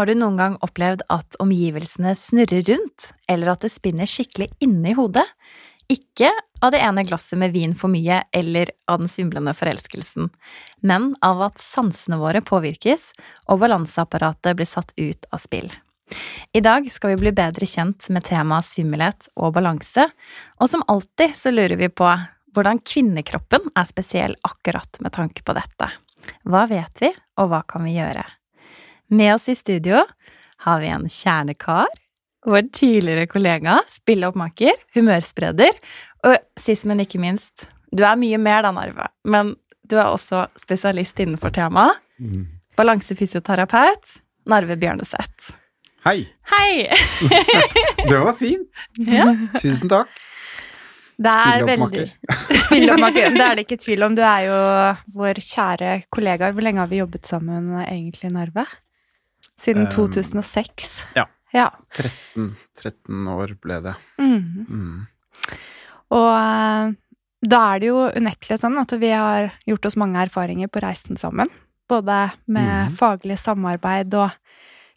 Har 0.00 0.06
du 0.08 0.14
noen 0.16 0.38
gang 0.40 0.54
opplevd 0.64 1.02
at 1.12 1.36
omgivelsene 1.44 2.14
snurrer 2.16 2.62
rundt, 2.64 3.10
eller 3.28 3.50
at 3.52 3.66
det 3.66 3.68
spinner 3.68 4.08
skikkelig 4.08 4.46
inne 4.64 4.94
i 4.94 4.94
hodet? 4.96 5.26
Ikke 5.92 6.30
av 6.64 6.72
det 6.72 6.80
ene 6.80 7.04
glasset 7.04 7.36
med 7.36 7.52
vin 7.52 7.74
for 7.76 7.92
mye 7.92 8.22
eller 8.32 8.72
av 8.88 9.02
den 9.02 9.12
svimlende 9.12 9.52
forelskelsen, 9.58 10.30
men 10.80 11.10
av 11.20 11.44
at 11.50 11.60
sansene 11.60 12.16
våre 12.16 12.40
påvirkes 12.40 13.10
og 13.52 13.60
balanseapparatet 13.60 14.56
blir 14.56 14.70
satt 14.72 14.96
ut 14.96 15.28
av 15.36 15.44
spill. 15.44 15.68
I 16.56 16.64
dag 16.64 16.88
skal 16.88 17.12
vi 17.12 17.20
bli 17.26 17.36
bedre 17.36 17.68
kjent 17.68 18.08
med 18.08 18.24
temaet 18.24 18.70
svimmelhet 18.72 19.28
og 19.36 19.52
balanse, 19.60 20.08
og 20.56 20.72
som 20.72 20.88
alltid 20.88 21.36
så 21.36 21.52
lurer 21.52 21.76
vi 21.76 21.92
på 21.92 22.08
hvordan 22.56 22.80
kvinnekroppen 22.80 23.68
er 23.76 23.92
spesiell 23.92 24.40
akkurat 24.48 25.04
med 25.04 25.12
tanke 25.20 25.44
på 25.44 25.60
dette. 25.60 25.92
Hva 26.48 26.64
vet 26.72 27.04
vi, 27.04 27.12
og 27.36 27.52
hva 27.52 27.66
kan 27.68 27.84
vi 27.84 27.98
gjøre? 28.00 28.30
Med 29.10 29.34
oss 29.34 29.48
i 29.48 29.54
studio 29.54 30.04
har 30.56 30.80
vi 30.80 30.86
en 30.86 31.08
kjernekar, 31.10 31.86
vår 32.46 32.68
tidligere 32.72 33.26
kollega, 33.26 33.80
spilleoppmaker, 33.90 34.76
humørspreder, 34.94 35.74
og 36.28 36.36
sist, 36.60 36.86
men 36.86 37.02
ikke 37.02 37.18
minst, 37.18 37.66
du 37.90 38.04
er 38.06 38.18
mye 38.20 38.38
mer 38.38 38.62
da, 38.62 38.70
Narve, 38.76 39.08
men 39.26 39.56
du 39.90 39.96
er 39.98 40.12
også 40.12 40.44
spesialist 40.62 41.18
innenfor 41.18 41.50
temaet. 41.56 41.98
Mm. 42.22 42.44
Balansefysioterapeut, 42.78 44.12
Narve 44.46 44.76
Bjørneseth. 44.78 45.56
Hei! 46.06 46.20
Hei! 46.52 46.86
det 48.08 48.14
var 48.14 48.36
fint. 48.38 48.68
Ja. 49.10 49.26
Tusen 49.58 49.90
takk. 49.90 50.12
Spilleoppmaker. 51.20 52.14
Spilloppmaker. 52.62 53.34
Det 53.34 53.42
er 53.44 53.58
det 53.58 53.66
ikke 53.66 53.80
tvil 53.82 54.06
om. 54.06 54.14
Du 54.16 54.22
er 54.24 54.46
jo 54.46 54.60
vår 55.18 55.42
kjære 55.44 55.90
kollega. 56.14 56.48
Hvor 56.54 56.64
lenge 56.64 56.80
har 56.80 56.88
vi 56.88 57.02
jobbet 57.02 57.28
sammen 57.28 57.74
egentlig, 57.82 58.30
Narve? 58.32 58.64
Siden 59.60 59.86
um, 59.86 59.92
2006. 59.92 60.90
Ja. 61.18 61.26
ja. 61.52 61.68
13, 61.96 62.54
13, 62.80 63.28
år 63.28 63.54
ble 63.60 63.80
det. 63.84 63.94
Mm. 64.20 64.66
Mm. 64.68 65.54
Og 66.16 66.30
uh, 66.32 66.92
da 67.40 67.60
er 67.72 67.82
det 67.82 67.90
jo 67.90 68.04
unektelig 68.16 68.60
sånn 68.60 68.78
at 68.80 68.92
vi 69.00 69.12
har 69.12 69.52
gjort 69.68 69.88
oss 69.88 69.98
mange 70.00 70.20
erfaringer 70.20 70.72
på 70.72 70.82
reisen 70.84 71.20
sammen. 71.20 71.50
Både 71.90 72.30
med 72.46 72.90
mm. 72.90 72.96
faglig 72.98 73.38
samarbeid 73.40 74.14
og 74.16 74.32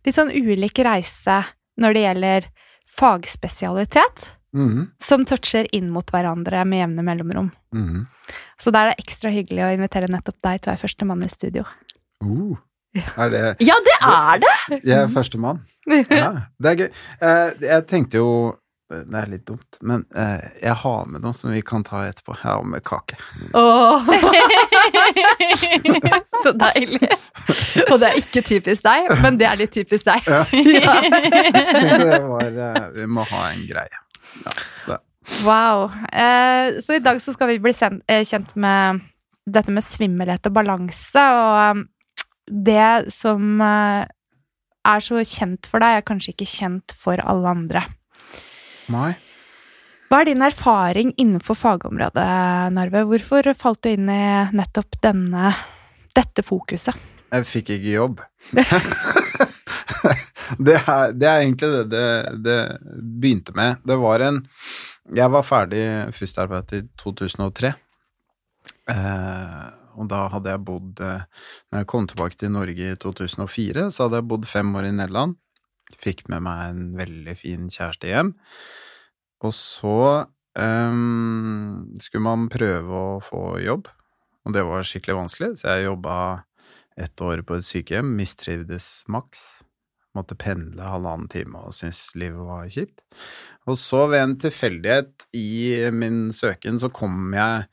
litt 0.06 0.18
sånn 0.18 0.32
ulik 0.32 0.80
reise 0.86 1.42
når 1.80 1.96
det 1.96 2.06
gjelder 2.08 2.50
fagspesialitet. 2.94 4.32
Mm. 4.54 4.92
Som 5.02 5.24
toucher 5.26 5.66
inn 5.74 5.88
mot 5.90 6.12
hverandre 6.14 6.62
med 6.70 6.84
jevne 6.84 7.06
mellomrom. 7.08 7.48
Mm. 7.74 8.04
Så 8.62 8.72
da 8.72 8.84
er 8.84 8.92
det 8.92 9.02
ekstra 9.02 9.32
hyggelig 9.34 9.64
å 9.66 9.72
invitere 9.74 10.12
nettopp 10.12 10.38
deg 10.46 10.62
til 10.62 10.70
å 10.70 10.74
være 10.76 10.84
førstemann 10.84 11.26
i 11.26 11.32
studio. 11.32 11.66
Uh. 12.22 12.54
Er 12.94 13.32
det 13.34 13.40
Ja, 13.66 13.76
det 13.86 13.96
er 14.02 14.42
det! 14.44 14.82
Jeg 14.84 14.98
er 15.02 15.08
førstemann. 15.10 15.64
Ja, 15.90 16.50
det 16.62 16.74
er 16.74 16.84
gøy. 16.84 16.92
Eh, 17.22 17.64
jeg 17.66 17.88
tenkte 17.90 18.22
jo 18.22 18.28
det 18.94 19.18
er 19.18 19.30
litt 19.32 19.48
dumt, 19.48 19.78
men 19.82 20.04
eh, 20.14 20.44
jeg 20.62 20.76
har 20.84 21.08
med 21.10 21.24
noe 21.24 21.34
som 21.34 21.50
vi 21.54 21.62
kan 21.66 21.84
ta 21.88 22.04
etterpå. 22.06 22.36
Jeg 22.38 22.46
har 22.46 22.64
med 22.68 22.84
kake. 22.86 23.18
Oh. 23.58 24.06
Så 26.44 26.52
deilig. 26.60 27.10
Og 27.88 28.00
det 28.02 28.08
er 28.10 28.20
ikke 28.20 28.42
typisk 28.46 28.84
deg, 28.86 29.08
men 29.24 29.40
det 29.40 29.48
er 29.50 29.58
litt 29.64 29.74
typisk 29.74 30.06
deg. 30.06 30.28
Ja. 30.28 30.44
det 32.04 32.22
var, 32.28 32.52
eh, 32.52 32.84
vi 33.00 33.06
må 33.10 33.26
ha 33.32 33.42
en 33.54 33.66
greie. 33.70 33.98
Ja, 34.44 34.52
wow. 35.48 35.88
Eh, 36.12 36.82
så 36.84 37.00
i 37.00 37.04
dag 37.04 37.22
så 37.24 37.34
skal 37.34 37.48
vi 37.54 37.64
bli 37.64 37.74
kjent 37.74 38.56
med 38.60 39.00
dette 39.50 39.72
med 39.74 39.84
svimmelhet 39.86 40.46
og 40.50 40.54
balanse. 40.60 41.24
Og 41.24 41.86
det 42.48 43.12
som 43.14 43.62
eh, 43.64 44.08
er 44.84 45.04
så 45.04 45.22
kjent 45.24 45.68
for 45.70 45.84
deg, 45.84 46.00
er 46.00 46.08
kanskje 46.08 46.34
ikke 46.36 46.50
kjent 46.50 46.96
for 46.98 47.22
alle 47.24 47.54
andre. 47.56 47.86
Nei. 48.94 49.14
Hva 50.12 50.22
er 50.22 50.30
din 50.30 50.46
erfaring 50.46 51.14
innenfor 51.18 51.58
fagområdet, 51.58 52.26
Narve? 52.76 53.06
Hvorfor 53.10 53.48
falt 53.58 53.82
du 53.82 53.90
inn 53.96 54.12
i 54.12 54.26
nettopp 54.54 55.00
denne, 55.02 55.54
dette 56.14 56.46
fokuset? 56.46 57.00
Jeg 57.34 57.48
fikk 57.50 57.72
ikke 57.74 57.96
jobb. 57.96 58.22
det, 60.68 60.76
er, 60.78 61.16
det, 61.18 61.26
er, 61.26 61.40
egentlig 61.40 61.70
det, 61.72 61.88
det 61.90 62.04
det 62.46 62.60
begynte 63.24 63.56
med. 63.58 63.82
Det 63.88 63.98
var 64.04 64.22
en 64.28 64.44
Jeg 65.14 65.32
var 65.34 65.44
ferdig 65.44 65.84
fysioterapeut 66.16 66.76
i 66.78 66.84
2003. 67.02 67.74
Eh, 68.94 69.66
og 69.98 70.10
da 70.12 70.26
hadde 70.34 70.54
jeg 70.54 70.64
bodd 70.68 71.02
eh, 71.04 71.26
Når 71.72 71.84
jeg 71.84 71.90
kom 71.92 72.08
tilbake 72.10 72.40
til 72.40 72.54
Norge 72.54 72.92
i 72.94 73.00
2004, 73.00 73.90
så 73.94 74.06
hadde 74.06 74.22
jeg 74.22 74.30
bodd 74.32 74.48
fem 74.50 74.72
år 74.78 74.90
i 74.90 74.94
Nederland. 74.96 75.36
Fikk 76.02 76.26
med 76.32 76.46
meg 76.46 76.64
en 76.70 76.86
veldig 76.98 77.36
fin 77.38 77.68
kjæreste 77.72 78.10
hjem. 78.10 78.34
Og 79.44 79.52
så 79.56 79.98
um, 80.56 82.00
skulle 82.02 82.24
man 82.26 82.48
prøve 82.52 83.04
å 83.18 83.20
få 83.24 83.44
jobb, 83.64 83.90
og 84.44 84.56
det 84.56 84.64
var 84.68 84.88
skikkelig 84.88 85.20
vanskelig, 85.20 85.52
så 85.60 85.76
jeg 85.76 85.90
jobba 85.90 86.16
ett 87.00 87.22
år 87.26 87.44
på 87.48 87.58
et 87.58 87.68
sykehjem, 87.68 88.16
mistrivdes 88.18 88.88
maks. 89.12 89.64
Måtte 90.14 90.38
pendle 90.38 90.86
halvannen 90.86 91.26
time 91.32 91.64
og 91.66 91.74
syntes 91.74 92.12
livet 92.20 92.46
var 92.46 92.68
kjipt. 92.70 93.00
Og 93.66 93.80
så, 93.82 94.04
ved 94.12 94.22
en 94.22 94.36
tilfeldighet 94.44 95.26
i 95.34 95.90
min 95.96 96.28
søken, 96.36 96.78
så 96.78 96.92
kom 96.94 97.34
jeg 97.34 97.66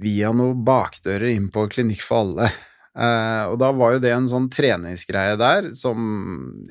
via 0.00 0.32
noen 0.36 0.64
bakdører 0.64 1.30
inn 1.34 1.50
på 1.52 1.66
Klinikk 1.72 2.02
for 2.06 2.24
alle. 2.24 2.50
Eh, 2.90 3.44
og 3.46 3.54
da 3.62 3.70
var 3.76 3.94
jo 3.94 4.02
det 4.02 4.10
en 4.10 4.26
sånn 4.28 4.48
treningsgreie 4.50 5.36
der 5.38 5.68
som 5.78 6.00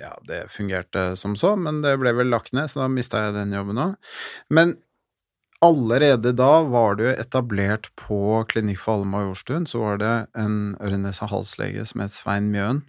Ja, 0.02 0.18
det 0.28 0.50
fungerte 0.52 1.14
som 1.20 1.38
så, 1.40 1.54
men 1.56 1.80
det 1.86 1.96
ble 2.02 2.12
vel 2.18 2.31
lagt 2.34 2.52
ned, 2.52 2.68
så 2.68 2.84
da 2.84 2.92
mista 2.92 3.24
jeg 3.24 3.38
den 3.38 3.56
jobben 3.56 3.80
òg. 3.80 4.14
Men 4.52 4.76
allerede 5.64 6.34
da 6.36 6.62
var 6.68 7.00
det 7.00 7.08
jo 7.08 7.16
etablert 7.24 7.90
på 8.00 8.44
Klinikk 8.52 8.81
for 8.84 8.98
alle 8.98 9.10
Majorstuen, 9.12 9.68
så 9.68 9.84
var 9.84 10.04
det 10.04 10.14
en 10.40 10.76
øre-nese-hals-lege 10.80 11.88
som 11.88 12.04
het 12.04 12.16
Svein 12.16 12.52
Mjøen, 12.52 12.84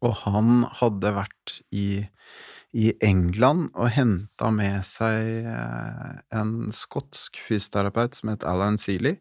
og 0.00 0.18
han 0.24 0.64
hadde 0.80 1.12
vært 1.16 1.58
i, 1.76 2.06
i 2.72 2.92
England 3.04 3.68
og 3.74 3.92
henta 3.96 4.48
med 4.52 4.80
seg 4.88 5.44
eh, 5.44 6.14
en 6.36 6.72
skotsk 6.72 7.40
fysioterapeut 7.40 8.16
som 8.16 8.32
het 8.32 8.48
Alan 8.48 8.80
Seeley, 8.80 9.20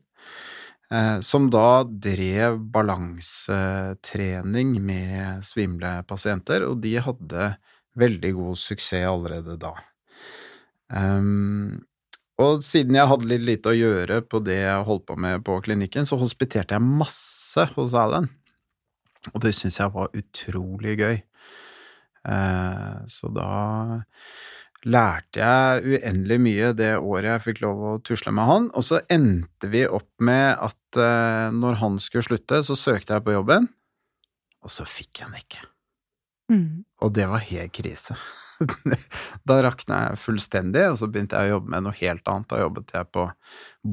som 1.25 1.47
da 1.49 1.81
drev 1.87 2.59
balansetrening 2.69 4.75
med 4.85 5.41
svimle 5.41 6.03
pasienter, 6.05 6.61
og 6.67 6.83
de 6.83 6.91
hadde 7.01 7.47
veldig 7.97 8.31
god 8.37 8.59
suksess 8.61 9.07
allerede 9.09 9.57
da. 9.61 9.73
Um, 10.93 11.81
og 12.41 12.63
siden 12.65 12.97
jeg 12.97 13.09
hadde 13.09 13.29
litt 13.29 13.45
lite 13.45 13.71
å 13.71 13.77
gjøre 13.77 14.21
på 14.25 14.41
det 14.45 14.59
jeg 14.63 14.87
holdt 14.87 15.05
på 15.09 15.17
med 15.21 15.43
på 15.45 15.59
klinikken, 15.65 16.07
så 16.09 16.17
hospiterte 16.21 16.77
jeg 16.77 16.85
masse 16.85 17.67
hos 17.75 17.93
Alan. 17.97 18.29
Og 19.33 19.43
det 19.43 19.53
syntes 19.55 19.79
jeg 19.79 19.93
var 19.93 20.15
utrolig 20.17 20.97
gøy. 20.99 21.21
Uh, 22.23 23.03
så 23.11 23.29
da 23.35 23.49
lærte 24.83 25.39
jeg 25.39 25.97
uendelig 25.97 26.39
mye 26.43 26.71
det 26.75 26.91
året 26.99 27.29
jeg 27.29 27.43
fikk 27.47 27.61
lov 27.63 27.83
å 27.87 27.93
tusle 28.05 28.33
med 28.35 28.49
han. 28.49 28.69
Og 28.75 28.85
så 28.85 29.01
endte 29.11 29.69
vi 29.71 29.85
opp 29.87 30.11
med 30.23 30.59
at 30.59 30.99
uh, 30.99 31.49
når 31.55 31.79
han 31.81 31.99
skulle 32.03 32.27
slutte, 32.27 32.63
så 32.67 32.77
søkte 32.79 33.17
jeg 33.17 33.25
på 33.25 33.35
jobben, 33.35 33.69
og 34.63 34.71
så 34.71 34.87
fikk 34.87 35.23
jeg 35.23 35.29
den 35.31 35.43
ikke. 35.43 35.65
Mm. 36.51 36.69
Og 37.03 37.13
det 37.15 37.27
var 37.31 37.45
helt 37.47 37.75
krise. 37.75 38.17
da 39.47 39.59
rakna 39.65 40.01
jeg 40.07 40.21
fullstendig, 40.23 40.85
og 40.91 40.99
så 40.99 41.09
begynte 41.11 41.39
jeg 41.39 41.51
å 41.51 41.57
jobbe 41.57 41.73
med 41.73 41.87
noe 41.87 41.99
helt 41.99 42.27
annet. 42.31 42.49
Da 42.51 42.61
jobbet 42.61 42.95
jeg 42.95 43.11
på 43.15 43.25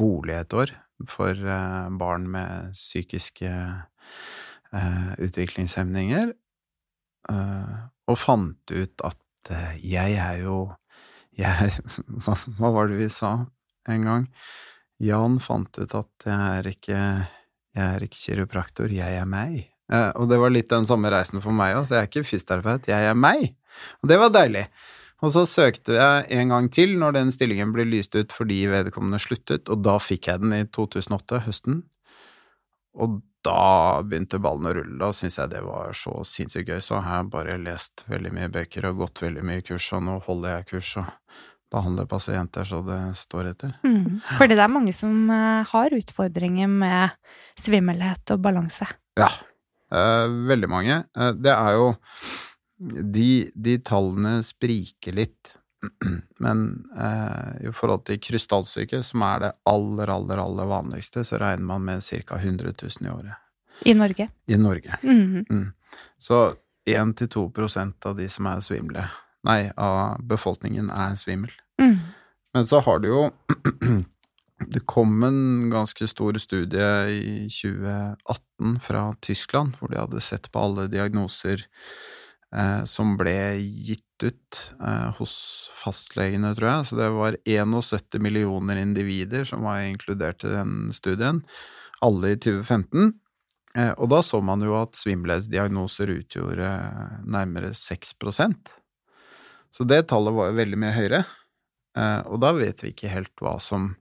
bolig 0.02 0.36
et 0.38 0.58
år 0.58 0.74
for 1.08 1.32
uh, 1.32 1.88
barn 2.02 2.28
med 2.30 2.74
psykiske 2.76 3.50
uh, 3.50 5.10
utviklingshemninger, 5.22 6.34
og 7.30 8.16
fant 8.18 8.72
ut 8.72 9.02
at 9.06 9.50
jeg 9.78 10.16
er 10.18 10.40
jo 10.40 10.54
jeg, 11.40 11.74
hva, 12.24 12.36
hva, 12.58 12.72
var 12.76 12.90
det 12.90 13.00
vi 13.00 13.10
sa 13.12 13.34
en 13.90 14.06
gang? 14.06 14.30
Jan 15.00 15.38
fant 15.40 15.80
ut 15.80 15.96
at 15.96 16.28
jeg 16.28 16.56
er 16.60 16.72
ikke 16.74 17.02
jeg 17.70 17.86
er 17.86 18.02
ikke 18.04 18.18
kiropraktor, 18.18 18.90
jeg 18.90 19.18
er 19.20 19.28
meg. 19.28 19.68
og 19.90 20.26
det 20.30 20.38
var 20.42 20.50
litt 20.50 20.70
den 20.70 20.86
samme 20.86 21.10
reisen 21.10 21.42
for 21.42 21.54
meg 21.54 21.76
òg, 21.78 21.84
så 21.86 21.96
jeg 21.96 22.02
er 22.02 22.08
ikke 22.10 22.26
fysioterapeut, 22.26 22.88
jeg 22.90 23.06
er 23.06 23.14
meg. 23.18 23.52
Og 24.02 24.10
det 24.10 24.18
var 24.18 24.32
deilig. 24.34 24.64
Og 25.20 25.32
så 25.34 25.44
søkte 25.46 25.96
jeg 25.98 26.26
en 26.40 26.52
gang 26.52 26.68
til 26.72 26.96
når 26.98 27.14
den 27.18 27.32
stillingen 27.34 27.74
ble 27.74 27.84
lyst 27.88 28.16
ut 28.16 28.32
fordi 28.34 28.62
vedkommende 28.72 29.20
sluttet, 29.22 29.68
og 29.68 29.82
da 29.84 29.98
fikk 30.02 30.30
jeg 30.30 30.42
den 30.42 30.54
i 30.56 30.62
2008, 30.72 31.42
høsten. 31.46 31.82
Og 32.96 33.20
da 33.46 34.00
begynte 34.04 34.40
ballen 34.42 34.68
å 34.68 34.74
rulle. 34.76 34.98
Da 35.00 35.12
syntes 35.16 35.38
jeg 35.40 35.52
det 35.54 35.62
var 35.64 35.94
så 35.96 36.12
sinnssykt 36.26 36.72
gøy, 36.72 36.80
så 36.84 37.00
har 37.04 37.22
jeg 37.22 37.30
bare 37.32 37.60
lest 37.62 38.04
veldig 38.10 38.34
mye 38.36 38.50
bøker 38.52 38.88
og 38.90 39.04
gått 39.04 39.22
veldig 39.24 39.44
mye 39.46 39.64
kurs, 39.64 39.86
og 39.96 40.04
nå 40.06 40.18
holder 40.26 40.58
jeg 40.58 40.68
kurs 40.74 40.92
og 41.00 41.08
behandler 41.70 42.08
pasienter 42.10 42.66
så 42.66 42.80
det 42.86 42.98
står 43.18 43.52
etter. 43.52 43.76
Mm. 43.86 44.18
Fordi 44.38 44.56
det 44.58 44.64
er 44.64 44.72
mange 44.72 44.94
som 44.96 45.30
eh, 45.30 45.70
har 45.70 45.96
utfordringer 45.96 46.70
med 46.70 47.14
svimmelhet 47.58 48.34
og 48.34 48.42
balanse. 48.44 48.88
Ja, 49.18 49.30
eh, 49.94 50.26
veldig 50.50 50.70
mange. 50.70 51.02
Eh, 51.16 51.32
det 51.38 51.54
er 51.54 51.78
jo 51.78 51.92
de, 52.80 53.30
de 53.54 53.76
tallene 53.86 54.40
spriker 54.46 55.16
litt, 55.16 55.54
men 56.44 56.64
eh, 56.96 57.68
i 57.68 57.72
forhold 57.72 58.04
til 58.08 58.20
krystallsyke, 58.22 59.02
som 59.06 59.24
er 59.26 59.44
det 59.44 59.52
aller, 59.70 60.12
aller, 60.12 60.42
aller 60.42 60.68
vanligste, 60.70 61.24
så 61.24 61.40
regner 61.40 61.66
man 61.66 61.84
med 61.86 62.04
ca. 62.04 62.36
100 62.36 62.74
000 62.82 63.06
i 63.06 63.12
året. 63.12 63.46
I 63.88 63.94
Norge? 63.94 64.28
I 64.46 64.56
Norge. 64.56 64.98
Mm 65.02 65.20
-hmm. 65.20 65.44
mm. 65.50 65.72
Så 66.18 66.54
1-2 66.86 67.52
prosent 67.52 68.06
av 68.06 68.16
de 68.16 68.28
som 68.28 68.46
er 68.46 68.60
svimle, 68.60 69.08
nei, 69.44 69.70
av 69.76 70.22
befolkningen 70.22 70.90
er 70.90 71.14
svimmel. 71.14 71.52
Mm. 71.80 71.98
Men 72.54 72.66
så 72.66 72.80
har 72.80 72.98
du 72.98 73.08
jo 73.08 73.30
Det 74.68 74.80
kom 74.86 75.22
en 75.22 75.70
ganske 75.70 76.06
stor 76.06 76.36
studie 76.38 77.08
i 77.08 77.48
2018 77.48 78.80
fra 78.80 79.14
Tyskland, 79.20 79.76
hvor 79.78 79.88
de 79.88 79.96
hadde 79.96 80.20
sett 80.20 80.50
på 80.52 80.60
alle 80.60 80.84
diagnoser 80.86 81.64
eh, 82.52 82.84
som 82.84 83.16
ble 83.16 83.56
gitt 83.56 84.04
ut 84.26 84.60
eh, 84.80 85.08
hos 85.18 85.34
fastlegene, 85.78 86.52
tror 86.56 86.70
jeg. 86.70 86.86
Så 86.90 86.98
det 87.00 87.08
var 87.14 87.38
71 87.48 88.20
millioner 88.22 88.80
individer 88.82 89.46
som 89.48 89.64
var 89.66 89.82
inkludert 89.86 90.44
i 90.44 90.52
den 90.52 90.92
studien, 90.96 91.42
alle 92.04 92.34
i 92.34 92.38
2015. 92.40 93.12
Eh, 93.78 93.92
og 93.96 94.10
da 94.10 94.20
så 94.26 94.40
man 94.42 94.62
jo 94.66 94.74
at 94.78 94.98
svimmelhetsdiagnoser 94.98 96.10
utgjorde 96.16 96.70
nærmere 97.30 97.70
6% 97.76 98.72
Så 99.70 99.86
det 99.86 100.08
tallet 100.10 100.34
var 100.34 100.50
jo 100.50 100.58
veldig 100.58 100.78
mye 100.82 100.96
høyere. 100.96 101.22
Eh, 101.98 102.20
og 102.26 102.40
da 102.42 102.50
vet 102.56 102.82
vi 102.82 102.90
ikke 102.94 103.12
helt 103.12 103.32
hva 103.42 103.56
som, 103.62 103.92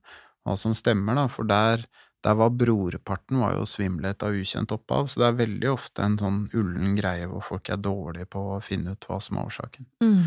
hva 0.46 0.58
som 0.58 0.74
stemmer, 0.78 1.18
da, 1.18 1.28
for 1.30 1.46
der 1.50 1.86
der 2.26 2.36
var 2.36 2.50
brorparten 2.52 3.40
var 3.40 3.56
jo 3.56 3.66
svimmelhet 3.70 4.24
av 4.28 4.36
ukjent 4.36 4.74
opphav, 4.76 5.08
så 5.08 5.22
det 5.22 5.28
er 5.30 5.38
veldig 5.40 5.70
ofte 5.72 6.04
en 6.04 6.18
sånn 6.20 6.40
ullen 6.52 6.98
greie 6.98 7.28
hvor 7.32 7.46
folk 7.46 7.72
er 7.72 7.80
dårlige 7.80 8.28
på 8.36 8.42
å 8.56 8.64
finne 8.64 8.96
ut 8.96 9.08
hva 9.08 9.20
som 9.24 9.40
er 9.40 9.52
årsaken. 9.52 9.88
Mm. 10.04 10.26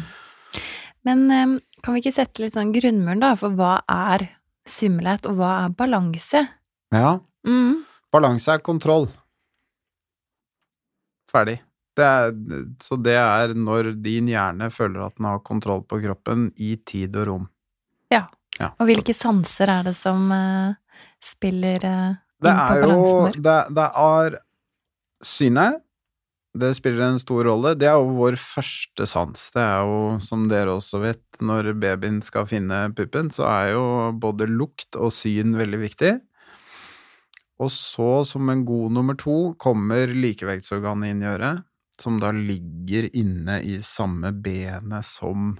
Men 1.08 1.24
um, 1.30 1.56
kan 1.82 1.94
vi 1.94 2.04
ikke 2.04 2.14
sette 2.16 2.44
litt 2.44 2.56
sånn 2.56 2.72
grunnmuren, 2.72 3.20
da, 3.20 3.34
for 3.36 3.52
hva 3.58 3.74
er 3.90 4.28
svimmelhet, 4.68 5.26
og 5.28 5.40
hva 5.40 5.52
er 5.64 5.76
balanse? 5.76 6.46
Ja. 6.94 7.18
Mm. 7.48 7.82
Balanse 8.12 8.54
er 8.54 8.64
kontroll. 8.64 9.08
Ferdig. 11.32 11.58
Det 11.96 12.04
er, 12.08 12.30
så 12.80 12.96
det 12.96 13.18
er 13.20 13.52
når 13.52 13.90
din 14.00 14.30
hjerne 14.32 14.70
føler 14.72 15.08
at 15.08 15.18
den 15.18 15.28
har 15.28 15.42
kontroll 15.44 15.82
på 15.84 16.00
kroppen 16.00 16.48
i 16.56 16.76
tid 16.88 17.18
og 17.20 17.26
rom. 17.28 17.50
Ja. 18.12 18.24
ja. 18.56 18.70
Og 18.78 18.88
hvilke 18.88 19.16
sanser 19.16 19.68
er 19.74 19.90
det 19.90 19.96
som 19.98 20.30
spiller 21.22 21.82
det 21.82 22.50
inn 22.50 22.60
på 22.60 22.80
balansen 22.82 23.24
der? 23.28 23.40
Det, 23.46 23.58
det 23.78 23.88
er 24.04 24.38
synet. 25.22 25.80
Det 26.52 26.74
spiller 26.76 27.06
en 27.06 27.20
stor 27.20 27.46
rolle. 27.48 27.72
Det 27.80 27.86
er 27.88 27.96
jo 27.96 28.12
vår 28.18 28.36
første 28.36 29.06
sans. 29.08 29.46
Det 29.54 29.62
er 29.62 29.86
jo, 29.88 30.00
som 30.20 30.44
dere 30.50 30.74
også 30.76 31.00
vet, 31.00 31.22
når 31.40 31.70
babyen 31.80 32.20
skal 32.24 32.44
finne 32.50 32.84
puppen, 32.96 33.30
så 33.32 33.46
er 33.48 33.72
jo 33.72 33.84
både 34.20 34.50
lukt 34.50 34.98
og 35.00 35.14
syn 35.16 35.56
veldig 35.56 35.80
viktig. 35.80 36.12
Og 37.62 37.70
så, 37.72 38.10
som 38.28 38.50
en 38.50 38.64
god 38.68 38.92
nummer 38.98 39.16
to, 39.16 39.54
kommer 39.60 40.10
likevektsorganet 40.12 41.12
inn 41.12 41.22
i 41.24 41.30
øret, 41.30 41.62
som 42.00 42.18
da 42.20 42.32
ligger 42.34 43.08
inne 43.16 43.60
i 43.64 43.78
samme 43.86 44.32
benet 44.44 45.06
som 45.06 45.54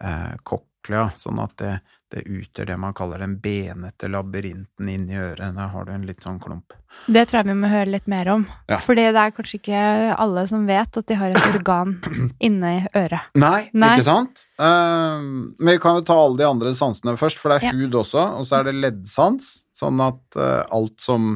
eh, 0.00 0.32
kokklea, 0.42 1.10
sånn 1.20 1.42
at 1.42 1.54
det, 1.60 1.74
det 2.05 2.05
utgjør 2.24 2.66
det 2.70 2.76
man 2.80 2.94
kaller 2.96 3.22
den 3.22 3.36
benete 3.42 4.08
labyrinten 4.08 4.88
inni 4.88 5.18
øret. 5.18 5.54
Der 5.56 5.70
har 5.72 5.84
du 5.84 5.92
en 5.92 6.06
litt 6.08 6.24
sånn 6.24 6.38
klump. 6.40 6.72
Det 7.12 7.26
tror 7.28 7.42
jeg 7.42 7.48
vi 7.50 7.56
må 7.60 7.68
høre 7.68 7.90
litt 7.92 8.06
mer 8.08 8.28
om. 8.32 8.46
Ja. 8.70 8.78
Fordi 8.80 9.04
det 9.12 9.20
er 9.20 9.34
kanskje 9.36 9.58
ikke 9.58 9.80
alle 10.16 10.46
som 10.48 10.64
vet 10.68 10.96
at 10.96 11.06
de 11.10 11.18
har 11.20 11.34
et 11.34 11.48
organ 11.50 11.96
inne 12.48 12.70
i 12.78 12.80
øret. 12.96 13.28
Nei, 13.36 13.66
Nei. 13.76 13.90
ikke 13.98 14.06
sant? 14.08 14.46
Uh, 14.56 15.20
men 15.58 15.74
vi 15.74 15.82
kan 15.82 15.98
jo 16.00 16.06
ta 16.08 16.16
alle 16.22 16.40
de 16.40 16.48
andre 16.48 16.72
sansene 16.78 17.16
først, 17.20 17.42
for 17.42 17.52
det 17.52 17.60
er 17.60 17.68
Ja. 17.68 17.74
hud 17.76 17.98
også, 18.00 18.24
og 18.40 18.48
så 18.48 18.60
er 18.60 18.70
det 18.70 18.76
leddsans. 18.80 19.52
Sånn 19.76 20.00
at 20.00 20.38
uh, 20.40 20.64
alt, 20.72 20.96
som, 21.04 21.34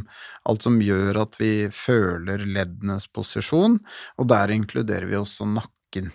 alt 0.49 0.64
som 0.64 0.78
gjør 0.80 1.18
at 1.26 1.37
vi 1.37 1.68
føler 1.68 2.40
leddenes 2.49 3.04
posisjon, 3.12 3.76
og 4.16 4.30
der 4.32 4.54
inkluderer 4.56 5.04
vi 5.10 5.18
også 5.20 5.44
nakken. 5.44 6.08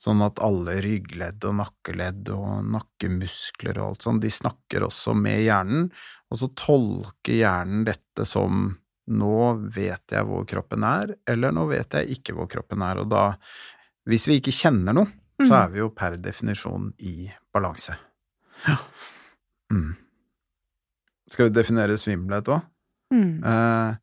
Sånn 0.00 0.22
at 0.24 0.38
alle 0.40 0.78
ryggledd 0.80 1.44
og 1.44 1.58
nakkeledd 1.58 2.30
og 2.32 2.64
nakkemuskler 2.72 3.76
og 3.82 3.90
alt 3.90 4.06
sånt, 4.06 4.22
de 4.24 4.30
snakker 4.32 4.86
også 4.86 5.12
med 5.14 5.42
hjernen, 5.44 5.90
og 6.32 6.38
så 6.40 6.48
tolker 6.56 7.36
hjernen 7.36 7.82
dette 7.84 8.24
som 8.24 8.70
nå 9.10 9.34
vet 9.74 10.14
jeg 10.14 10.24
hvor 10.24 10.46
kroppen 10.48 10.84
er, 10.86 11.12
eller 11.28 11.52
nå 11.52 11.66
vet 11.68 11.98
jeg 11.98 12.16
ikke 12.16 12.32
hvor 12.38 12.48
kroppen 12.48 12.80
er, 12.86 13.02
og 13.02 13.10
da, 13.12 13.24
hvis 14.08 14.24
vi 14.30 14.38
ikke 14.40 14.54
kjenner 14.56 14.96
noe, 14.96 15.10
så 15.40 15.48
Mm. 15.50 15.56
er 15.56 15.68
vi 15.72 15.78
jo 15.80 15.88
per 15.96 16.16
definisjon 16.20 16.90
i 17.00 17.30
balanse. 17.52 17.94
Ja. 18.68 18.76
Mm. 19.72 19.94
Skal 21.30 21.48
vi 21.48 21.54
definere 21.56 21.96
svimmelhet 21.98 22.48
òg? 22.52 22.60
Mm. 23.14 23.42
Eh, 23.44 23.94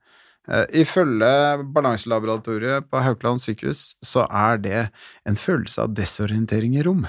ifølge 0.72 1.30
Balanselaboratoriet 1.76 2.88
på 2.88 3.02
Haukeland 3.04 3.42
sykehus 3.44 3.98
så 4.06 4.24
er 4.32 4.62
det 4.64 4.84
en 5.28 5.36
følelse 5.36 5.84
av 5.84 5.96
desorientering 5.98 6.78
i 6.78 6.86
rom. 6.88 7.04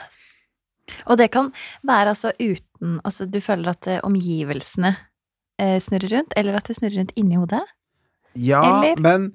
Og 1.06 1.18
det 1.20 1.30
kan 1.34 1.52
være 1.86 2.14
altså 2.14 2.32
uten 2.38 2.98
Altså, 3.04 3.26
du 3.26 3.40
føler 3.42 3.72
at 3.72 3.86
eh, 3.90 4.00
omgivelsene 4.06 4.92
eh, 5.58 5.78
snurrer 5.82 6.12
rundt, 6.14 6.34
eller 6.38 6.58
at 6.58 6.68
det 6.70 6.76
snurrer 6.78 7.00
rundt 7.00 7.16
inni 7.18 7.38
hodet? 7.38 7.64
Ja, 8.38 8.62
Eller? 8.62 9.00
men, 9.02 9.32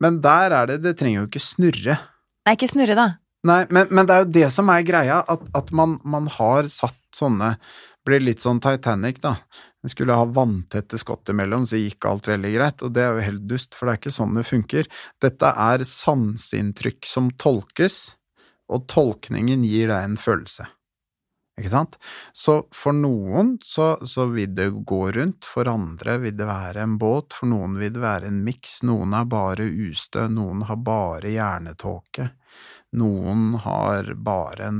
men 0.00 0.20
der 0.24 0.54
er 0.56 0.70
det 0.70 0.78
Det 0.82 0.94
trenger 0.96 1.20
jo 1.20 1.26
ikke 1.28 1.42
snurre. 1.44 1.98
Nei, 2.46 2.54
ikke 2.56 2.70
snurre, 2.72 2.96
da. 2.96 3.08
Nei, 3.46 3.64
men, 3.72 3.90
men 3.92 4.08
det 4.08 4.14
er 4.14 4.24
jo 4.24 4.32
det 4.32 4.48
som 4.52 4.72
er 4.72 4.84
greia, 4.84 5.20
at, 5.28 5.44
at 5.56 5.70
man, 5.76 5.98
man 6.08 6.28
har 6.32 6.68
satt 6.72 6.96
sånne 7.16 7.54
Blir 8.06 8.22
litt 8.22 8.40
sånn 8.40 8.62
Titanic, 8.64 9.20
da. 9.20 9.34
Vi 9.84 9.92
skulle 9.92 10.16
ha 10.16 10.24
vanntette 10.28 10.98
skott 11.00 11.28
imellom, 11.32 11.66
så 11.68 11.80
gikk 11.80 12.06
alt 12.08 12.30
veldig 12.30 12.52
greit, 12.54 12.82
og 12.84 12.94
det 12.96 13.04
er 13.04 13.14
jo 13.14 13.26
helt 13.26 13.46
dust, 13.48 13.76
for 13.76 13.86
det 13.86 13.92
er 13.92 14.00
ikke 14.00 14.16
sånn 14.16 14.36
det 14.38 14.46
funker. 14.48 14.90
Dette 15.20 15.52
er 15.68 15.84
sanseinntrykk 15.88 17.08
som 17.08 17.30
tolkes, 17.40 18.00
og 18.70 18.86
tolkningen 18.92 19.64
gir 19.66 19.90
deg 19.90 20.04
en 20.04 20.20
følelse. 20.20 20.68
Ikke 21.60 21.72
sant? 21.74 21.96
Så 22.32 22.54
for 22.72 22.96
noen 22.96 23.56
så, 23.64 23.92
så 24.08 24.24
vil 24.32 24.54
det 24.56 24.70
gå 24.88 25.00
rundt, 25.12 25.44
for 25.44 25.68
andre 25.68 26.16
vil 26.22 26.36
det 26.38 26.48
være 26.48 26.84
en 26.86 26.96
båt, 27.00 27.36
for 27.36 27.50
noen 27.52 27.76
vil 27.80 27.92
det 27.96 28.04
være 28.04 28.30
en 28.30 28.40
miks, 28.46 28.80
noen 28.88 29.16
er 29.18 29.28
bare 29.28 29.68
ustø, 29.68 30.24
noen 30.32 30.64
har 30.70 30.80
bare 30.80 31.34
hjernetåke. 31.34 32.30
Noen 32.96 33.54
har 33.62 34.14
bare 34.18 34.70
en 34.70 34.78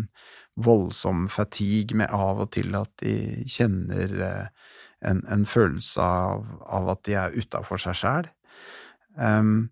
voldsom 0.57 1.29
fatigue 1.33 1.97
med 1.97 2.11
av 2.13 2.43
og 2.45 2.51
til 2.57 2.75
at 2.79 2.91
de 3.03 3.45
kjenner 3.49 4.17
eh, 4.27 4.73
en, 5.07 5.23
en 5.33 5.47
følelse 5.49 6.03
av, 6.03 6.45
av 6.67 6.91
at 6.95 7.05
de 7.09 7.17
er 7.17 7.37
utafor 7.39 7.81
seg 7.81 7.97
sjæl. 7.97 8.29
Um, 9.17 9.71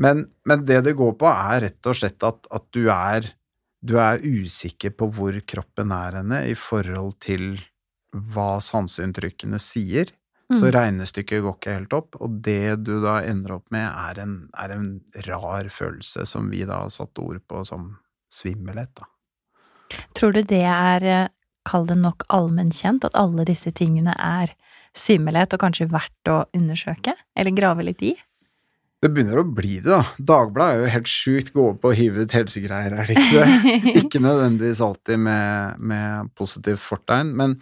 men, 0.00 0.26
men 0.48 0.64
det 0.66 0.80
det 0.88 0.96
går 0.98 1.14
på, 1.20 1.28
er 1.30 1.62
rett 1.68 1.86
og 1.90 1.98
slett 1.98 2.26
at, 2.26 2.48
at 2.50 2.66
du, 2.74 2.88
er, 2.90 3.28
du 3.80 3.94
er 4.02 4.24
usikker 4.24 4.94
på 4.98 5.08
hvor 5.14 5.38
kroppen 5.46 5.94
er 5.94 6.18
henne 6.18 6.42
i 6.50 6.56
forhold 6.58 7.14
til 7.22 7.54
hva 8.34 8.58
sanseinntrykkene 8.62 9.60
sier. 9.62 10.10
Så 10.52 10.68
Mm. 10.68 10.72
regnestykket 10.76 11.40
går 11.42 11.54
ikke 11.56 11.72
helt 11.78 11.94
opp, 11.96 12.16
og 12.20 12.34
det 12.44 12.76
du 12.84 12.98
da 13.02 13.14
ender 13.24 13.56
opp 13.56 13.70
med, 13.72 13.86
er 13.88 14.20
en, 14.22 14.34
er 14.60 14.74
en 14.74 14.88
rar 15.24 15.70
følelse 15.72 16.26
som 16.28 16.50
vi 16.52 16.66
da 16.68 16.82
har 16.82 16.92
satt 16.92 17.18
ord 17.18 17.40
på 17.48 17.62
som 17.64 17.94
svimmelhet, 18.30 18.92
da. 19.00 19.08
Tror 20.16 20.34
du 20.34 20.42
det 20.42 20.64
er, 20.64 21.04
eh, 21.04 21.32
kall 21.64 21.86
det 21.88 21.98
nok 22.00 22.26
allmennkjent, 22.28 23.04
at 23.04 23.16
alle 23.18 23.46
disse 23.48 23.72
tingene 23.72 24.14
er 24.18 24.54
symelighet 24.94 25.56
og 25.56 25.64
kanskje 25.64 25.90
verdt 25.90 26.30
å 26.30 26.44
undersøke? 26.54 27.16
Eller 27.36 27.56
grave 27.56 27.86
litt 27.86 28.02
i? 28.02 28.14
Det 29.04 29.10
begynner 29.12 29.42
å 29.42 29.44
bli 29.44 29.82
det, 29.84 29.90
da. 29.90 30.00
Dagbladet 30.16 30.74
er 30.74 30.80
jo 30.80 30.92
helt 30.94 31.10
sjukt 31.12 31.52
gå 31.52 31.66
opp 31.74 31.84
og 31.84 31.96
hive 31.98 32.24
ut 32.24 32.32
helsegreier, 32.32 32.94
er 32.96 33.10
det 33.10 33.18
ikke 33.18 33.42
det? 33.42 33.74
ikke 34.00 34.22
nødvendigvis 34.24 34.80
alltid 34.84 35.20
med, 35.26 35.82
med 35.92 36.30
positivt 36.38 36.80
fortegn, 36.80 37.34
men 37.36 37.58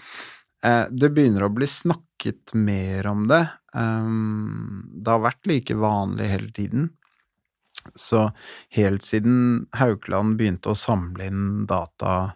eh, 0.62 0.85
det 0.91 1.11
begynner 1.11 1.49
å 1.49 1.55
bli 1.55 1.67
snakket 1.67 2.55
mer 2.55 3.11
om 3.11 3.26
det. 3.31 3.43
Um, 3.75 4.85
det 4.95 5.09
har 5.11 5.25
vært 5.25 5.49
like 5.50 5.75
vanlig 5.81 6.29
hele 6.31 6.52
tiden. 6.55 6.91
Så 7.99 8.31
helt 8.77 9.03
siden 9.07 9.67
Haukeland 9.79 10.39
begynte 10.41 10.73
å 10.73 10.79
samle 10.79 11.27
inn 11.31 11.67
data, 11.71 12.35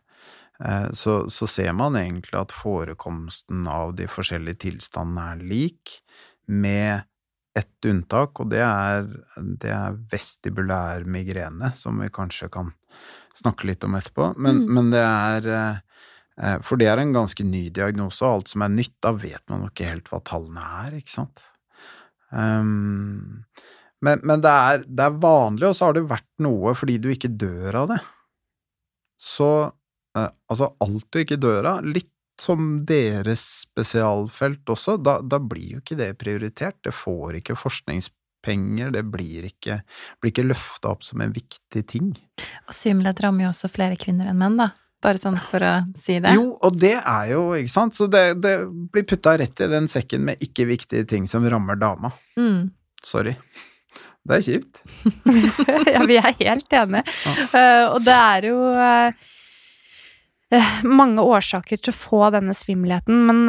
eh, 0.65 0.89
så, 0.93 1.27
så 1.33 1.49
ser 1.51 1.73
man 1.77 1.97
egentlig 2.01 2.39
at 2.41 2.55
forekomsten 2.55 3.67
av 3.71 3.95
de 3.99 4.09
forskjellige 4.11 4.63
tilstandene 4.69 5.33
er 5.35 5.45
lik, 5.55 5.99
med 6.47 7.03
ett 7.57 7.89
unntak, 7.89 8.39
og 8.41 8.51
det 8.53 8.61
er, 8.63 9.07
det 9.63 9.71
er 9.73 9.97
vestibulær 10.13 11.07
migrene, 11.09 11.73
som 11.75 11.99
vi 12.03 12.11
kanskje 12.13 12.51
kan 12.53 12.71
snakke 13.37 13.67
litt 13.71 13.85
om 13.85 13.97
etterpå. 13.97 14.35
Men, 14.37 14.61
Mm. 14.63 14.75
men 14.75 14.91
det 14.93 15.03
er 15.03 15.49
eh, 15.49 15.79
eh, 16.43 16.59
For 16.63 16.77
det 16.77 16.87
er 16.93 16.99
en 17.01 17.13
ganske 17.17 17.45
ny 17.45 17.69
diagnose, 17.71 18.23
og 18.25 18.35
alt 18.43 18.49
som 18.53 18.63
er 18.63 18.69
nytt, 18.77 18.95
da 19.03 19.13
vet 19.13 19.43
man 19.49 19.65
jo 19.65 19.73
ikke 19.73 19.89
helt 19.89 20.09
hva 20.13 20.21
tallene 20.25 20.63
er, 20.87 20.99
ikke 21.01 21.15
sant? 21.17 21.43
Um, 22.31 23.45
men 24.07 24.23
men 24.27 24.43
det, 24.45 24.53
er, 24.53 24.85
det 24.87 25.09
er 25.09 25.23
vanlig, 25.23 25.69
og 25.71 25.77
så 25.79 25.89
har 25.89 25.97
det 25.97 26.07
vært 26.11 26.31
noe 26.45 26.75
fordi 26.79 26.99
du 27.03 27.11
ikke 27.13 27.33
dør 27.35 27.83
av 27.83 27.91
det. 27.95 28.03
Så 29.21 29.51
eh, 30.17 30.31
altså 30.51 30.73
alt 30.85 31.09
du 31.11 31.23
ikke 31.23 31.41
dør 31.41 31.73
av, 31.77 31.87
litt 31.87 32.13
som 32.41 32.85
deres 32.87 33.43
spesialfelt 33.65 34.69
også, 34.69 34.99
da, 35.01 35.19
da 35.25 35.41
blir 35.41 35.77
jo 35.77 35.83
ikke 35.83 35.99
det 35.99 36.13
prioritert. 36.21 36.79
Det 36.85 36.93
får 36.95 37.41
ikke 37.41 37.57
forskningspenger, 37.57 38.93
det 38.93 39.05
blir 39.09 39.47
ikke, 39.49 39.81
blir 40.21 40.35
ikke 40.35 40.47
løfta 40.47 40.93
opp 40.93 41.07
som 41.07 41.23
en 41.25 41.33
viktig 41.33 41.85
ting. 41.89 42.11
Og 42.69 42.77
svimmelhet 42.77 43.23
rammer 43.25 43.47
jo 43.47 43.55
også 43.55 43.73
flere 43.73 43.97
kvinner 44.01 44.33
enn 44.33 44.43
menn, 44.43 44.61
da. 44.61 44.75
Bare 45.05 45.21
sånn 45.21 45.37
for 45.45 45.63
å 45.63 45.73
si 45.97 46.17
det. 46.25 46.33
Jo, 46.35 46.55
og 46.65 46.79
det 46.81 46.97
er 46.99 47.33
jo, 47.35 47.43
ikke 47.57 47.73
sant, 47.73 47.97
så 47.97 48.09
det, 48.11 48.39
det 48.43 48.55
blir 48.93 49.05
putta 49.09 49.37
rett 49.39 49.61
i 49.63 49.69
den 49.71 49.89
sekken 49.93 50.25
med 50.29 50.45
ikke 50.45 50.69
viktige 50.69 51.07
ting 51.09 51.29
som 51.31 51.45
rammer 51.49 51.79
dama. 51.79 52.11
Mm. 52.41 52.73
Sorry. 53.05 53.37
Det 54.27 54.37
er 54.41 54.43
kjipt. 54.43 54.81
ja, 55.95 56.01
vi 56.09 56.17
er 56.19 56.33
helt 56.41 56.73
enige. 56.81 57.05
Eh, 57.55 57.85
og 57.93 58.01
det 58.07 58.17
er 58.17 58.49
jo 58.51 58.57
eh, 58.75 59.13
eh, 60.57 60.73
mange 60.87 61.23
årsaker 61.23 61.79
til 61.79 61.93
å 61.95 61.97
få 61.97 62.25
denne 62.35 62.55
svimmelheten, 62.57 63.21
men 63.29 63.45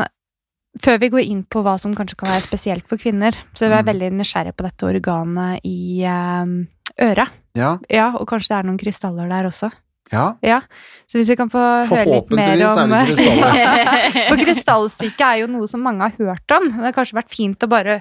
før 0.83 0.99
vi 1.01 1.09
går 1.09 1.23
inn 1.25 1.41
på 1.49 1.63
hva 1.65 1.77
som 1.81 1.95
kanskje 1.97 2.19
kan 2.21 2.29
være 2.35 2.45
spesielt 2.45 2.85
for 2.89 3.01
kvinner, 3.01 3.33
så 3.57 3.65
er 3.65 3.77
jeg 3.79 3.85
Mm. 3.87 3.89
veldig 3.91 4.11
nysgjerrig 4.19 4.53
på 4.59 4.67
dette 4.67 4.85
organet 4.85 5.65
i 5.65 6.05
øret. 6.05 7.29
Ja. 7.57 7.77
Ja, 7.89 8.11
og 8.13 8.27
kanskje 8.29 8.51
det 8.53 8.57
er 8.59 8.67
noen 8.69 8.77
krystaller 8.77 9.27
der 9.31 9.49
også. 9.49 9.71
ja. 10.13 10.35
Ja, 10.45 10.61
så 11.09 11.17
hvis 11.17 11.27
vi 11.33 11.35
kan 11.35 11.49
få 11.49 11.57
høre 11.59 12.05
litt 12.05 12.29
mer 12.31 12.53
Forhåpentligvis 12.53 12.69
er 12.69 12.83
om 12.83 12.93
det 12.93 13.01
krystaller. 13.09 14.27
For 14.29 14.37
krystallsyke 14.45 15.25
er 15.33 15.41
jo 15.41 15.47
noe 15.51 15.67
som 15.67 15.81
mange 15.83 16.05
har 16.05 16.13
hørt 16.21 16.53
om. 16.55 16.69
Det 16.77 16.85
har 16.85 16.95
kanskje 16.95 17.17
vært 17.17 17.33
fint 17.33 17.65
å 17.65 17.67
bare 17.71 17.97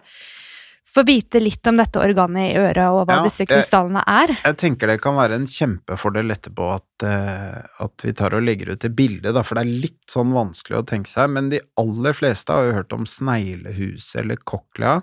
få 0.97 1.05
vite 1.07 1.41
litt 1.43 1.67
om 1.69 1.77
dette 1.81 2.01
organet 2.01 2.51
i 2.51 2.61
øret, 2.61 2.85
og 2.89 3.03
hva 3.05 3.19
Ja, 3.21 3.25
disse 3.27 3.47
krystallene 3.49 4.03
er. 4.09 4.33
Jeg 4.45 4.59
tenker 4.63 4.91
det 4.91 5.01
kan 5.05 5.19
være 5.19 5.37
en 5.41 5.49
kjempefordel 5.51 6.33
etterpå 6.35 6.71
at, 6.77 7.07
eh, 7.07 7.59
at 7.85 8.07
vi 8.07 8.15
tar 8.17 8.37
og 8.37 8.47
legger 8.47 8.73
ut 8.73 8.87
et 8.89 8.97
bilde, 8.97 9.35
da, 9.37 9.43
for 9.45 9.59
det 9.59 9.67
er 9.67 9.83
litt 9.87 10.05
sånn 10.13 10.33
vanskelig 10.37 10.81
å 10.81 10.87
tenke 10.89 11.13
seg, 11.13 11.29
men 11.35 11.51
de 11.53 11.61
aller 11.81 12.17
fleste 12.17 12.55
har 12.55 12.69
jo 12.69 12.79
hørt 12.79 12.97
om 12.97 13.05
sneglehuset 13.09 14.23
eller 14.23 14.41
cochlea. 14.49 15.03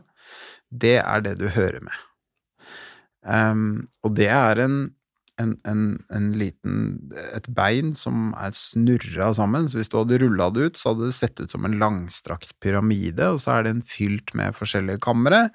Det 0.74 0.98
er 1.04 1.22
det 1.22 1.38
du 1.42 1.48
hører 1.54 1.84
med. 1.86 2.02
Um, 3.24 3.86
og 4.04 4.18
det 4.18 4.28
er 4.34 4.60
en, 4.66 4.78
en, 5.42 5.56
en, 5.68 5.84
en 6.14 6.28
liten 6.38 6.78
et 7.34 7.48
bein 7.56 7.94
som 7.98 8.32
er 8.38 8.54
snurra 8.58 9.32
sammen, 9.38 9.68
så 9.70 9.80
hvis 9.80 9.92
du 9.92 9.98
hadde 10.00 10.20
rulla 10.22 10.50
det 10.54 10.70
ut, 10.70 10.80
så 10.80 10.92
hadde 10.92 11.10
det 11.10 11.18
sett 11.18 11.42
ut 11.42 11.54
som 11.54 11.66
en 11.68 11.78
langstrakt 11.82 12.54
pyramide, 12.64 13.32
og 13.34 13.42
så 13.44 13.58
er 13.58 13.68
den 13.70 13.82
fylt 13.88 14.36
med 14.38 14.58
forskjellige 14.58 15.02
kamre, 15.04 15.48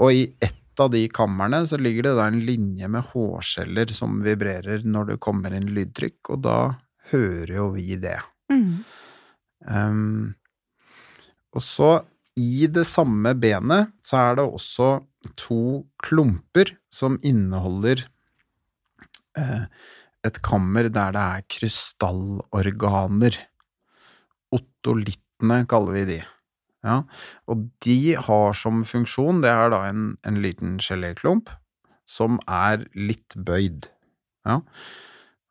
og 0.00 0.14
i 0.16 0.24
ett 0.42 0.56
av 0.80 0.92
de 0.94 1.02
kamrene 1.12 1.64
så 1.68 1.76
ligger 1.80 2.08
det 2.08 2.14
da 2.16 2.28
en 2.30 2.40
linje 2.46 2.88
med 2.88 3.04
hårceller 3.10 3.90
som 3.92 4.20
vibrerer 4.24 4.86
når 4.86 5.12
det 5.12 5.20
kommer 5.22 5.54
inn 5.56 5.68
lydtrykk, 5.74 6.32
og 6.32 6.44
da 6.46 6.58
hører 7.10 7.56
jo 7.56 7.66
vi 7.74 7.98
det. 8.00 8.16
Mm. 8.52 8.70
Um, 9.66 10.32
og 11.50 11.64
så, 11.66 11.90
i 12.38 12.66
det 12.70 12.86
samme 12.88 13.34
benet, 13.38 13.90
så 14.06 14.22
er 14.22 14.38
det 14.38 14.46
også 14.46 14.90
to 15.36 15.84
klumper 16.00 16.72
som 16.94 17.18
inneholder 17.26 18.06
eh, 18.06 18.19
et 20.26 20.40
kammer 20.44 20.90
der 20.92 21.14
det 21.16 21.22
er 21.22 21.46
krystallorganer. 21.56 23.38
otolittene 24.50 25.64
kaller 25.70 25.96
vi 25.96 26.04
de. 26.08 26.20
Ja, 26.84 27.02
og 27.48 27.68
de 27.84 28.16
har 28.16 28.56
som 28.56 28.84
funksjon, 28.88 29.42
det 29.44 29.50
er 29.52 29.68
da 29.72 29.82
en, 29.90 30.16
en 30.24 30.40
liten 30.40 30.78
geléklump 30.80 31.52
som 32.08 32.40
er 32.48 32.86
litt 32.96 33.36
bøyd. 33.36 33.86
Ja. 34.48 34.60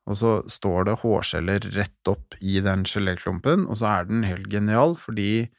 Og 0.09 0.17
så 0.17 0.31
står 0.49 0.87
det 0.89 0.99
hårceller 1.03 1.69
rett 1.77 2.09
opp 2.09 2.33
i 2.41 2.57
den 2.65 2.83
geléklumpen, 2.89 3.67
og 3.69 3.77
så 3.79 3.91
er 3.93 4.09
den 4.09 4.25
helt 4.25 4.49
genial, 4.51 4.97
fordi 4.97 5.49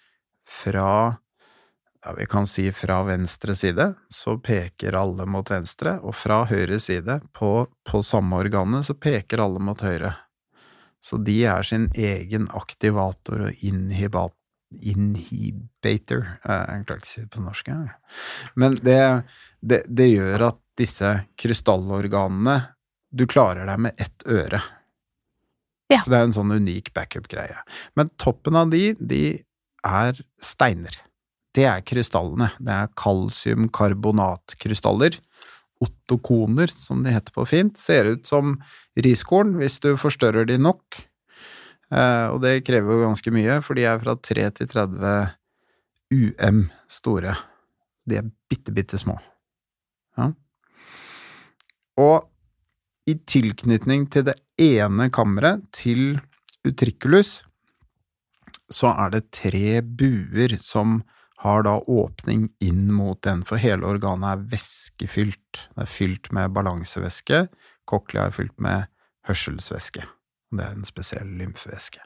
fra 0.51 1.21
ja, 2.05 2.13
vi 2.17 2.27
kan 2.27 2.47
si 2.47 2.73
fra 2.73 3.03
venstre 3.03 3.55
side, 3.55 3.95
så 4.09 4.39
peker 4.39 4.97
alle 4.97 5.27
mot 5.29 5.51
venstre, 5.51 5.99
og 6.01 6.17
fra 6.17 6.43
høyre 6.49 6.81
side, 6.81 7.21
på, 7.37 7.53
på 7.91 8.03
samme 8.07 8.41
organet, 8.41 8.87
så 8.89 8.97
peker 8.97 9.43
alle 9.45 9.61
mot 9.63 9.81
høyre. 9.85 10.15
Så 11.05 11.21
de 11.25 11.37
er 11.49 11.65
sin 11.65 11.89
egen 11.97 12.49
aktivator 12.57 13.47
og 13.49 13.65
inhibat, 13.65 14.35
inhibator 14.71 16.21
Jeg 16.23 16.83
klarer 16.87 17.01
ikke 17.01 17.09
å 17.09 17.11
si 17.11 17.23
det 17.25 17.31
på 17.35 17.45
norsk, 17.45 17.71
jeg. 17.73 17.95
Men 18.61 18.77
det, 18.85 19.01
det, 19.61 19.81
det 19.89 20.11
gjør 20.13 20.45
at 20.51 20.61
disse 20.79 21.09
krystallorganene 21.41 22.55
Du 23.11 23.25
klarer 23.27 23.67
deg 23.67 23.81
med 23.89 23.99
ett 24.01 24.23
øre. 24.31 24.61
Ja. 25.91 26.05
Så 26.05 26.13
det 26.13 26.21
er 26.21 26.29
en 26.29 26.37
sånn 26.37 26.55
unik 26.55 26.93
backup-greie. 26.95 27.65
Men 27.99 28.13
toppen 28.21 28.55
av 28.55 28.71
de, 28.71 28.93
de 29.01 29.25
er 29.83 30.21
steiner. 30.39 31.01
Det 31.57 31.65
er 31.67 31.81
krystallene. 31.87 32.51
Det 32.63 32.73
er 32.75 32.89
kalsiumkarbonatkrystaller. 33.01 35.13
Ottokoner, 35.81 36.69
som 36.77 37.03
de 37.05 37.11
heter 37.15 37.33
på 37.35 37.45
fint. 37.49 37.79
Ser 37.81 38.05
ut 38.13 38.27
som 38.29 38.63
riskorn 39.01 39.57
hvis 39.59 39.81
du 39.83 39.97
forstørrer 39.99 40.45
de 40.51 40.57
nok. 40.61 40.85
Eh, 41.91 42.27
og 42.31 42.41
det 42.45 42.65
krever 42.67 42.93
jo 42.95 43.07
ganske 43.07 43.31
mye, 43.35 43.63
for 43.67 43.73
de 43.79 43.83
er 43.89 43.99
fra 44.03 44.13
3 44.15 44.51
til 44.61 44.67
30 44.71 45.31
UM 46.11 46.71
store. 46.91 47.35
De 48.07 48.17
er 48.21 48.27
bitte, 48.51 48.73
bitte 48.75 48.99
små. 49.01 49.17
Ja. 50.19 50.27
Og 52.01 52.17
i 53.11 53.15
tilknytning 53.27 54.07
til 54.13 54.27
det 54.29 54.37
ene 54.61 55.09
kammeret, 55.13 55.65
til 55.75 56.21
utriculus, 56.67 57.41
så 58.71 58.93
er 58.93 59.17
det 59.17 59.31
tre 59.35 59.81
buer 59.83 60.55
som 60.63 61.01
har 61.41 61.65
da 61.65 61.79
åpning 61.81 62.49
inn 62.61 62.91
mot 62.93 63.21
den, 63.25 63.43
for 63.49 63.61
hele 63.61 63.89
organet 63.89 64.29
er 64.35 64.43
væskefylt. 64.53 65.63
Det 65.73 65.85
er 65.87 65.89
fylt 65.89 66.29
med 66.37 66.53
balansevæske, 66.53 67.47
cochlea 67.89 68.27
er 68.29 68.37
fylt 68.37 68.59
med 68.61 68.91
hørselsvæske. 69.29 70.05
Det 70.51 70.67
er 70.67 70.75
en 70.77 70.85
spesiell 70.89 71.31
lymfevæske. 71.41 72.03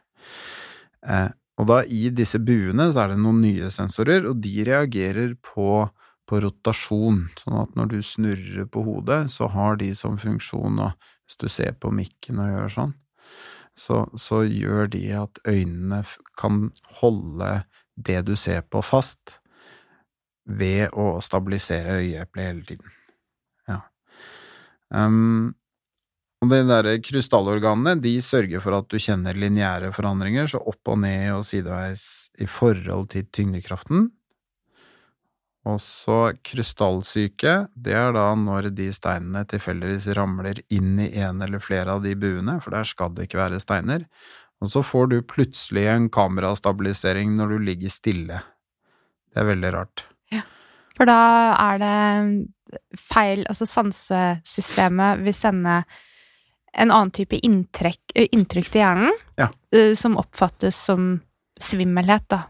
Eh, 1.10 1.32
og 1.58 1.68
da 1.70 1.80
i 1.86 2.08
disse 2.14 2.38
buene 2.42 2.88
så 2.92 3.04
er 3.04 3.14
det 3.14 3.20
noen 3.22 3.42
nye 3.42 3.70
sensorer, 3.74 4.26
og 4.30 4.38
de 4.44 4.54
reagerer 4.66 5.34
på, 5.42 5.84
på 6.30 6.40
rotasjon, 6.46 7.24
sånn 7.42 7.60
at 7.62 7.76
når 7.78 7.90
du 7.90 8.00
snurrer 8.06 8.70
på 8.70 8.82
hodet, 8.86 9.24
så 9.34 9.50
har 9.50 9.82
de 9.82 9.90
som 9.98 10.18
funksjon, 10.20 10.78
og 10.78 11.10
hvis 11.26 11.42
du 11.42 11.48
ser 11.50 11.74
på 11.78 11.90
mikken 11.94 12.42
og 12.42 12.54
gjør 12.54 12.74
sånn, 12.78 12.98
så, 13.74 14.04
så 14.14 14.44
gjør 14.46 14.92
de 14.94 15.08
at 15.18 15.42
øynene 15.50 16.04
kan 16.38 16.68
holde 17.00 17.64
det 17.96 18.22
du 18.26 18.34
ser 18.36 18.62
på 18.66 18.82
fast 18.84 19.38
ved 20.44 20.92
å 20.92 21.20
stabilisere 21.24 22.00
øyeeplet 22.02 22.50
hele 22.50 22.64
tiden. 22.68 22.96
Ja. 23.70 23.80
Um, 24.90 25.54
og 26.44 26.50
de 26.52 26.60
der 26.68 26.90
krystallorganene, 27.00 27.96
de 28.04 28.18
sørger 28.20 28.60
for 28.60 28.76
at 28.76 28.90
du 28.92 28.98
kjenner 29.00 29.38
lineære 29.38 29.94
forandringer, 29.96 30.50
så 30.50 30.60
opp 30.60 30.92
og 30.92 31.00
ned 31.00 31.30
og 31.38 31.46
sideveis 31.48 32.28
i 32.36 32.48
forhold 32.50 33.08
til 33.14 33.24
tyngdekraften. 33.32 34.10
Og 35.64 35.78
så 35.80 36.34
krystallsyke, 36.44 37.54
det 37.72 37.94
er 37.96 38.12
da 38.12 38.26
når 38.36 38.68
de 38.76 38.90
steinene 38.92 39.46
tilfeldigvis 39.48 40.10
ramler 40.18 40.60
inn 40.68 40.98
i 41.00 41.08
en 41.24 41.40
eller 41.46 41.62
flere 41.64 41.94
av 41.96 42.04
de 42.04 42.12
buene, 42.20 42.58
for 42.60 42.76
der 42.76 42.84
skal 42.84 43.14
det 43.16 43.30
ikke 43.30 43.40
være 43.40 43.62
steiner. 43.62 44.04
Og 44.62 44.70
så 44.70 44.82
får 44.86 45.08
du 45.10 45.16
plutselig 45.22 45.86
en 45.90 46.08
kamerastabilisering 46.12 47.34
når 47.36 47.48
du 47.48 47.58
ligger 47.66 47.92
stille. 47.92 48.40
Det 49.34 49.42
er 49.42 49.48
veldig 49.50 49.72
rart. 49.74 50.04
For 50.94 51.08
da 51.10 51.18
er 51.58 51.78
det 51.82 52.98
feil 52.98 53.40
Altså 53.50 53.66
sansesystemet 53.66 55.24
vil 55.26 55.34
sende 55.34 55.80
en 56.74 56.90
annen 56.90 57.10
type 57.14 57.38
inntrekk, 57.46 58.00
inntrykk 58.34 58.70
til 58.70 58.80
hjernen, 58.82 59.12
Ja. 59.38 59.48
som 59.94 60.16
oppfattes 60.18 60.74
som 60.74 61.20
svimmelhet, 61.60 62.26
da. 62.28 62.44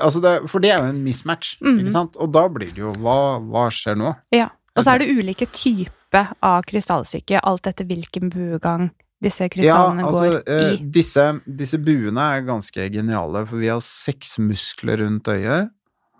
Altså 0.00 0.20
det, 0.22 0.48
for 0.48 0.60
det 0.60 0.70
er 0.70 0.78
jo 0.80 0.88
en 0.88 1.04
mismatch, 1.04 1.56
Mhm. 1.60 1.78
ikke 1.80 1.92
sant? 1.92 2.16
Og 2.16 2.32
da 2.32 2.48
blir 2.48 2.68
det 2.72 2.78
jo 2.78 2.88
hva, 2.96 3.38
hva 3.40 3.66
skjer 3.70 3.96
nå? 3.96 4.14
Ja. 4.32 4.48
Og 4.76 4.84
så 4.84 4.94
er 4.94 4.98
det 4.98 5.08
ulike 5.16 5.46
typer 5.52 6.34
av 6.42 6.62
krystallsyke, 6.64 7.40
alt 7.42 7.66
etter 7.66 7.84
hvilken 7.84 8.30
buegang 8.30 8.90
disse 9.22 9.48
krystallene 9.52 10.04
går 10.04 10.26
i 10.52 10.66
i. 10.76 10.82
disse, 10.92 11.24
disse 11.46 11.80
buene 11.80 12.28
er 12.36 12.44
ganske 12.46 12.88
geniale, 12.92 13.44
for 13.48 13.62
vi 13.62 13.70
har 13.72 13.82
seks 13.84 14.36
muskler 14.42 15.00
rundt 15.04 15.28
øyet, 15.32 15.72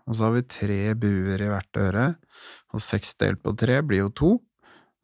og 0.06 0.16
så 0.16 0.28
har 0.28 0.36
vi 0.36 0.44
tre 0.48 0.80
buer 0.98 1.42
i 1.42 1.50
hvert 1.50 1.80
øre, 1.82 2.06
og 2.72 2.84
seks 2.84 3.16
delt 3.20 3.42
på 3.44 3.54
tre 3.58 3.80
blir 3.84 4.06
jo 4.06 4.12
to. 4.22 4.32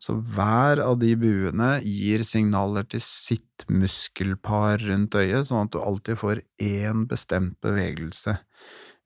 Så 0.02 0.16
hver 0.34 0.80
av 0.82 0.96
de 0.98 1.12
buene 1.14 1.76
gir 1.86 2.24
signaler 2.26 2.86
til 2.90 3.02
sitt 3.04 3.62
muskelpar 3.70 4.82
rundt 4.82 5.14
øyet, 5.14 5.46
sånn 5.46 5.68
at 5.68 5.76
du 5.76 5.78
alltid 5.78 6.18
får 6.18 6.42
én 6.58 7.04
bestemt 7.10 7.54
bevegelse 7.62 8.40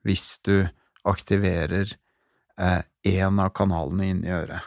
hvis 0.06 0.38
du 0.46 0.68
aktiverer 1.04 1.92
én 2.56 3.42
av 3.42 3.52
kanalene 3.52 4.08
inni 4.14 4.32
øret. 4.32 4.64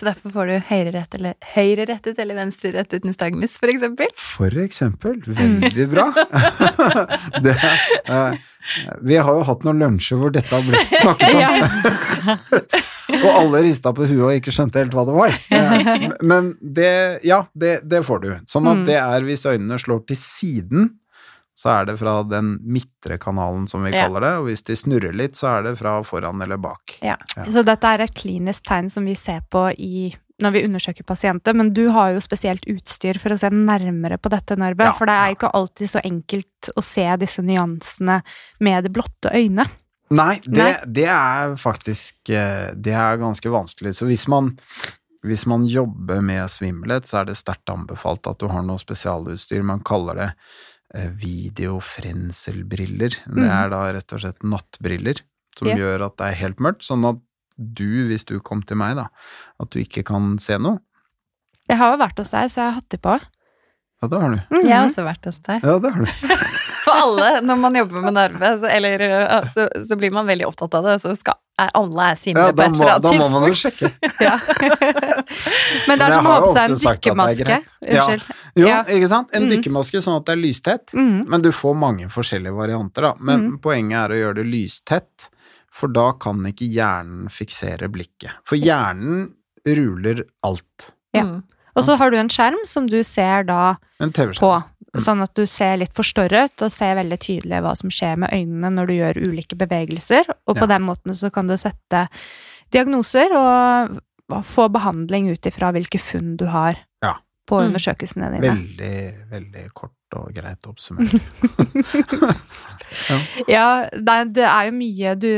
Så 0.00 0.06
derfor 0.08 0.32
får 0.32 0.46
du 0.48 0.54
høyrerettet 0.70 1.14
eller, 1.18 1.34
høyre 1.52 1.84
eller 2.22 2.38
venstrerettet 2.38 3.04
nystagmus, 3.04 3.58
for 3.60 3.68
eksempel. 3.68 4.08
For 4.16 4.54
eksempel. 4.62 5.18
Veldig 5.26 5.84
bra. 5.92 6.06
det, 7.44 7.52
eh, 8.08 8.38
vi 9.04 9.18
har 9.20 9.28
jo 9.36 9.42
hatt 9.44 9.66
noen 9.68 9.82
lunsjer 9.82 10.16
hvor 10.22 10.32
dette 10.32 10.48
har 10.56 10.64
blitt 10.64 10.96
snakket 11.02 11.36
om, 11.36 11.44
og 13.26 13.28
alle 13.42 13.62
rista 13.66 13.92
på 13.92 14.08
huet 14.08 14.22
og 14.24 14.32
ikke 14.38 14.54
skjønte 14.56 14.80
helt 14.80 14.96
hva 14.96 15.04
det 15.10 15.18
var. 15.18 15.36
Eh, 15.52 16.08
Men 16.32 16.54
det, 16.64 16.92
ja, 17.28 17.42
det, 17.52 17.82
det 17.84 18.00
får 18.08 18.24
du. 18.24 18.30
Sånn 18.48 18.70
at 18.72 18.80
Mm. 18.80 18.86
det 18.88 18.96
er 19.02 19.24
hvis 19.28 19.44
øynene 19.50 19.76
slår 19.82 20.04
til 20.08 20.16
siden, 20.16 20.90
så 21.60 21.68
er 21.74 21.90
det 21.90 21.98
fra 22.00 22.14
den 22.24 22.54
midtre 22.64 23.18
kanalen, 23.20 23.66
som 23.68 23.82
vi 23.84 23.90
Ja. 23.92 24.06
kaller 24.06 24.20
det, 24.24 24.32
og 24.40 24.46
hvis 24.48 24.62
de 24.64 24.76
snurrer 24.80 25.12
litt, 25.12 25.36
så 25.36 25.58
er 25.58 25.62
det 25.68 25.74
fra 25.78 25.98
foran 26.08 26.40
eller 26.40 26.56
bak. 26.56 26.96
Ja. 27.04 27.18
Ja. 27.36 27.44
Så 27.52 27.62
dette 27.66 27.84
er 27.84 28.00
et 28.06 28.14
klinisk 28.16 28.64
tegn 28.64 28.88
som 28.90 29.04
vi 29.04 29.14
ser 29.14 29.42
på 29.52 29.66
i, 29.76 30.14
når 30.40 30.52
vi 30.56 30.62
undersøker 30.64 31.04
pasienter, 31.04 31.52
men 31.54 31.74
du 31.76 31.90
har 31.92 32.14
jo 32.14 32.20
spesielt 32.24 32.64
utstyr 32.66 33.18
for 33.20 33.34
å 33.34 33.38
se 33.38 33.50
nærmere 33.52 34.16
på 34.16 34.30
dette, 34.32 34.56
Narbe, 34.56 34.84
Ja, 34.88 34.94
for 34.96 35.04
det 35.10 35.12
er 35.18 35.34
ikke 35.36 35.52
alltid 35.52 35.90
så 35.92 36.00
enkelt 36.02 36.70
å 36.76 36.82
se 36.82 37.04
disse 37.20 37.42
nyansene 37.44 38.22
med 38.58 38.84
det 38.84 38.92
blotte 38.96 39.28
øyne. 39.36 39.68
Nei, 40.10 40.40
det, 40.42 40.64
Nei. 40.64 40.72
det 40.86 41.04
er 41.06 41.52
faktisk 41.60 42.30
eh, 42.34 42.72
Det 42.74 42.90
er 42.96 43.20
ganske 43.20 43.46
vanskelig. 43.52 43.92
Så 43.94 44.08
hvis 44.08 44.24
man, 44.26 44.56
hvis 45.22 45.44
man 45.46 45.66
jobber 45.70 46.20
med 46.24 46.48
svimmelhet, 46.50 47.04
så 47.06 47.20
er 47.20 47.28
det 47.28 47.36
sterkt 47.36 47.68
anbefalt 47.70 48.26
at 48.26 48.40
du 48.40 48.48
har 48.48 48.64
noe 48.66 48.80
spesialutstyr. 48.80 49.62
Man 49.62 49.84
kaller 49.86 50.14
det 50.18 50.30
eh, 50.94 51.08
videofrenselbriller. 51.10 53.10
Det 53.10 53.44
Mhm. 53.44 53.50
er 53.50 53.68
da 53.70 53.92
rett 53.92 54.12
og 54.12 54.20
slett 54.20 54.42
nattbriller 54.42 55.20
som 55.58 55.68
yeah. 55.68 55.78
gjør 55.78 56.06
at 56.06 56.16
det 56.16 56.26
er 56.26 56.34
helt 56.46 56.56
mørkt, 56.58 56.82
sånn 56.82 57.04
at 57.08 57.16
du, 57.58 58.06
hvis 58.08 58.24
du 58.24 58.40
kom 58.40 58.62
til 58.62 58.76
meg, 58.76 58.96
da, 58.96 59.08
at 59.60 59.70
du 59.70 59.78
ikke 59.80 60.02
kan 60.04 60.38
se 60.38 60.56
noe. 60.58 60.78
Jeg 61.68 61.78
har 61.78 61.92
jo 61.92 61.98
vært 62.00 62.18
hos 62.18 62.30
deg, 62.30 62.50
så 62.50 62.54
jeg 62.62 62.72
har 62.72 62.80
hatt 62.80 62.88
de 62.88 62.96
på. 62.98 63.20
Ja, 64.02 64.08
det 64.08 64.20
har 64.20 64.30
du. 64.30 64.36
Mm, 64.50 64.64
Jeg 64.64 64.72
har 64.76 64.86
også 64.88 65.04
vært 65.04 65.24
hos 65.28 65.38
deg. 65.44 65.62
Ja, 65.62 65.78
det 65.78 65.92
har 65.92 66.04
du. 66.04 66.10
For 66.90 67.04
alle, 67.04 67.28
når 67.46 67.60
man 67.62 67.78
jobber 67.80 68.04
med 68.08 68.16
nerve, 68.16 68.50
så, 68.60 68.70
eller, 68.70 69.04
så, 69.52 69.68
så 69.88 69.98
blir 70.00 70.12
man 70.14 70.28
veldig 70.28 70.48
opptatt 70.48 70.74
av 70.78 70.88
det, 70.88 70.98
og 70.98 71.04
så 71.04 71.14
skal 71.18 71.38
alle 71.60 72.06
er 72.12 72.16
svimle 72.16 72.44
Ja, 72.46 72.52
på 72.56 72.64
et 72.64 72.74
eller 72.74 72.92
annet 72.94 73.04
da 73.04 73.12
må 73.20 73.26
man 73.34 73.46
jo 73.50 73.56
sjekke. 73.60 73.90
Ja. 74.26 74.36
Men 75.88 76.00
det 76.00 76.06
er 76.06 76.14
som 76.14 76.28
å 76.28 76.32
ha 76.32 76.38
på 76.44 76.52
seg 76.54 76.62
en 76.62 76.76
er 76.76 76.84
dykkermaske. 76.84 77.58
Unnskyld. 77.84 78.24
Ja. 78.30 78.36
Jo, 78.54 78.68
Ja. 78.68 78.78
ikke 78.96 79.10
sant? 79.12 79.34
En 79.36 79.44
mm. 79.46 79.50
dykkermaske 79.54 80.02
sånn 80.04 80.16
at 80.20 80.28
det 80.28 80.36
er 80.36 80.40
lystett. 80.40 80.94
Mm. 80.96 81.18
Men 81.30 81.44
du 81.44 81.50
får 81.54 81.76
mange 81.78 82.08
forskjellige 82.12 82.56
varianter, 82.56 83.10
da. 83.10 83.12
Men 83.30 83.52
poenget 83.62 83.98
er 84.04 84.14
å 84.16 84.20
gjøre 84.22 84.40
det 84.40 84.46
lystett, 84.48 85.28
for 85.72 85.92
da 85.92 86.10
kan 86.20 86.40
ikke 86.48 86.68
hjernen 86.70 87.28
fiksere 87.32 87.90
blikket. 87.92 88.40
For 88.48 88.60
hjernen 88.60 89.28
ruler 89.68 90.24
alt. 90.46 90.92
Ja. 91.16 91.26
Mm. 91.28 91.40
Og 91.78 91.86
så 91.86 91.94
har 92.00 92.10
du 92.10 92.18
en 92.18 92.30
skjerm 92.32 92.60
som 92.66 92.88
du 92.90 92.98
ser 93.06 93.44
da 93.48 93.76
En 94.02 94.10
på. 94.12 94.54
Sånn 94.98 95.22
at 95.22 95.34
du 95.38 95.44
ser 95.46 95.76
litt 95.78 95.92
forstørret 95.94 96.62
og 96.66 96.72
ser 96.74 96.96
veldig 96.98 97.18
tydelig 97.22 97.60
hva 97.62 97.76
som 97.78 97.90
skjer 97.94 98.16
med 98.18 98.30
øynene 98.34 98.70
når 98.74 98.86
du 98.86 98.94
gjør 98.96 99.20
ulike 99.28 99.56
bevegelser, 99.56 100.24
og 100.48 100.56
på 100.56 100.64
Ja. 100.66 100.70
den 100.78 100.82
måten 100.82 101.14
så 101.14 101.30
kan 101.32 101.46
du 101.46 101.54
sette 101.56 102.08
diagnoser 102.72 103.30
og 103.34 104.00
få 104.46 104.68
behandling 104.70 105.30
ut 105.30 105.46
ifra 105.46 105.72
hvilke 105.72 105.98
funn 106.00 106.36
du 106.36 106.46
har 106.46 106.76
Ja. 107.02 107.14
på 107.46 107.60
Mm. 107.60 107.66
undersøkelsene 107.74 108.30
dine. 108.34 108.50
Veldig, 108.54 109.30
veldig 109.30 109.64
kort 109.74 109.92
og 110.16 110.32
greit 110.34 110.66
oppsummert. 110.66 111.12
Ja, 113.48 113.86
det 113.94 114.10
er, 114.10 114.24
det 114.34 114.44
er 114.46 114.66
jo 114.66 114.72
mye 114.74 115.12
du, 115.20 115.28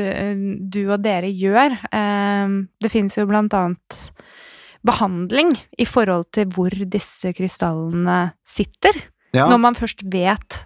du 0.73 0.79
og 0.93 1.03
dere 1.05 1.29
gjør. 1.29 1.75
Eh, 1.93 2.55
Det 2.81 2.91
finnes 2.93 3.17
jo 3.19 3.27
blant 3.29 3.53
annet 3.53 4.11
behandling 4.85 5.53
i 5.79 5.85
forhold 5.87 6.31
til 6.35 6.47
hvor 6.51 6.71
disse 6.91 7.33
krystallene 7.37 8.33
sitter. 8.45 8.97
Ja, 9.33 9.49
Når 9.49 9.61
man 9.63 9.75
først 9.79 10.03
vet 10.13 10.59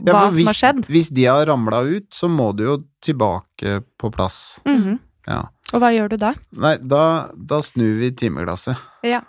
ja, 0.00 0.12
hva 0.14 0.28
som 0.32 0.46
har 0.48 0.56
skjedd. 0.56 0.86
hvis 0.88 1.10
de 1.12 1.24
har 1.28 1.46
ramla 1.50 1.82
ut, 1.84 2.06
så 2.14 2.28
må 2.30 2.52
du 2.56 2.64
jo 2.64 2.76
tilbake 3.04 3.82
på 4.00 4.10
plass. 4.14 4.60
Mhm. 4.66 4.98
Ja. 5.28 5.42
Og 5.74 5.82
hva 5.82 5.90
gjør 5.92 6.08
du 6.14 6.16
da? 6.16 6.30
Nei, 6.56 6.76
da, 6.80 7.28
da 7.36 7.58
snur 7.60 7.98
vi 8.00 8.08
timeglasset. 8.16 8.78
Ja. 9.04 9.20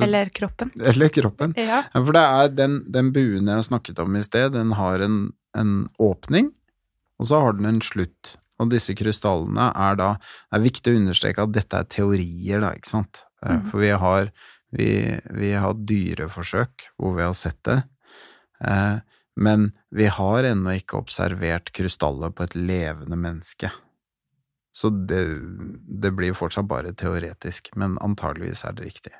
Eller 0.00 0.30
kroppen. 0.34 0.70
Eller 0.90 1.10
kroppen. 1.12 1.52
Ja. 1.60 1.82
For 1.92 2.12
det 2.16 2.22
er 2.24 2.48
den, 2.56 2.78
den 2.90 3.12
buen 3.14 3.46
jeg 3.52 3.66
snakket 3.68 4.00
om 4.00 4.16
i 4.16 4.22
sted, 4.24 4.54
den 4.56 4.72
har 4.78 5.04
en, 5.04 5.18
en 5.54 5.74
åpning, 6.00 6.48
og 7.20 7.28
så 7.28 7.42
har 7.44 7.52
den 7.60 7.68
en 7.68 7.82
slutt. 7.84 8.38
Og 8.62 8.70
disse 8.72 8.94
krystallene 8.96 9.68
er 9.74 9.96
da 9.98 10.08
Det 10.14 10.56
er 10.56 10.62
viktig 10.64 10.92
å 10.92 10.98
understreke 11.02 11.42
at 11.44 11.52
dette 11.52 11.76
er 11.82 11.88
teorier, 11.90 12.60
da, 12.64 12.72
ikke 12.78 12.88
sant? 12.94 13.24
Mhm. 13.44 13.68
For 13.70 13.84
vi 13.84 13.90
har, 13.92 14.30
vi, 14.72 14.88
vi 15.36 15.52
har 15.52 15.74
dyreforsøk 15.76 16.88
hvor 16.96 17.16
vi 17.18 17.26
har 17.26 17.34
sett 17.36 17.60
det, 17.68 17.82
men 19.36 19.72
vi 19.90 20.06
har 20.06 20.46
ennå 20.46 20.76
ikke 20.78 21.00
observert 21.00 21.72
krystaller 21.74 22.30
på 22.34 22.46
et 22.46 22.54
levende 22.54 23.18
menneske. 23.18 23.70
Så 24.74 24.90
det, 24.90 25.22
det 26.02 26.10
blir 26.18 26.34
fortsatt 26.34 26.66
bare 26.70 26.94
teoretisk, 26.98 27.70
men 27.78 27.98
antageligvis 28.02 28.64
er 28.66 28.74
det 28.74 28.88
riktig. 28.88 29.14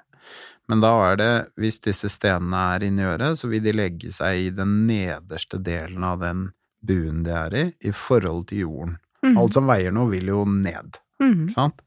Men 0.71 0.81
da 0.83 0.91
er 1.11 1.19
det, 1.21 1.33
hvis 1.61 1.79
disse 1.85 2.09
stenene 2.11 2.61
er 2.75 2.87
inni 2.87 3.05
øret, 3.07 3.39
så 3.39 3.51
vil 3.51 3.63
de 3.65 3.75
legge 3.77 4.11
seg 4.15 4.47
i 4.47 4.51
den 4.55 4.85
nederste 4.89 5.61
delen 5.63 6.07
av 6.07 6.23
den 6.23 6.49
buen 6.85 7.23
de 7.27 7.35
er 7.37 7.57
i, 7.59 7.65
i 7.85 7.93
forhold 7.95 8.49
til 8.51 8.65
jorden. 8.65 8.97
Mm. 9.25 9.37
Alt 9.41 9.57
som 9.57 9.69
veier 9.69 9.95
noe, 9.95 10.11
vil 10.13 10.33
jo 10.33 10.43
ned, 10.49 10.99
mm. 11.23 11.47
ikke 11.47 11.55
sant? 11.55 11.85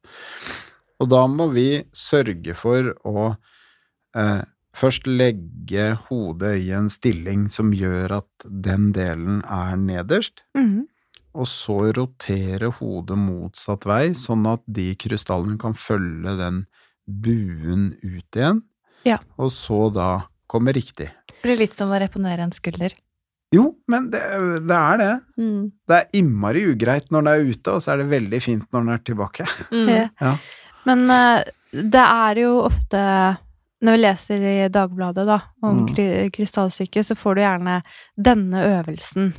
Og 0.97 1.09
da 1.11 1.25
må 1.29 1.49
vi 1.53 1.67
sørge 1.93 2.55
for 2.57 2.93
å 3.05 3.25
eh, 4.17 4.41
først 4.77 5.07
legge 5.09 5.87
hodet 6.07 6.53
i 6.61 6.69
en 6.77 6.89
stilling 6.93 7.47
som 7.51 7.71
gjør 7.73 8.17
at 8.19 8.45
den 8.47 8.91
delen 8.95 9.41
er 9.45 9.75
nederst, 9.81 10.43
Mhm. 10.55 10.85
og 11.37 11.45
så 11.49 11.79
rotere 11.97 12.69
hodet 12.79 13.17
motsatt 13.17 13.85
vei, 13.85 14.09
sånn 14.13 14.45
at 14.51 14.61
de 14.67 14.93
krystallene 14.95 15.57
kan 15.61 15.73
følge 15.73 16.37
den 16.37 16.65
buen 17.07 17.91
ut 18.03 18.35
igjen, 18.35 18.61
Ja. 19.05 19.17
og 19.37 19.49
så 19.51 19.91
da 19.93 20.27
komme 20.49 20.73
riktig. 20.73 21.09
Det 21.27 21.41
blir 21.43 21.57
litt 21.57 21.77
som 21.77 21.89
å 21.89 21.99
reponere 21.99 22.39
en 22.43 22.51
skulder. 22.51 22.93
Jo, 23.53 23.75
men 23.87 24.09
det, 24.11 24.19
det 24.67 24.75
er 24.75 24.97
det. 24.97 25.13
Mm. 25.39 25.71
Det 25.87 25.95
er 26.01 26.09
innmari 26.19 26.65
ugreit 26.73 27.07
når 27.11 27.23
den 27.23 27.27
er 27.33 27.45
ute, 27.53 27.71
og 27.71 27.79
så 27.81 27.93
er 27.93 27.97
det 28.01 28.09
veldig 28.11 28.41
fint 28.43 28.65
når 28.73 28.81
den 28.83 28.89
er 28.89 29.03
tilbake. 29.07 29.45
Mm. 29.71 29.87
Ja. 29.89 30.07
Ja. 30.21 30.37
Men 30.85 31.09
eh, 31.11 31.43
det 31.71 32.03
er 32.03 32.35
jo 32.41 32.51
ofte 32.63 32.99
Når 33.83 33.91
vi 33.93 33.97
leser 34.01 34.45
i 34.49 34.69
Dagbladet 34.73 35.25
da, 35.27 35.39
om 35.63 35.83
Mm. 35.85 35.87
kry 35.95 36.07
krystallsyke, 36.33 37.03
så 37.05 37.15
får 37.15 37.35
du 37.35 37.41
gjerne 37.41 37.81
denne 38.17 38.63
øvelsen. 38.81 39.33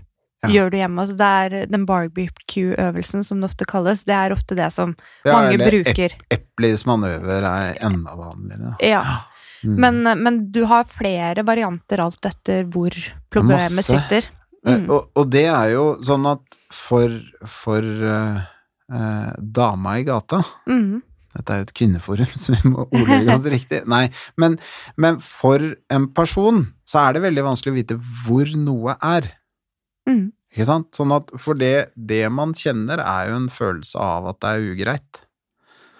Ja. 0.45 0.49
Gjør 0.49 0.71
du 0.71 0.77
hjemme. 0.77 1.01
Altså 1.03 1.17
det 1.19 1.27
er 1.27 1.67
den 1.67 1.85
barbecue-øvelsen, 1.87 3.25
som 3.25 3.41
det 3.41 3.49
ofte 3.51 3.67
kalles. 3.67 4.05
Det 4.07 4.15
er 4.15 4.31
ofte 4.33 4.55
det 4.55 4.73
som 4.73 4.95
Ja, 5.25 5.33
mange 5.33 5.55
eller 5.55 5.71
bruker. 5.71 6.15
Ep 6.31 6.45
Eplis 6.59 6.85
manøver 6.87 7.43
er 7.43 7.75
enda 7.83 8.15
vanligere. 8.17 8.77
Ja. 8.81 9.03
Mm. 9.65 9.75
Men, 9.81 10.23
men 10.23 10.37
du 10.55 10.61
har 10.71 10.85
flere 10.87 11.43
varianter 11.43 11.99
alt 11.99 12.23
etter 12.29 12.63
hvor 12.71 12.95
problemet 13.29 13.75
Masse. 13.75 13.91
sitter. 13.91 14.29
Eh, 14.65 14.77
Mm. 14.79 14.89
Og, 14.91 15.09
og 15.17 15.31
det 15.31 15.47
er 15.51 15.71
jo 15.73 15.97
sånn 16.01 16.27
at 16.31 16.59
for, 16.71 17.11
for 17.45 17.83
uh, 17.83 18.39
uh, 18.95 19.33
dama 19.41 19.97
i 19.99 20.05
gata 20.05 20.45
Mhm. 20.69 21.03
Dette 21.39 21.55
er 21.55 21.61
jo 21.61 21.69
et 21.69 21.77
kvinneforum, 21.81 22.33
så 22.43 22.57
vi 22.57 22.73
må 22.73 22.87
ordlegge 22.89 23.37
oss 23.37 23.47
riktig. 23.53 23.85
Nei, 23.91 24.09
men, 24.41 24.59
men 24.99 25.21
for 25.23 25.63
en 25.95 26.09
person 26.17 26.65
så 26.89 27.05
er 27.05 27.17
det 27.17 27.25
veldig 27.29 27.47
vanskelig 27.47 27.75
å 27.75 27.79
vite 27.79 27.99
hvor 28.25 28.51
noe 28.59 28.97
er. 28.99 29.31
Mm. 30.09 30.27
Ikke 30.55 30.67
sant? 30.67 30.89
Sånn 30.97 31.13
at 31.15 31.31
for 31.39 31.59
det, 31.61 31.91
det 31.95 32.25
man 32.33 32.55
kjenner, 32.57 33.03
er 33.05 33.31
jo 33.31 33.39
en 33.43 33.51
følelse 33.53 34.01
av 34.03 34.31
at 34.33 34.41
det 34.43 34.55
er 34.55 34.69
ugreit. 34.73 35.23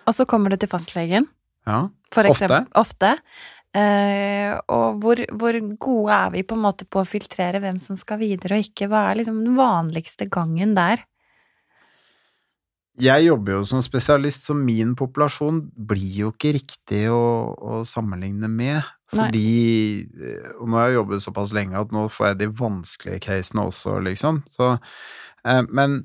Og 0.09 0.17
så 0.17 0.25
kommer 0.29 0.51
du 0.51 0.57
til 0.59 0.71
fastlegen, 0.73 1.29
Ja. 1.69 1.83
for 2.15 2.25
eksempel. 2.25 2.65
Ofte. 2.81 3.13
Eh, 3.77 4.55
og 4.73 5.03
hvor, 5.03 5.21
hvor 5.37 5.59
gode 5.77 6.15
er 6.17 6.31
vi 6.33 6.43
på 6.49 6.57
en 6.57 6.65
måte 6.65 6.87
på 6.89 7.03
å 7.03 7.07
filtrere 7.07 7.61
hvem 7.61 7.77
som 7.85 7.99
skal 8.01 8.19
videre 8.23 8.57
og 8.57 8.65
ikke? 8.65 8.89
Hva 8.89 9.11
er 9.11 9.21
liksom 9.21 9.43
den 9.45 9.59
vanligste 9.59 10.27
gangen 10.33 10.73
der? 10.79 11.05
Jeg 12.99 13.29
jobber 13.29 13.59
jo 13.59 13.65
som 13.69 13.83
spesialist, 13.85 14.49
så 14.49 14.57
min 14.59 14.97
populasjon 14.99 15.61
blir 15.89 16.23
jo 16.25 16.31
ikke 16.33 16.55
riktig 16.57 17.05
å, 17.15 17.55
å 17.55 17.81
sammenligne 17.87 18.51
med. 18.51 18.83
Fordi 19.09 20.05
eh, 20.05 20.49
Og 20.59 20.69
nå 20.69 20.77
har 20.77 20.91
jeg 20.91 20.99
jobbet 20.99 21.25
såpass 21.25 21.55
lenge 21.57 21.79
at 21.81 21.95
nå 21.95 22.05
får 22.13 22.33
jeg 22.33 22.39
de 22.43 22.49
vanskelige 22.59 23.23
casene 23.29 23.65
også, 23.71 23.99
liksom. 24.05 24.43
Så, 24.51 24.73
eh, 25.47 25.63
men, 25.71 26.01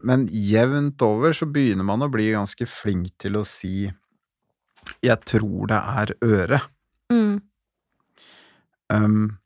men 0.00 0.24
jevnt 0.32 1.04
over 1.04 1.36
så 1.36 1.46
begynner 1.52 1.86
man 1.86 2.06
å 2.06 2.10
bli 2.12 2.30
ganske 2.32 2.66
flink 2.68 3.12
til 3.20 3.38
å 3.38 3.44
si 3.46 3.90
'jeg 5.04 5.20
tror 5.28 5.68
det 5.68 5.78
er 6.00 6.14
øre'. 6.24 6.62
Mm. 7.12 7.42
Um, 8.88 9.38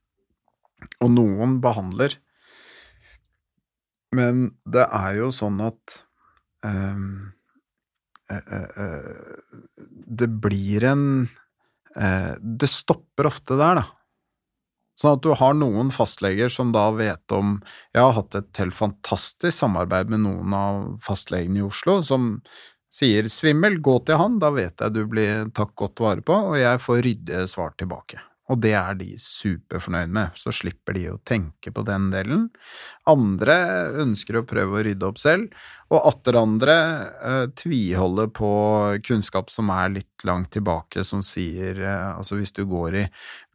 og 1.03 1.11
noen 1.11 1.59
behandler. 1.61 2.15
Men 4.15 4.53
det 4.69 4.87
er 4.87 5.19
jo 5.19 5.33
sånn 5.35 5.59
at 5.65 5.99
Det 10.21 10.29
blir 10.45 10.85
en 10.85 11.05
eh, 11.97 12.33
Det 12.41 12.71
stopper 12.71 13.29
ofte 13.29 13.59
der, 13.59 13.83
da. 13.83 13.85
Sånn 15.01 15.17
at 15.17 15.25
du 15.25 15.33
har 15.35 15.55
noen 15.59 15.91
fastleger 15.95 16.53
som 16.53 16.71
da 16.75 16.85
vet 16.95 17.35
om 17.35 17.57
Jeg 17.95 18.03
har 18.05 18.15
hatt 18.19 18.37
et 18.39 18.61
helt 18.61 18.77
fantastisk 18.77 19.57
samarbeid 19.59 20.13
med 20.13 20.23
noen 20.27 20.55
av 20.57 20.83
fastlegene 21.05 21.63
i 21.63 21.67
Oslo 21.67 22.01
som 22.07 22.37
sier 22.93 23.25
'svimmel, 23.25 23.81
gå 23.81 23.99
til 24.05 24.21
han, 24.21 24.39
da 24.39 24.51
vet 24.53 24.77
jeg 24.85 24.93
du 24.93 25.07
blir 25.09 25.49
tatt 25.57 25.73
godt 25.75 26.03
vare 26.05 26.21
på', 26.21 26.37
og 26.53 26.59
jeg 26.61 26.83
får 26.85 27.03
ryddige 27.07 27.47
svar 27.49 27.73
tilbake. 27.81 28.21
Og 28.53 28.59
det 28.61 28.75
er 28.77 28.97
de 28.99 29.15
superfornøyd 29.17 30.11
med, 30.13 30.35
så 30.37 30.53
slipper 30.53 30.97
de 30.97 31.07
å 31.09 31.21
tenke 31.25 31.73
på 31.73 31.85
den 31.89 32.11
delen. 32.13 32.49
Andre 33.09 33.55
ønsker 34.03 34.39
å 34.39 34.45
prøve 34.49 34.77
å 34.77 34.83
rydde 34.85 35.09
opp 35.09 35.21
selv, 35.23 35.55
og 35.93 36.05
atter 36.09 36.37
andre 36.41 36.77
eh, 37.31 37.47
tviholder 37.57 38.29
på 38.37 38.53
kunnskap 39.09 39.53
som 39.53 39.73
er 39.73 39.95
litt 39.97 40.27
langt 40.29 40.53
tilbake, 40.55 41.05
som 41.05 41.25
sier 41.25 41.81
eh, 41.81 42.11
Altså 42.13 42.39
hvis 42.39 42.55
du 42.57 42.65
går 42.69 42.97
i 43.01 43.05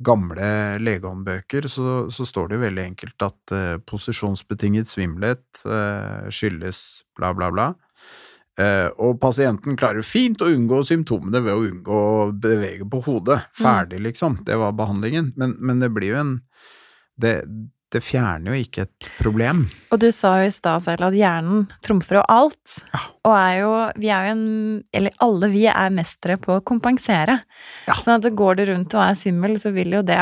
gamle 0.05 0.49
legehåndbøker, 0.81 1.69
så, 1.71 2.07
så 2.13 2.25
står 2.25 2.53
det 2.53 2.63
veldig 2.65 2.85
enkelt 2.91 3.27
at 3.29 3.55
eh, 3.57 3.75
posisjonsbetinget 3.89 4.89
svimmelhet 4.89 5.65
eh, 5.65 6.29
skyldes 6.33 6.81
bla, 7.17 7.33
bla, 7.37 7.51
bla. 7.53 7.71
Eh, 8.57 8.87
og 8.97 9.19
pasienten 9.21 9.77
klarer 9.77 10.05
fint 10.05 10.41
å 10.41 10.49
unngå 10.49 10.81
symptomene 10.87 11.43
ved 11.45 11.53
å 11.53 11.63
unngå 11.67 12.01
å 12.01 12.27
bevege 12.33 12.87
på 12.89 13.03
hodet. 13.05 13.43
Ferdig, 13.57 14.01
liksom. 14.01 14.39
Det 14.47 14.57
var 14.57 14.73
behandlingen. 14.77 15.31
Men, 15.37 15.55
men 15.61 15.83
det 15.83 15.91
blir 15.93 16.15
jo 16.15 16.21
en 16.23 16.37
det, 17.17 17.41
det 17.93 18.01
fjerner 18.03 18.51
jo 18.51 18.63
ikke 18.65 18.87
et 18.87 19.09
problem. 19.19 19.63
Og 19.93 20.01
du 20.01 20.09
sa 20.15 20.35
jo 20.41 20.49
i 20.49 20.53
stad 20.53 20.83
selv 20.83 21.07
at 21.07 21.17
hjernen 21.17 21.67
trumfer 21.85 22.19
jo 22.19 22.25
alt. 22.33 22.79
Ja. 22.91 23.03
Og 23.27 23.35
er 23.37 23.53
jo 23.61 23.71
Vi 24.01 24.11
er 24.13 24.27
jo 24.27 24.33
en 24.35 24.43
Eller 24.95 25.15
alle 25.23 25.49
vi 25.53 25.63
er 25.71 25.93
mestere 25.93 26.37
på 26.41 26.57
å 26.57 26.65
kompensere. 26.65 27.39
Ja. 27.87 27.95
Sånn 28.01 28.19
at 28.19 28.27
går 28.37 28.59
du 28.59 28.65
rundt 28.73 28.97
og 28.97 29.05
er 29.05 29.17
svimmel, 29.19 29.57
så 29.61 29.73
vil 29.75 29.97
jo 29.99 30.03
det 30.05 30.19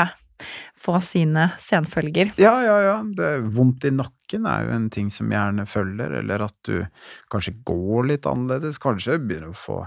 få 0.76 0.98
sine 1.04 1.48
senfølger. 1.62 2.32
Ja, 2.40 2.54
ja, 2.64 2.76
ja. 2.84 2.96
Det 3.16 3.32
er 3.38 3.48
vondt 3.56 3.86
i 3.88 3.92
nakken 3.94 4.46
er 4.50 4.66
jo 4.66 4.76
en 4.76 4.88
ting 4.92 5.10
som 5.14 5.32
gjerne 5.32 5.66
følger, 5.70 6.18
eller 6.20 6.46
at 6.48 6.56
du 6.68 6.86
kanskje 7.32 7.56
går 7.68 8.10
litt 8.12 8.28
annerledes, 8.28 8.80
kanskje 8.82 9.20
begynner 9.22 9.52
å 9.52 9.58
få 9.58 9.82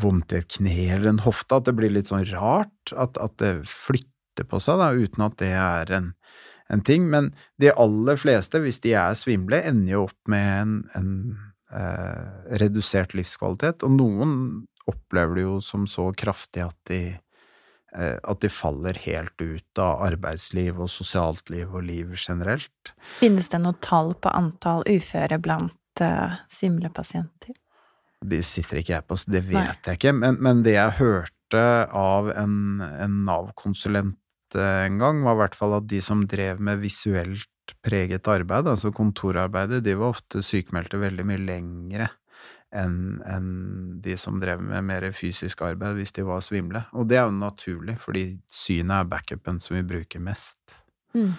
vondt 0.00 0.32
i 0.32 0.40
et 0.40 0.56
kne 0.56 0.88
eller 0.94 1.12
en 1.12 1.22
hofte, 1.26 1.58
at 1.58 1.68
det 1.68 1.76
blir 1.76 1.92
litt 1.92 2.10
sånn 2.10 2.24
rart, 2.32 2.94
at, 2.96 3.18
at 3.20 3.36
det 3.42 3.54
flytter 3.68 4.48
på 4.48 4.60
seg, 4.62 4.80
da, 4.80 4.90
uten 4.96 5.26
at 5.26 5.38
det 5.42 5.52
er 5.52 5.94
en, 5.98 6.10
en 6.72 6.84
ting. 6.84 7.08
Men 7.12 7.32
de 7.60 7.72
aller 7.76 8.20
fleste, 8.20 8.62
hvis 8.64 8.80
de 8.84 8.96
er 8.98 9.16
svimle, 9.18 9.60
ender 9.68 9.98
jo 9.98 10.04
opp 10.08 10.32
med 10.32 10.52
en, 10.62 10.76
en 10.98 11.10
eh, 11.76 12.54
redusert 12.62 13.16
livskvalitet, 13.18 13.84
og 13.84 13.98
noen 13.98 14.36
opplever 14.90 15.38
det 15.38 15.46
jo 15.46 15.58
som 15.62 15.86
så 15.86 16.08
kraftig 16.18 16.64
at 16.64 16.78
de 16.90 17.02
at 17.92 18.40
de 18.40 18.48
faller 18.48 18.96
helt 19.04 19.42
ut 19.44 19.80
av 19.82 20.00
arbeidsliv 20.06 20.78
og 20.80 20.88
sosialt 20.88 21.50
liv 21.52 21.68
og 21.68 21.84
liv 21.84 22.14
generelt. 22.16 22.94
Finnes 23.18 23.50
det 23.52 23.60
noe 23.60 23.76
tall 23.84 24.14
på 24.16 24.32
antall 24.32 24.80
uføre 24.88 25.36
blant 25.44 26.00
uh, 26.00 26.38
simlepasienter? 26.48 27.52
De 28.24 28.40
sitter 28.46 28.80
ikke 28.80 28.94
jeg 28.94 29.04
på, 29.04 29.18
så 29.20 29.34
det 29.34 29.44
vet 29.50 29.58
Nei. 29.58 29.76
jeg 29.90 30.00
ikke, 30.00 30.14
men, 30.16 30.40
men 30.40 30.64
det 30.64 30.78
jeg 30.78 30.96
hørte 31.02 31.36
hørte 31.52 31.92
av 31.92 32.30
en, 32.30 32.80
en 32.80 33.24
Nav-konsulent 33.26 34.18
eh, 34.56 34.86
en 34.86 34.98
gang, 34.98 35.22
var 35.22 35.36
i 35.36 35.40
hvert 35.42 35.56
fall 35.56 35.76
at 35.78 35.88
de 35.88 36.00
som 36.00 36.26
drev 36.26 36.60
med 36.60 36.80
visuelt 36.80 37.48
preget 37.84 38.28
arbeid, 38.28 38.66
altså 38.66 38.92
kontorarbeidet, 38.92 39.84
de 39.84 39.94
var 39.94 40.12
ofte 40.12 40.42
sykemeldte 40.42 40.98
veldig 40.98 41.24
mye 41.26 41.42
lengre 41.46 42.08
enn 42.72 43.20
en 43.28 43.48
de 44.02 44.16
som 44.16 44.38
drev 44.40 44.62
med 44.64 44.84
mer 44.88 45.04
fysisk 45.12 45.62
arbeid 45.66 45.98
hvis 45.98 46.14
de 46.16 46.24
var 46.26 46.40
svimle. 46.44 46.84
Og 46.96 47.08
det 47.10 47.18
er 47.20 47.26
jo 47.28 47.34
naturlig, 47.36 47.98
fordi 48.00 48.24
synet 48.50 48.94
er 49.02 49.10
backupen 49.10 49.60
som 49.60 49.76
vi 49.76 49.82
bruker 49.82 50.22
mest. 50.24 50.56
Mm. 51.14 51.34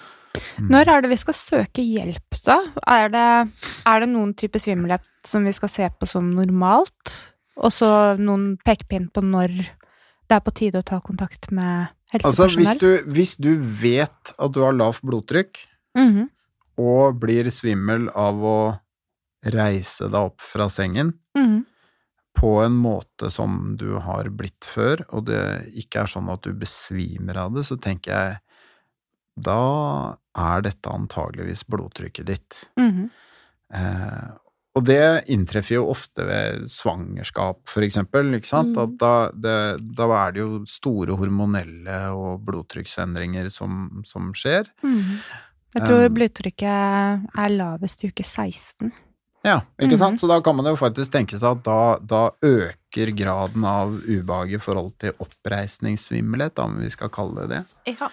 Mm. 0.57 0.69
Når 0.69 0.89
er 0.89 1.01
det 1.01 1.09
vi 1.11 1.19
skal 1.21 1.37
søke 1.37 1.83
hjelp, 1.85 2.37
da? 2.45 2.59
Er 2.89 3.09
det, 3.13 3.27
er 3.85 3.99
det 4.01 4.09
noen 4.09 4.33
type 4.37 4.61
svimmelhet 4.61 5.05
som 5.25 5.45
vi 5.45 5.53
skal 5.53 5.69
se 5.69 5.89
på 5.99 6.09
som 6.09 6.31
normalt? 6.33 7.17
Og 7.61 7.69
så 7.73 7.89
noen 8.17 8.55
pekepinn 8.65 9.11
på 9.13 9.21
når 9.21 9.53
det 9.53 10.37
er 10.37 10.41
på 10.45 10.53
tide 10.57 10.81
å 10.81 10.85
ta 10.85 11.01
kontakt 11.03 11.51
med 11.53 11.91
Altså, 12.13 12.45
hvis 12.53 12.77
du, 12.77 12.89
hvis 13.09 13.31
du 13.41 13.55
vet 13.57 14.33
at 14.37 14.51
du 14.53 14.59
har 14.61 14.75
lavt 14.77 15.01
blodtrykk, 15.01 15.57
Mhm. 15.97 16.27
og 16.77 17.19
blir 17.19 17.49
svimmel 17.49 18.07
av 18.13 18.35
å 18.35 18.79
reise 19.51 20.07
deg 20.07 20.31
opp 20.31 20.43
fra 20.43 20.69
sengen 20.71 21.13
mm. 21.37 21.57
på 22.39 22.53
en 22.63 22.75
måte 22.79 23.31
som 23.33 23.75
du 23.79 23.95
har 24.03 24.29
blitt 24.31 24.67
før, 24.67 25.03
og 25.11 25.27
det 25.29 25.43
ikke 25.83 26.03
er 26.03 26.13
sånn 26.13 26.31
at 26.33 26.45
du 26.45 26.53
besvimer 26.57 27.43
av 27.45 27.57
det, 27.57 27.65
så 27.67 27.79
tenker 27.81 28.13
jeg 28.13 28.39
da 29.33 29.59
er 30.37 30.63
dette 30.65 30.93
antageligvis 30.93 31.65
blodtrykket 31.69 32.29
ditt. 32.29 32.63
Mm. 32.77 33.07
Eh, 33.73 34.31
og 34.73 34.85
det 34.87 35.29
inntreffer 35.29 35.77
jo 35.77 35.87
ofte 35.91 36.25
ved 36.25 36.65
svangerskap, 36.71 37.61
for 37.69 37.85
eksempel, 37.85 38.31
ikke 38.39 38.49
sant? 38.49 38.73
Mm. 38.73 38.81
At 38.83 38.95
da, 39.01 39.13
det, 39.33 39.57
da 39.97 40.07
er 40.17 40.33
det 40.33 40.41
jo 40.41 40.61
store 40.69 41.17
hormonelle 41.19 41.97
og 42.17 42.41
blodtrykksendringer 42.47 43.51
som, 43.53 44.03
som 44.07 44.31
skjer. 44.37 44.71
Jeg 45.73 45.85
tror 45.85 46.03
Um, 46.05 46.13
blodtrykket 46.13 47.29
er 47.37 47.53
lavest 47.53 48.03
i 48.05 48.09
uke 48.09 48.25
16. 48.25 48.91
Ja, 49.43 49.57
ikke 49.81 49.97
sant? 49.99 50.21
Så 50.21 50.27
da 50.31 50.37
kan 50.43 50.55
man 50.55 50.69
jo 50.69 50.77
faktisk 50.79 51.11
tenke 51.11 51.35
seg 51.35 51.57
at 51.57 51.65
da, 51.65 51.79
da 51.99 52.21
øker 52.47 53.11
graden 53.11 53.65
av 53.67 53.97
ubehag 54.05 54.53
i 54.55 54.61
forhold 54.63 54.93
til 55.03 55.17
oppreisningssvimmelhet, 55.19 56.61
om 56.63 56.77
vi 56.79 56.91
skal 56.93 57.11
kalle 57.11 57.43
det 57.43 57.57
det. 57.57 57.97
Ja. 57.99 58.07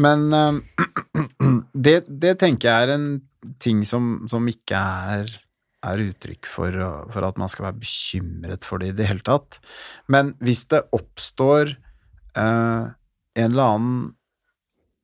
Men 0.00 0.32
eh, 0.32 0.86
det, 1.86 1.98
det 2.08 2.38
tenker 2.40 2.70
jeg 2.70 2.88
er 2.88 2.94
en 2.94 3.10
ting 3.60 3.84
som, 3.88 4.28
som 4.32 4.48
ikke 4.48 4.80
er, 4.80 5.34
er 5.84 6.04
uttrykk 6.06 6.48
for, 6.48 6.78
for 7.12 7.28
at 7.28 7.40
man 7.40 7.52
skal 7.52 7.68
være 7.68 7.82
bekymret 7.82 8.64
for 8.68 8.80
det 8.80 8.94
i 8.94 8.96
det 8.96 9.10
hele 9.10 9.24
tatt. 9.26 9.60
Men 10.12 10.32
hvis 10.40 10.64
det 10.72 10.86
oppstår 10.96 11.74
eh, 11.74 12.88
en 12.88 13.46
eller 13.50 13.76
annen 13.76 14.00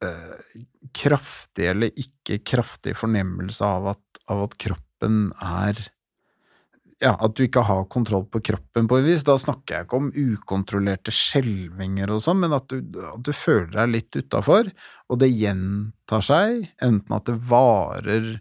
eh, 0.05 0.65
kraftig 0.97 1.71
eller 1.75 1.93
ikke 1.93 2.41
kraftig 2.47 2.97
fornemmelse 2.97 3.69
av 3.69 3.93
at, 3.97 4.25
av 4.33 4.47
at 4.49 4.59
kroppen 4.61 4.86
er 5.03 5.83
ja, 7.03 7.13
at 7.13 7.35
du 7.37 7.45
ikke 7.45 7.65
har 7.69 7.85
kontroll 7.93 8.25
på 8.33 8.41
kroppen 8.41 8.89
på 8.89 9.01
et 9.01 9.05
vis. 9.05 9.25
Da 9.27 9.37
snakker 9.41 9.75
jeg 9.75 9.87
ikke 9.87 10.01
om 10.01 10.09
ukontrollerte 10.15 11.13
skjelvinger 11.13 12.13
og 12.15 12.23
sånn, 12.25 12.41
men 12.45 12.57
at 12.57 12.71
du, 12.73 12.81
at 13.03 13.21
du 13.21 13.33
føler 13.37 13.75
deg 13.75 13.93
litt 13.93 14.17
utafor, 14.17 14.71
og 15.13 15.21
det 15.21 15.29
gjentar 15.35 16.25
seg, 16.25 16.71
enten 16.83 17.17
at 17.19 17.29
det 17.29 17.37
varer 17.51 18.37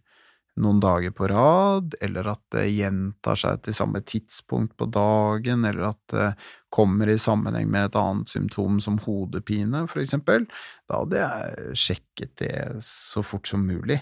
noen 0.63 0.79
dager 0.79 1.11
på 1.11 1.27
rad, 1.27 1.97
eller 1.99 2.29
at 2.31 2.41
det 2.55 2.69
gjentar 2.71 3.35
seg 3.39 3.59
til 3.65 3.75
samme 3.75 3.99
tidspunkt 4.07 4.77
på 4.79 4.87
dagen, 4.87 5.67
eller 5.67 5.89
at 5.89 5.99
det 6.13 6.29
kommer 6.75 7.11
i 7.11 7.17
sammenheng 7.19 7.67
med 7.71 7.89
et 7.89 7.99
annet 7.99 8.31
symptom 8.31 8.79
som 8.83 9.01
hodepine, 9.03 9.83
for 9.91 9.99
eksempel. 10.03 10.47
Da 10.87 11.01
hadde 11.03 11.25
jeg 11.25 11.79
sjekket 11.83 12.37
det 12.39 12.55
så 12.87 13.23
fort 13.23 13.51
som 13.51 13.67
mulig. 13.67 13.99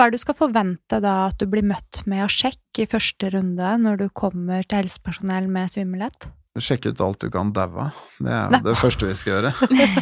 Hva 0.00 0.06
er 0.08 0.14
det 0.14 0.16
du 0.16 0.22
skal 0.22 0.36
forvente 0.38 0.96
da 1.04 1.10
at 1.26 1.36
du 1.36 1.44
blir 1.52 1.60
møtt 1.68 1.98
med 2.08 2.22
av 2.24 2.30
sjekk 2.32 2.78
i 2.80 2.86
første 2.88 3.28
runde 3.34 3.72
når 3.82 3.98
du 4.00 4.04
kommer 4.16 4.64
til 4.64 4.78
helsepersonell 4.78 5.44
med 5.52 5.68
svimmelhet? 5.68 6.24
Sjekk 6.56 6.86
ut 6.88 7.02
alt 7.04 7.20
du 7.20 7.28
kan 7.34 7.50
daue 7.52 7.84
av. 7.84 7.98
Det 8.16 8.32
er 8.32 8.46
jo 8.46 8.54
Nei. 8.54 8.60
det 8.64 8.76
første 8.80 9.10
vi 9.10 9.18
skal 9.20 9.34
gjøre. 9.34 9.50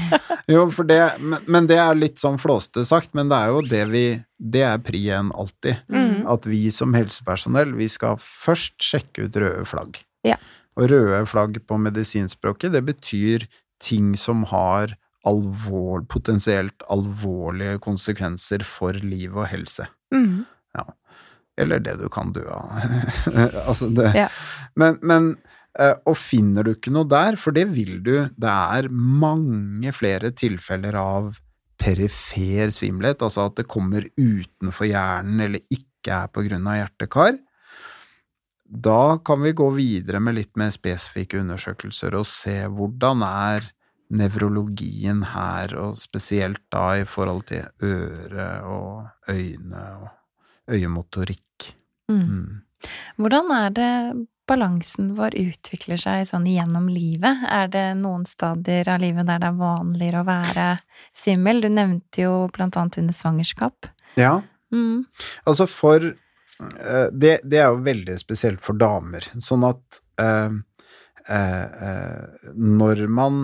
jo, 0.54 0.62
for 0.76 0.86
det, 0.86 1.00
men, 1.18 1.42
men 1.50 1.66
det 1.66 1.80
er 1.82 1.98
litt 1.98 2.22
sånn 2.22 2.38
flåste 2.38 2.86
sagt, 2.86 3.10
men 3.18 3.26
det 3.26 3.40
er 3.42 3.50
jo 3.50 3.64
det 3.66 3.82
vi 3.90 4.04
Det 4.38 4.62
er 4.68 4.78
pri 4.86 5.02
en 5.18 5.34
alltid. 5.34 5.82
Mm. 5.90 6.22
At 6.30 6.46
vi 6.46 6.62
som 6.70 6.94
helsepersonell, 6.94 7.74
vi 7.74 7.90
skal 7.90 8.22
først 8.22 8.78
sjekke 8.78 9.26
ut 9.26 9.42
røde 9.42 9.66
flagg. 9.66 9.98
Ja. 10.22 10.38
Og 10.78 10.92
røde 10.94 11.24
flagg 11.26 11.58
på 11.66 11.82
medisinspråket, 11.88 12.70
det 12.70 12.86
betyr 12.86 13.50
ting 13.82 14.14
som 14.14 14.46
har 14.54 14.94
alvor, 15.26 16.04
potensielt 16.06 16.84
alvorlige 16.92 17.80
konsekvenser 17.82 18.62
for 18.66 18.96
liv 19.02 19.34
og 19.36 19.48
helse. 19.50 19.88
Mhm. 20.14 20.46
Eller 21.58 21.82
det 21.82 21.96
du 21.98 22.06
kan 22.12 22.32
dø 22.34 22.44
av. 22.54 22.70
altså 23.68 23.88
det 23.90 24.12
Ja. 24.14 24.28
Men, 24.78 24.98
men 25.02 25.32
eh, 25.78 25.96
Og 26.06 26.16
finner 26.18 26.62
du 26.62 26.74
ikke 26.76 26.92
noe 26.94 27.08
der, 27.10 27.34
for 27.34 27.56
det 27.56 27.66
vil 27.74 27.98
du 28.04 28.12
Det 28.30 28.52
er 28.52 28.90
mange 28.92 29.92
flere 29.96 30.30
tilfeller 30.30 30.94
av 31.00 31.32
perifer 31.78 32.72
svimmelhet, 32.74 33.22
altså 33.22 33.44
at 33.46 33.60
det 33.60 33.68
kommer 33.70 34.02
utenfor 34.18 34.88
hjernen 34.88 35.44
eller 35.44 35.62
ikke 35.70 36.10
er 36.10 36.30
på 36.34 36.42
grunn 36.42 36.66
av 36.66 36.74
hjerte-kar. 36.80 37.36
Da 38.66 39.18
kan 39.22 39.44
vi 39.44 39.52
gå 39.54 39.68
videre 39.76 40.18
med 40.18 40.34
litt 40.40 40.58
mer 40.58 40.72
spesifikke 40.74 41.38
undersøkelser 41.38 42.16
og 42.18 42.26
se 42.26 42.56
hvordan 42.66 43.22
er 43.28 43.70
nevrologien 44.14 45.22
her, 45.34 45.74
og 45.76 45.98
spesielt 46.00 46.62
da 46.72 46.98
i 47.00 47.04
forhold 47.08 47.44
til 47.50 47.66
øre 47.84 48.48
og 48.68 49.30
øyne 49.30 49.84
og 49.98 50.74
øyemotorikk. 50.74 51.70
Mm. 52.08 52.24
Mm. 52.24 52.90
Hvordan 53.18 53.52
er 53.52 53.70
det 53.76 53.92
balansen 54.48 55.10
vår 55.18 55.34
utvikler 55.36 56.00
seg 56.00 56.24
sånn 56.30 56.46
gjennom 56.48 56.86
livet? 56.88 57.42
Er 57.52 57.68
det 57.72 57.86
noen 58.00 58.24
stadier 58.28 58.88
av 58.88 59.02
livet 59.02 59.28
der 59.28 59.42
det 59.42 59.50
er 59.50 59.58
vanligere 59.60 60.22
å 60.22 60.28
være 60.28 60.68
svimmel? 61.16 61.60
Du 61.64 61.68
nevnte 61.68 62.24
jo 62.24 62.36
blant 62.54 62.78
annet 62.80 63.02
under 63.02 63.16
svangerskap. 63.16 63.90
Ja, 64.16 64.38
Mm. 64.72 65.04
Altså 65.44 65.66
for 65.70 66.04
eh, 66.04 67.06
det, 67.12 67.38
det 67.44 67.60
er 67.60 67.70
jo 67.70 67.84
veldig 67.86 68.18
spesielt 68.20 68.64
for 68.64 68.78
damer, 68.78 69.24
sånn 69.44 69.64
at 69.68 70.00
eh, 70.20 70.58
eh, 71.28 71.86
eh, 71.88 72.50
når 72.54 73.06
man 73.12 73.40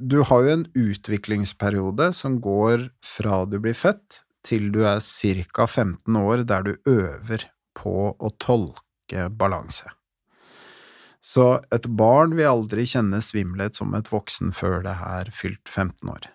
Du 0.00 0.20
har 0.26 0.44
jo 0.44 0.52
en 0.52 0.68
utviklingsperiode 0.74 2.10
som 2.16 2.40
går 2.42 2.88
fra 3.06 3.44
du 3.46 3.58
blir 3.62 3.76
født 3.78 4.22
til 4.44 4.70
du 4.74 4.82
er 4.86 5.00
ca. 5.00 5.66
15 5.66 6.16
år, 6.20 6.44
der 6.48 6.66
du 6.66 6.74
øver 6.90 7.46
på 7.76 8.14
å 8.14 8.30
tolke 8.42 9.28
balanse. 9.30 9.88
Så 11.24 11.46
et 11.72 11.86
barn 11.88 12.34
vil 12.36 12.50
aldri 12.50 12.84
kjenne 12.86 13.22
svimmelhet 13.24 13.78
som 13.78 13.94
et 13.96 14.10
voksen 14.12 14.52
før 14.52 14.82
det 14.84 14.92
er 14.92 15.30
fylt 15.32 15.70
15 15.70 16.10
år. 16.12 16.28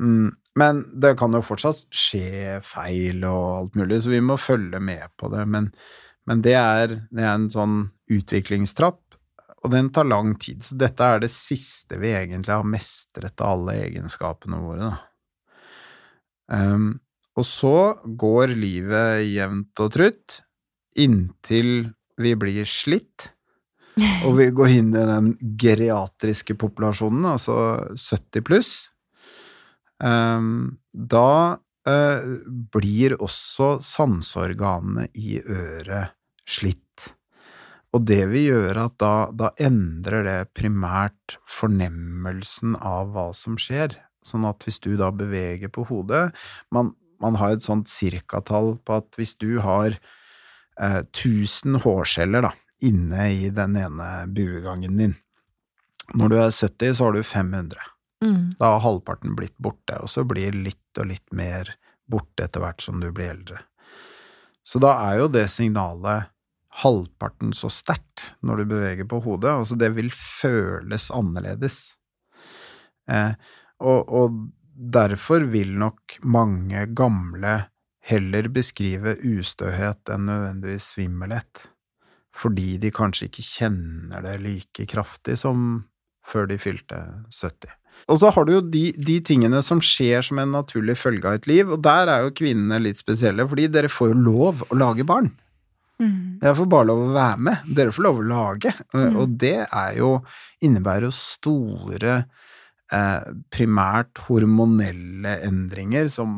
Mm, 0.00 0.36
men 0.60 0.82
det 1.00 1.14
kan 1.20 1.32
jo 1.36 1.42
fortsatt 1.44 1.86
skje 1.94 2.58
feil 2.64 3.24
og 3.24 3.44
alt 3.56 3.78
mulig, 3.80 4.02
så 4.02 4.12
vi 4.12 4.20
må 4.24 4.36
følge 4.40 4.80
med 4.84 5.08
på 5.20 5.30
det. 5.32 5.46
Men, 5.48 5.70
men 6.28 6.44
det, 6.44 6.56
er, 6.58 6.96
det 7.08 7.24
er 7.24 7.32
en 7.32 7.48
sånn 7.52 7.78
utviklingstrapp, 8.12 9.00
og 9.60 9.72
den 9.74 9.90
tar 9.92 10.08
lang 10.08 10.34
tid. 10.40 10.62
Så 10.64 10.76
dette 10.80 11.04
er 11.04 11.22
det 11.22 11.30
siste 11.32 11.98
vi 12.00 12.14
egentlig 12.16 12.54
har 12.54 12.66
mestret 12.66 13.40
av 13.40 13.58
alle 13.58 13.76
egenskapene 13.84 14.60
våre. 14.62 14.94
Um, 16.50 16.94
og 17.38 17.46
så 17.46 17.74
går 18.04 18.56
livet 18.58 19.26
jevnt 19.28 19.82
og 19.84 19.92
trutt 19.94 20.40
inntil 20.98 21.92
vi 22.20 22.34
blir 22.36 22.66
slitt, 22.68 23.30
og 24.26 24.34
vi 24.38 24.48
går 24.54 24.74
inn 24.80 24.90
i 24.96 25.06
den 25.08 25.32
geriatriske 25.60 26.56
populasjonen, 26.60 27.26
altså 27.32 27.56
70 27.94 28.44
pluss. 28.46 28.72
Um, 30.00 30.80
da 30.92 31.60
uh, 31.88 32.28
blir 32.72 33.16
også 33.20 33.76
sanseorganene 33.84 35.08
i 35.20 35.40
øret 35.40 36.16
slitt. 36.48 36.89
Og 37.96 38.04
det 38.06 38.22
vil 38.30 38.52
gjøre 38.52 38.86
at 38.86 38.96
da, 39.02 39.14
da 39.34 39.50
endrer 39.58 40.22
det 40.26 40.38
primært 40.54 41.36
fornemmelsen 41.50 42.76
av 42.76 43.10
hva 43.14 43.30
som 43.34 43.58
skjer. 43.58 43.96
Sånn 44.26 44.46
at 44.46 44.62
hvis 44.66 44.78
du 44.84 44.92
da 45.00 45.08
beveger 45.16 45.70
på 45.72 45.86
hodet 45.88 46.26
Man, 46.68 46.90
man 47.24 47.38
har 47.40 47.54
et 47.54 47.64
sånt 47.64 47.88
cirkatall 47.88 48.74
på 48.84 48.98
at 49.00 49.16
hvis 49.16 49.32
du 49.40 49.62
har 49.64 49.94
eh, 49.96 51.00
1000 51.00 51.80
hårceller 51.86 52.44
da, 52.44 52.50
inne 52.84 53.30
i 53.32 53.48
den 53.54 53.78
ene 53.80 54.10
buegangen 54.28 55.00
din 55.00 55.16
Når 56.12 56.32
du 56.32 56.36
er 56.42 56.52
70, 56.52 56.94
så 56.98 57.08
har 57.08 57.16
du 57.16 57.22
500. 57.22 57.80
Mm. 58.24 58.54
Da 58.58 58.74
har 58.74 58.84
halvparten 58.84 59.36
blitt 59.38 59.56
borte, 59.56 59.96
og 60.02 60.10
så 60.10 60.24
blir 60.28 60.52
litt 60.52 60.98
og 60.98 61.08
litt 61.08 61.26
mer 61.32 61.72
borte 62.10 62.44
etter 62.44 62.60
hvert 62.64 62.82
som 62.82 62.98
du 63.00 63.08
blir 63.14 63.30
eldre. 63.30 63.60
Så 64.66 64.82
da 64.82 64.96
er 65.06 65.20
jo 65.22 65.30
det 65.32 65.46
signalet 65.52 66.28
halvparten 66.82 67.52
så 67.56 67.70
sterkt 67.72 68.30
når 68.46 68.62
du 68.62 68.70
beveger 68.74 69.08
på 69.10 69.20
hodet. 69.24 69.50
Altså, 69.50 69.78
det 69.78 69.90
vil 69.96 70.10
føles 70.14 71.10
annerledes. 71.14 71.80
Eh, 73.10 73.34
og, 73.82 74.06
og 74.06 74.38
derfor 74.70 75.48
vil 75.50 75.74
nok 75.78 76.20
mange 76.22 76.86
gamle 76.96 77.56
heller 78.10 78.48
beskrive 78.52 79.16
ustøhet 79.26 80.12
enn 80.12 80.28
nødvendigvis 80.28 80.94
svimmelhet, 80.94 81.66
fordi 82.36 82.78
de 82.80 82.92
kanskje 82.94 83.28
ikke 83.28 83.44
kjenner 83.44 84.24
det 84.24 84.38
like 84.44 84.86
kraftig 84.88 85.36
som 85.42 85.84
før 86.30 86.48
de 86.48 86.56
fylte 86.62 87.00
70. 87.34 87.74
Og 88.08 88.20
så 88.22 88.30
har 88.32 88.46
du 88.46 88.54
jo 88.54 88.62
de, 88.62 88.84
de, 88.96 89.18
tingene 89.26 89.60
som 89.66 89.80
skjer 89.82 90.22
som 90.24 90.38
en 90.40 90.54
naturlig 90.54 90.94
følge 90.96 91.26
av 91.26 91.40
et 91.40 91.48
liv, 91.50 91.68
og 91.74 91.82
der 91.84 92.08
er 92.08 92.24
jo 92.24 92.34
kvinnene 92.38 92.78
litt 92.80 93.00
spesielle, 93.00 93.44
fordi 93.50 93.66
dere 93.72 93.90
får 93.92 94.12
jo 94.12 94.20
lov 94.30 94.62
å 94.70 94.78
lage 94.78 95.06
barn. 95.06 95.32
Mm. 96.00 96.38
Jeg 96.40 96.56
får 96.56 96.68
bare 96.72 96.88
lov 96.88 97.02
å 97.04 97.14
være 97.14 97.46
med, 97.48 97.72
dere 97.76 97.92
får 97.92 98.06
lov 98.06 98.20
å 98.22 98.28
lage, 98.30 98.72
mm. 98.94 99.18
og 99.20 99.34
det 99.40 99.58
er 99.66 99.98
jo 99.98 100.14
innebærer 100.64 101.08
jo 101.08 101.12
store 101.12 102.14
eh, 102.92 103.34
primært 103.52 104.22
hormonelle 104.28 105.36
endringer 105.46 106.08
som 106.12 106.32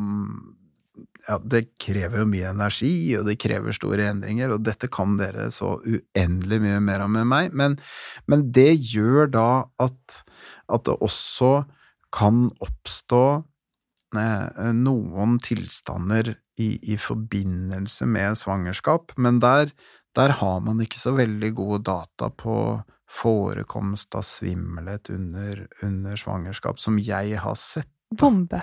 ja, 1.28 1.38
det 1.38 1.62
krever 1.80 2.22
jo 2.22 2.28
mye 2.30 2.50
energi, 2.50 2.94
og 3.18 3.28
det 3.28 3.38
krever 3.42 3.76
store 3.76 4.08
endringer, 4.10 4.54
og 4.54 4.64
dette 4.66 4.90
kan 4.92 5.14
dere 5.20 5.48
så 5.54 5.76
uendelig 5.84 6.58
mye 6.64 6.80
mer 6.82 7.04
om 7.06 7.14
med 7.14 7.28
meg, 7.30 7.54
men, 7.54 7.78
men 8.26 8.48
det 8.54 8.72
gjør 8.92 9.30
da 9.30 9.48
at, 9.82 10.22
at, 10.66 10.84
det 10.88 10.98
også 10.98 11.54
kan 12.12 12.48
oppstå 12.60 13.24
eh, 14.18 14.72
noen 14.76 15.38
tilstander 15.42 16.34
i, 16.60 16.76
i, 16.92 16.96
forbindelse 17.00 18.06
med 18.06 18.38
svangerskap, 18.38 19.12
men 19.16 19.40
der, 19.40 19.72
der 20.16 20.36
har 20.42 20.60
man 20.60 20.82
ikke 20.84 21.00
så 21.00 21.14
veldig 21.16 21.52
gode 21.56 21.82
data 21.88 22.28
på 22.28 22.56
forekomst 23.12 24.14
av 24.16 24.24
svimmelhet 24.24 25.10
under, 25.12 25.66
under 25.82 26.16
svangerskap, 26.16 26.80
som 26.80 27.00
jeg 27.00 27.38
har 27.40 27.56
sett. 27.60 27.90
Bombe. 28.12 28.62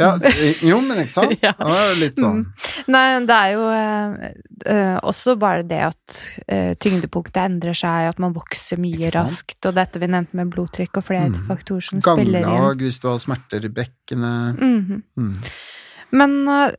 Ja, 0.00 0.14
jo, 0.62 0.78
men 0.84 1.02
ikke 1.02 1.12
sant? 1.12 1.34
ja. 1.44 1.52
Det 1.58 1.76
er 1.76 1.98
litt 1.98 2.20
sånn. 2.20 2.44
Mm. 2.46 2.68
Nei, 2.94 3.04
det 3.28 3.36
er 3.36 3.54
jo 3.54 3.64
eh, 3.74 4.96
også 5.06 5.34
bare 5.40 5.64
det 5.68 5.80
at 5.90 6.20
eh, 6.46 6.72
tyngdepunktet 6.80 7.40
endrer 7.42 7.76
seg, 7.76 8.10
at 8.12 8.22
man 8.22 8.34
vokser 8.36 8.80
mye 8.80 9.10
raskt, 9.14 9.58
og 9.68 9.76
dette 9.76 10.00
vi 10.02 10.10
nevnte 10.10 10.38
med 10.40 10.52
blodtrykk 10.54 11.02
og 11.02 11.06
flere 11.10 11.32
mm. 11.32 11.40
faktorer 11.50 11.88
som 11.90 12.00
Ganglag, 12.00 12.22
spiller 12.22 12.44
inn. 12.44 12.48
Ganglag 12.48 12.86
hvis 12.86 13.00
du 13.02 13.10
har 13.10 13.20
smerter 13.22 13.66
i 13.66 13.72
bekkenet. 13.80 14.62
Mm 14.62 14.78
-hmm. 14.86 15.02
mm. 15.16 15.34
Men 16.10 16.48
uh, 16.48 16.70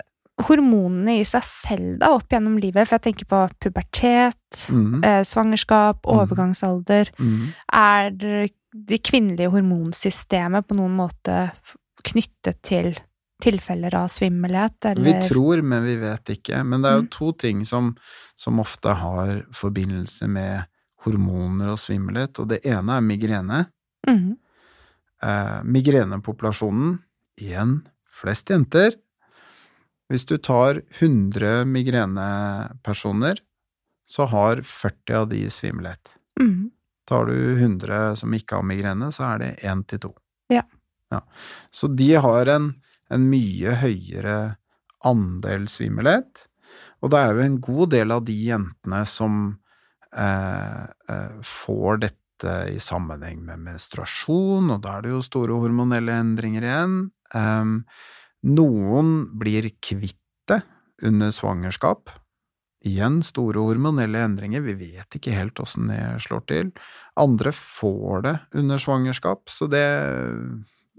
hormonene 0.47 1.19
i 1.19 1.27
seg 1.27 1.45
selv 1.47 1.99
da, 2.01 2.11
opp 2.15 2.33
gjennom 2.33 2.57
livet, 2.61 2.87
for 2.87 2.97
jeg 2.97 3.05
tenker 3.09 3.29
på 3.29 3.43
pubertet, 3.61 4.65
mm. 4.71 5.03
svangerskap, 5.27 6.01
mm. 6.01 6.11
overgangsalder 6.15 7.11
Er 7.77 8.11
det 8.15 9.01
kvinnelige 9.07 9.51
hormonsystemet 9.53 10.67
på 10.67 10.77
noen 10.79 10.97
måte 10.99 11.37
knyttet 12.07 12.61
til 12.65 12.93
tilfeller 13.41 13.95
av 13.97 14.09
svimmelhet, 14.11 14.85
eller 14.85 15.03
Vi 15.03 15.29
tror, 15.29 15.61
men 15.65 15.83
vi 15.83 15.95
vet 16.01 16.33
ikke. 16.35 16.61
Men 16.63 16.83
det 16.83 16.91
er 16.91 16.99
jo 16.99 17.05
mm. 17.07 17.11
to 17.15 17.31
ting 17.41 17.63
som, 17.65 17.91
som, 18.37 18.61
ofte 18.61 18.93
har 19.01 19.41
forbindelse 19.55 20.29
med 20.29 20.69
hormoner 21.05 21.73
og 21.73 21.79
svimmelhet, 21.81 22.37
og 22.39 22.51
det 22.51 22.61
ene 22.69 22.99
er 22.99 23.05
migrene. 23.05 23.63
Mm. 24.09 24.35
Eh, 25.25 25.57
migrenepopulasjonen, 25.77 26.99
igjen 27.41 27.79
flest 28.21 28.53
jenter. 28.53 28.93
Hvis 30.11 30.27
du 30.27 30.35
tar 30.37 30.81
100 30.99 31.63
migrenepersoner, 31.71 33.39
så 34.07 34.27
har 34.27 34.61
40 34.67 35.17
av 35.21 35.29
de 35.31 35.45
svimmelhet. 35.49 36.13
Mm. 36.39 36.69
Tar 37.07 37.31
du 37.31 37.35
100 37.55 38.19
som 38.19 38.35
ikke 38.35 38.59
har 38.59 38.67
migrene, 38.67 39.07
så 39.15 39.29
er 39.31 39.43
det 39.43 39.51
1 39.63 39.85
til 39.87 40.03
2. 40.09 40.13
Ja. 40.57 40.65
ja. 41.15 41.21
Så 41.71 41.87
de 41.95 42.13
har 42.19 42.51
en 42.51 42.73
en 43.11 43.27
mye 43.31 43.75
høyere 43.81 44.37
andel 45.07 45.67
svimmelhet. 45.71 46.47
Og 47.01 47.11
det 47.11 47.19
er 47.19 47.35
jo 47.35 47.45
en 47.45 47.59
god 47.63 47.91
del 47.95 48.13
av 48.15 48.23
de 48.27 48.35
jentene 48.45 49.01
som 49.09 49.41
eh, 50.15 50.83
eh, 51.11 51.37
får 51.45 52.03
dette 52.05 52.55
i 52.71 52.79
sammenheng 52.81 53.43
med 53.45 53.61
menstruasjon, 53.67 54.71
og 54.73 54.79
da 54.81 54.95
er 54.97 55.05
det 55.05 55.11
jo 55.13 55.21
store 55.25 55.59
hormonelle 55.61 56.15
endringer 56.23 56.65
igjen. 56.65 56.95
Eh, 57.37 57.75
noen 58.47 59.13
blir 59.39 59.69
kvitt 59.83 60.17
det 60.49 60.61
under 61.05 61.31
svangerskap. 61.31 62.09
Igjen 62.81 63.19
store 63.23 63.61
hormonelle 63.61 64.23
endringer, 64.25 64.63
vi 64.65 64.73
vet 64.73 65.17
ikke 65.17 65.35
helt 65.35 65.59
åssen 65.61 65.91
det 65.91 66.01
slår 66.25 66.41
til. 66.49 66.71
Andre 67.21 67.53
får 67.53 68.23
det 68.25 68.35
under 68.57 68.81
svangerskap, 68.81 69.51
så 69.53 69.69
det 69.69 69.85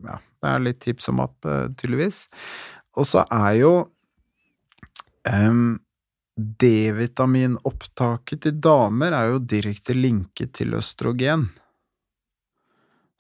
ja, 0.03 0.19
det 0.43 0.51
er 0.51 0.59
litt 0.63 0.81
tips 0.83 1.09
om 1.13 1.21
app, 1.25 1.45
eh, 1.45 1.69
tydeligvis. 1.79 2.27
Og 2.99 3.05
så 3.09 3.21
er 3.33 3.53
jo 3.61 3.73
um, 5.29 5.79
D-vitaminopptaket 6.37 8.39
til 8.47 8.55
damer 8.63 9.11
er 9.17 9.25
jo 9.33 9.39
direkte 9.39 9.95
linket 9.97 10.51
til 10.59 10.75
østrogen. 10.79 11.43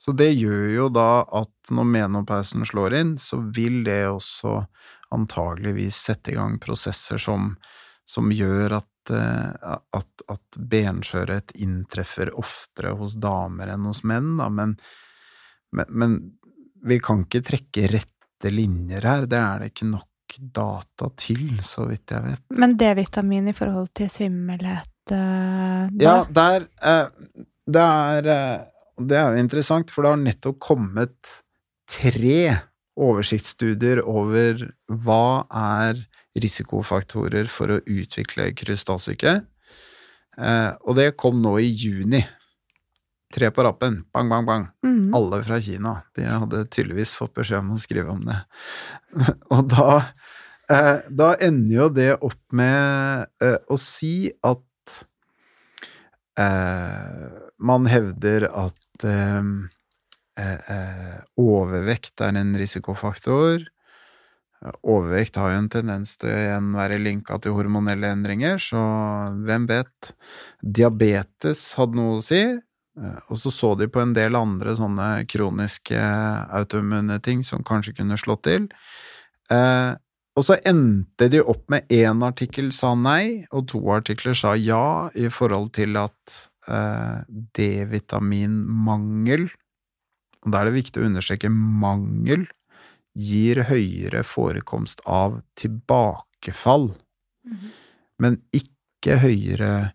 Så 0.03 0.12
det 0.19 0.33
gjør 0.35 0.65
jo 0.75 0.88
da 0.91 1.23
at 1.31 1.71
når 1.71 1.87
menopausen 1.87 2.67
slår 2.67 2.97
inn, 2.99 3.12
så 3.23 3.38
vil 3.55 3.85
det 3.87 4.01
også 4.11 4.57
antageligvis 5.15 6.01
sette 6.09 6.33
i 6.33 6.35
gang 6.35 6.57
prosesser 6.59 7.21
som, 7.23 7.53
som 8.09 8.33
gjør 8.35 8.81
at, 8.81 9.12
eh, 9.15 9.77
at, 9.95 10.25
at 10.35 10.59
benskjørhet 10.59 11.55
inntreffer 11.62 12.33
oftere 12.35 12.97
hos 12.99 13.15
damer 13.23 13.71
enn 13.77 13.87
hos 13.87 14.03
menn, 14.03 14.35
da, 14.41 14.49
men, 14.51 14.75
men, 15.77 15.95
men 16.03 16.19
vi 16.83 16.99
kan 16.99 17.23
ikke 17.29 17.45
trekke 17.53 17.87
rette 17.95 18.51
linjer 18.51 19.07
her, 19.07 19.31
det 19.31 19.38
er 19.38 19.62
det 19.62 19.71
ikke 19.71 19.93
nok 19.93 20.37
data 20.59 21.12
til, 21.15 21.61
så 21.62 21.87
vidt 21.87 22.11
jeg 22.11 22.27
vet. 22.27 22.45
Men 22.59 22.75
D-vitamin 22.81 23.53
i 23.53 23.55
forhold 23.55 23.93
til 23.95 24.11
svimmelhet 24.11 25.15
uh, 25.15 25.87
Ja, 26.01 26.23
der 26.27 26.65
uh, 26.83 27.11
Det 27.71 27.83
er 27.85 28.31
uh, 28.33 28.71
Det 29.00 29.16
er 29.16 29.33
jo 29.33 29.44
interessant, 29.44 29.90
for 29.90 30.05
det 30.05 30.12
har 30.12 30.20
nettopp 30.20 30.59
kommet 30.62 31.38
tre 31.90 32.40
oversiktsstudier 33.00 34.02
over 34.05 34.66
hva 34.87 35.46
er 35.48 36.05
risikofaktorer 36.42 37.48
for 37.50 37.72
å 37.72 37.81
utvikle 37.81 38.50
krystallsyke. 38.57 39.40
og 40.85 40.96
det 40.96 41.16
kom 41.16 41.42
nå 41.42 41.59
i 41.61 41.68
juni. 41.68 42.22
Tre 43.33 43.48
på 43.50 43.64
rappen. 43.64 44.02
Bang, 44.12 44.28
bang, 44.28 44.46
bang. 44.46 44.66
Mm. 44.85 45.11
Alle 45.16 45.40
fra 45.44 45.61
Kina. 45.61 45.94
De 46.16 46.24
hadde 46.28 46.66
tydeligvis 46.68 47.14
fått 47.16 47.33
beskjed 47.38 47.62
om 47.62 47.72
å 47.72 47.81
skrive 47.81 48.12
om 48.12 48.20
det. 48.28 48.37
Og 49.55 49.70
da, 49.72 49.94
eh, 50.68 50.98
da 51.09 51.33
ender 51.40 51.78
jo 51.78 51.88
det 51.96 52.11
opp 52.18 52.42
med 52.52 53.24
eh, 53.40 53.57
å 53.72 53.78
si 53.81 54.28
at 54.44 54.98
eh, 56.37 57.40
man 57.57 57.88
hevder 57.88 58.50
at 58.50 58.76
eh, 59.09 59.45
eh, 60.41 60.73
eh, 60.75 61.21
overvekt 61.41 62.23
er 62.25 62.37
en 62.41 62.55
risikofaktor. 62.59 63.65
Overvekt 64.87 65.41
har 65.41 65.51
jo 65.51 65.61
en 65.62 65.71
tendens 65.73 66.15
til 66.23 66.31
å 66.31 66.38
igjen 66.38 66.69
være 66.77 67.01
linka 67.03 67.41
til 67.43 67.57
hormonelle 67.57 68.12
endringer, 68.15 68.61
så 68.62 68.83
hvem 69.43 69.67
vet? 69.71 70.12
Diabetes 70.62 71.65
hadde 71.79 71.99
noe 71.99 72.21
å 72.21 72.27
si. 72.27 72.45
Eh, 73.01 73.19
og 73.29 73.41
så 73.43 73.51
så 73.55 73.75
de 73.81 73.91
på 73.91 74.05
en 74.05 74.15
del 74.15 74.38
andre 74.38 74.77
sånne 74.79 75.11
kroniske 75.31 75.99
autoimmune 76.61 77.19
ting 77.25 77.43
som 77.47 77.67
kanskje 77.67 77.99
kunne 77.99 78.21
slå 78.21 78.38
til. 78.45 78.71
Og 80.33 80.47
så 80.47 80.57
endte 80.65 81.27
de 81.29 81.43
opp 81.45 81.67
med 81.69 81.91
én 81.93 82.23
artikkel 82.25 82.71
sa 82.73 82.95
nei, 82.97 83.45
og 83.53 83.67
to 83.69 83.83
artikler 83.93 84.37
sa 84.38 84.55
ja, 84.57 85.11
i 85.12 85.29
forhold 85.29 85.75
til 85.77 85.99
at 86.01 86.38
D-vitaminmangel, 86.66 89.48
og 90.42 90.53
da 90.53 90.61
er 90.61 90.68
det 90.68 90.77
viktig 90.77 91.03
å 91.03 91.07
understreke 91.09 91.51
mangel, 91.51 92.46
gir 93.18 93.64
høyere 93.68 94.22
forekomst 94.25 95.03
av 95.05 95.42
tilbakefall, 95.59 96.94
mm 97.44 97.57
-hmm. 97.57 97.70
men 98.18 98.42
ikke 98.55 99.18
høyere 99.20 99.92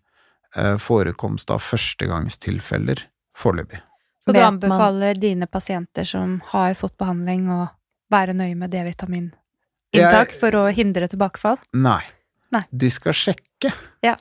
Eh, 0.58 0.78
forekomst 0.82 1.52
av 1.54 1.62
førstegangstilfeller 1.62 3.04
foreløpig. 3.38 3.82
Så 4.26 4.34
du 4.34 4.40
anbefaler 4.42 5.20
dine 5.20 5.46
pasienter 5.48 6.08
som 6.08 6.40
har 6.52 6.74
fått 6.80 6.96
behandling, 6.98 7.46
å 7.52 7.68
være 8.12 8.34
nøye 8.36 8.56
med 8.58 8.74
D-vitamininntak 8.74 10.34
for 10.40 10.58
å 10.58 10.66
hindre 10.74 11.08
tilbakefall? 11.12 11.60
Nei. 11.78 12.02
Nei. 12.56 12.64
De 12.72 12.90
skal 12.92 13.16
sjekke. 13.16 13.72
Ja. 14.04 14.16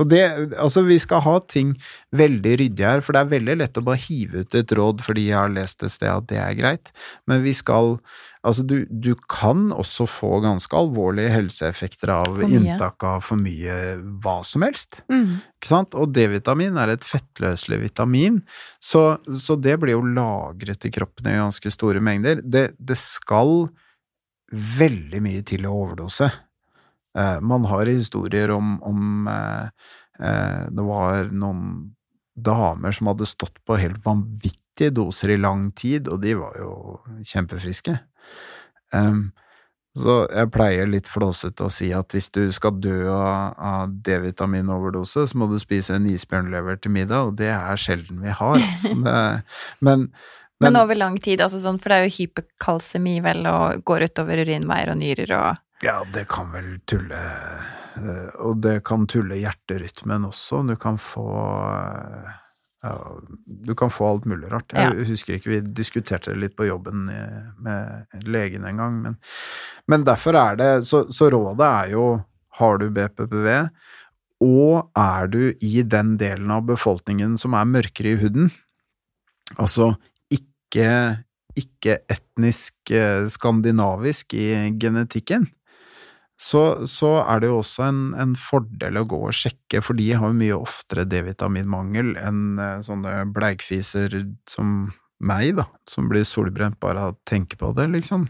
Og 0.00 0.08
det, 0.08 0.22
altså 0.56 0.82
vi 0.86 0.96
skal 1.02 1.20
ha 1.26 1.36
ting 1.52 1.74
veldig 2.16 2.54
ryddig 2.62 2.86
her, 2.86 3.02
for 3.04 3.12
det 3.12 3.22
er 3.22 3.32
veldig 3.34 3.56
lett 3.60 3.78
å 3.78 3.84
bare 3.84 4.00
hive 4.00 4.44
ut 4.44 4.56
et 4.56 4.76
råd 4.78 5.02
fordi 5.04 5.26
jeg 5.28 5.36
har 5.36 5.52
lest 5.52 5.84
et 5.84 5.92
sted 5.92 6.08
at 6.08 6.28
det 6.30 6.38
er 6.40 6.56
greit, 6.58 6.94
men 7.28 7.44
vi 7.44 7.56
skal 7.56 7.98
Altså, 8.42 8.64
du, 8.66 8.88
du 8.90 9.12
kan 9.30 9.68
også 9.70 10.02
få 10.10 10.40
ganske 10.42 10.74
alvorlige 10.74 11.30
helseeffekter 11.30 12.10
av 12.10 12.40
inntak 12.42 13.04
av 13.06 13.20
for 13.22 13.38
mye 13.38 13.76
hva 14.24 14.40
som 14.42 14.64
helst. 14.66 14.98
Mm. 15.12 15.36
Ikke 15.60 15.70
sant? 15.70 15.94
Og 15.94 16.10
D-vitamin 16.10 16.80
er 16.82 16.90
et 16.90 17.06
fettløselig 17.06 17.78
vitamin, 17.84 18.40
så, 18.82 19.20
så 19.30 19.54
det 19.54 19.76
blir 19.78 19.94
jo 19.94 20.02
lagret 20.16 20.88
i 20.88 20.90
kroppen 20.90 21.30
i 21.30 21.36
ganske 21.38 21.70
store 21.70 22.02
mengder. 22.02 22.42
Det, 22.42 22.72
det 22.82 22.98
skal 22.98 23.68
veldig 24.50 25.22
mye 25.22 25.46
til 25.46 25.70
å 25.70 25.76
overdose. 25.84 26.32
Eh, 27.18 27.40
man 27.40 27.64
har 27.64 27.86
historier 27.86 28.50
om, 28.50 28.82
om 28.82 29.28
eh, 29.28 29.68
eh, 30.26 30.64
Det 30.70 30.82
var 30.82 31.28
noen 31.32 31.92
damer 32.34 32.92
som 32.96 33.10
hadde 33.12 33.28
stått 33.28 33.60
på 33.68 33.76
helt 33.76 34.00
vanvittige 34.04 34.94
doser 34.96 35.34
i 35.34 35.36
lang 35.36 35.70
tid, 35.76 36.08
og 36.08 36.22
de 36.22 36.32
var 36.38 36.56
jo 36.56 36.72
kjempefriske. 37.28 37.98
Em, 38.96 39.26
så 39.92 40.22
jeg 40.32 40.48
pleier 40.54 40.88
litt 40.88 41.10
flåsete 41.12 41.66
å 41.66 41.72
si 41.72 41.90
at 41.92 42.14
hvis 42.16 42.30
du 42.32 42.46
skal 42.56 42.78
dø 42.80 43.10
av, 43.12 43.52
av 43.60 43.92
D-vitaminoverdose, 43.92 45.26
så 45.28 45.38
må 45.38 45.50
du 45.50 45.58
spise 45.60 45.98
en 45.98 46.08
isbjørnlever 46.08 46.80
til 46.80 46.94
middag, 46.96 47.28
og 47.28 47.36
det 47.36 47.50
er 47.52 47.76
sjelden 47.76 48.24
vi 48.24 48.32
har. 48.32 48.56
Altså. 48.56 48.96
Men, 49.04 49.44
men, 49.84 50.08
Men 50.62 50.80
over 50.80 50.96
lang 50.96 51.16
tid, 51.20 51.42
altså 51.42 51.58
sånn, 51.60 51.80
for 51.82 51.92
det 51.92 51.96
er 51.98 52.04
jo 52.06 52.16
hyperkalsemi 52.16 53.18
vel, 53.24 53.44
og 53.50 53.84
går 53.84 54.06
utover 54.08 54.40
urinveier 54.46 54.94
og 54.94 55.00
nyrer 55.02 55.36
og 55.36 55.60
Ja, 55.82 56.02
det 56.14 56.28
kan 56.30 56.52
vel 56.54 56.76
tulle 56.86 57.18
eh, 57.98 58.28
Og 58.46 58.60
det 58.62 58.76
kan 58.86 59.06
tulle 59.10 59.40
hjerterytmen 59.40 60.28
også. 60.28 60.62
Du 60.68 60.76
kan 60.78 60.98
få 61.02 61.26
eh, 61.72 62.28
ja, 62.86 62.92
Du 63.66 63.74
kan 63.78 63.90
få 63.90 64.06
alt 64.12 64.28
mulig 64.30 64.52
rart. 64.52 64.74
Jeg 64.74 65.08
husker 65.10 65.38
ikke, 65.38 65.50
vi 65.56 65.62
diskuterte 65.82 66.32
det 66.32 66.42
litt 66.44 66.58
på 66.58 66.68
jobben 66.70 67.08
med 67.62 68.22
legen 68.26 68.66
en 68.66 68.78
gang, 68.82 69.00
men, 69.04 69.18
men 69.90 70.06
derfor 70.06 70.38
er 70.38 70.58
det 70.58 70.70
så, 70.88 71.04
så 71.14 71.30
rådet 71.30 71.68
er 71.68 71.92
jo 71.94 72.06
har 72.58 72.78
du 72.78 72.88
BPPV, 72.92 73.48
og 74.42 74.90
er 74.98 75.28
du 75.30 75.42
i 75.62 75.82
den 75.86 76.16
delen 76.20 76.50
av 76.52 76.66
befolkningen 76.68 77.38
som 77.40 77.54
er 77.56 77.68
mørkere 77.68 78.14
i 78.14 78.20
huden, 78.20 78.50
altså 79.56 79.92
ikke, 80.32 81.22
ikke 81.58 82.00
etnisk 82.10 82.92
eh, 82.92 83.28
skandinavisk 83.32 84.34
i 84.36 84.48
genetikken, 84.82 85.46
så, 86.42 86.62
så 86.90 87.12
er 87.22 87.42
det 87.42 87.50
jo 87.52 87.60
også 87.60 87.84
en, 87.86 88.00
en 88.18 88.32
fordel 88.38 88.98
å 88.98 89.04
gå 89.06 89.18
og 89.28 89.34
sjekke, 89.36 89.78
for 89.84 89.94
de 89.98 90.08
har 90.10 90.26
jo 90.32 90.38
mye 90.40 90.56
oftere 90.58 91.04
D-vitaminmangel 91.06 92.16
enn 92.18 92.58
eh, 92.58 92.80
sånne 92.82 93.20
bleikfiser 93.34 94.16
som 94.50 94.90
meg, 95.22 95.52
da, 95.60 95.68
som 95.86 96.08
blir 96.10 96.26
solbrent 96.26 96.80
bare 96.82 97.04
av 97.04 97.12
å 97.14 97.18
tenke 97.30 97.58
på 97.60 97.70
det, 97.76 97.86
liksom. 97.92 98.26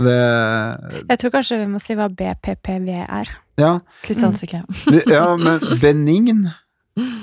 Det 0.00 0.16
Jeg 0.16 1.18
tror 1.20 1.32
kanskje 1.36 1.60
vi 1.60 1.68
må 1.70 1.78
si 1.82 1.94
hva 1.98 2.08
BPPV 2.10 2.88
er. 3.04 3.30
Ja, 3.60 3.76
krystallsyke. 4.02 4.64
ja 5.12 5.24
men 5.38 5.62
benign, 5.82 6.48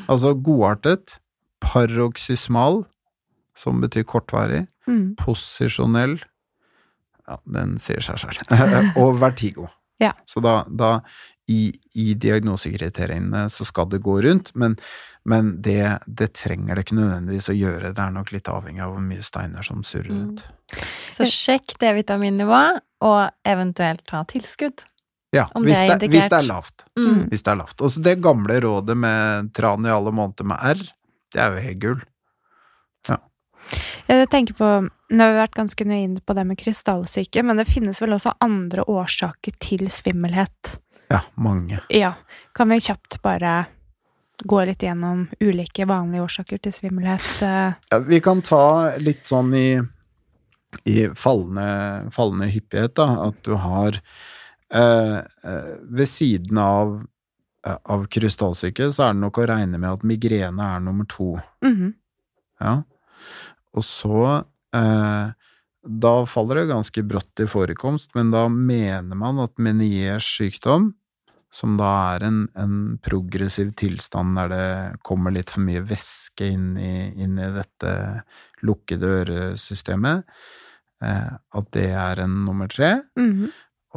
altså 0.08 0.32
godartet, 0.39 1.18
paroksysmal, 1.64 2.86
som 3.58 3.84
betyr 3.84 4.08
kortvarig, 4.08 4.66
Mm. 4.88 5.18
posisjonell 5.20 6.14
Ja, 7.28 7.36
den 7.43 7.74
sier 7.84 7.99
seg 7.99 8.22
selv. 8.22 8.47
og 9.01 9.18
vertigo. 9.20 9.66
Ja. 10.01 10.13
Så 10.25 10.41
da, 10.45 10.61
da 10.69 10.99
i, 11.47 11.71
i 11.93 12.13
diagnosekriteriene 12.13 13.45
så 13.49 13.65
skal 13.65 13.87
det 13.89 14.01
gå 14.03 14.17
rundt, 14.21 14.51
men, 14.55 14.75
men 15.25 15.53
det, 15.63 15.99
det 16.05 16.33
trenger 16.35 16.75
det 16.75 16.83
ikke 16.85 16.97
nødvendigvis 16.99 17.47
å 17.53 17.55
gjøre. 17.55 17.93
Det 17.95 18.03
er 18.03 18.13
nok 18.15 18.33
litt 18.35 18.51
avhengig 18.51 18.83
av 18.83 18.93
hvor 18.93 19.05
mye 19.05 19.23
steiner 19.25 19.65
som 19.65 19.85
surrer 19.87 20.11
Mm. 20.17 20.35
Så 21.13 21.23
sjekk 21.31 21.77
D-vitaminnivået, 21.79 22.81
og 23.07 23.29
eventuelt 23.47 24.01
ta 24.09 24.23
tilskudd. 24.27 24.83
Ja, 25.35 25.45
Om 25.55 25.63
det 25.63 25.71
hvis 25.71 25.79
er 25.79 25.99
det, 26.01 26.09
hvis 26.11 26.27
det 26.31 26.39
er 26.41 26.47
lavt. 26.47 26.83
Mm. 26.99 27.21
Hvis 27.31 27.43
det 27.45 27.51
er 27.53 27.59
lavt. 27.61 27.79
Og 27.79 27.93
så 27.93 28.03
det 28.03 28.17
gamle 28.23 28.59
rådet 28.63 28.97
med 28.97 29.51
tran 29.55 29.87
i 29.87 29.93
alle 29.93 30.11
måneder 30.15 30.47
med 30.51 30.63
R, 30.73 30.83
det 31.31 31.43
er 31.43 31.53
jo 31.53 31.65
helt 31.67 31.81
gull. 31.83 32.05
Jeg 34.07 34.30
tenker 34.32 34.57
på, 34.57 34.68
Nå 35.09 35.24
har 35.24 35.32
vi 35.32 35.39
vært 35.39 35.55
ganske 35.55 35.86
nøye 35.88 36.03
inne 36.03 36.20
på 36.20 36.36
det 36.36 36.43
med 36.47 36.59
krystallsyke, 36.59 37.43
men 37.43 37.59
det 37.61 37.68
finnes 37.70 38.01
vel 38.03 38.15
også 38.18 38.34
andre 38.43 38.84
årsaker 38.91 39.53
til 39.63 39.86
svimmelhet? 39.91 40.78
Ja, 41.07 41.22
mange. 41.39 41.80
Ja. 41.89 42.13
Kan 42.55 42.70
vi 42.74 42.82
kjapt 42.84 43.22
bare 43.24 43.65
gå 44.43 44.59
litt 44.68 44.84
gjennom 44.84 45.28
ulike 45.39 45.86
vanlige 45.88 46.26
årsaker 46.26 46.59
til 46.61 46.74
svimmelhet? 46.76 47.30
eh? 47.41 47.78
Ja, 47.91 47.99
vi 48.03 48.20
kan 48.22 48.43
ta 48.45 48.97
litt 48.99 49.24
sånn 49.32 49.53
i, 49.55 49.80
i 50.84 50.97
fallende, 51.15 52.11
fallende 52.11 52.49
hyppighet, 52.51 52.97
da, 52.99 53.07
at 53.30 53.39
du 53.47 53.55
har 53.55 54.01
eh, 54.70 55.18
eh, 55.24 55.72
Ved 55.88 56.11
siden 56.11 56.59
av, 56.59 56.99
eh, 57.65 57.80
av 57.86 58.05
krystallsyke, 58.11 58.91
så 58.91 59.07
er 59.07 59.15
det 59.15 59.24
nok 59.24 59.39
å 59.39 59.47
regne 59.47 59.80
med 59.80 59.89
at 59.93 60.03
migrene 60.03 60.70
er 60.76 60.84
nummer 60.84 61.07
to. 61.07 61.38
Mhm. 61.63 61.95
Ja. 62.59 62.82
Og 63.78 63.86
så 63.86 64.21
eh, 64.75 65.34
Da 65.88 66.13
faller 66.28 66.61
det 66.61 66.71
ganske 66.71 67.03
brått 67.07 67.43
i 67.43 67.47
forekomst, 67.49 68.13
men 68.17 68.32
da 68.34 68.47
mener 68.51 69.15
man 69.15 69.39
at 69.39 69.55
Meniers 69.61 70.28
sykdom, 70.38 70.91
som 71.53 71.78
da 71.80 71.91
er 72.15 72.25
en, 72.28 72.39
en 72.59 72.97
progressiv 72.99 73.71
tilstand 73.80 74.36
der 74.36 74.51
det 74.51 74.65
kommer 75.07 75.32
litt 75.32 75.53
for 75.53 75.63
mye 75.63 75.86
væske 75.88 76.49
inn 76.57 76.73
i, 76.75 77.13
inn 77.15 77.38
i 77.39 77.51
dette 77.55 77.93
lukkede 78.67 79.13
øresystemet, 79.21 80.28
eh, 81.05 81.32
at 81.32 81.71
det 81.78 81.88
er 81.95 82.25
en 82.25 82.43
nummer 82.49 82.67
tre. 82.71 82.97
Mhm. 83.19 83.47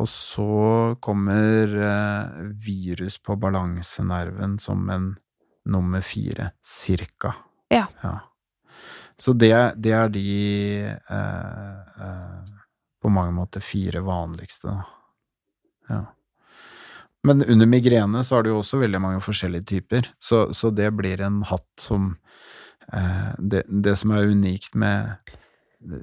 Og 0.00 0.06
så 0.08 0.96
kommer 1.02 1.74
eh, 1.74 2.44
virus 2.62 3.18
på 3.18 3.34
balansenerven 3.36 4.54
som 4.62 4.86
en 4.88 5.10
nummer 5.68 6.00
fire, 6.00 6.52
cirka. 6.64 7.34
Ja. 7.68 7.88
Ja. 8.00 8.14
Så 9.20 9.34
det, 9.36 9.52
det 9.76 9.92
er 9.92 10.08
de 10.14 10.22
eh, 10.88 12.06
eh, 12.06 12.54
på 13.02 13.10
mange 13.12 13.34
måter 13.36 13.60
fire 13.64 14.00
vanligste, 14.04 14.72
da. 14.72 14.80
Ja. 15.90 16.00
Men 17.26 17.42
under 17.44 17.68
migrene 17.68 18.22
så 18.24 18.38
har 18.38 18.46
du 18.46 18.54
jo 18.54 18.62
også 18.62 18.80
veldig 18.80 19.00
mange 19.04 19.20
forskjellige 19.20 19.66
typer, 19.68 20.08
så, 20.22 20.46
så 20.56 20.70
det 20.72 20.88
blir 20.96 21.20
en 21.20 21.42
hatt 21.44 21.68
som 21.80 22.14
eh, 22.92 23.32
det, 23.36 23.66
det 23.68 23.96
som 24.00 24.14
er 24.16 24.30
unikt 24.32 24.72
med 24.80 25.18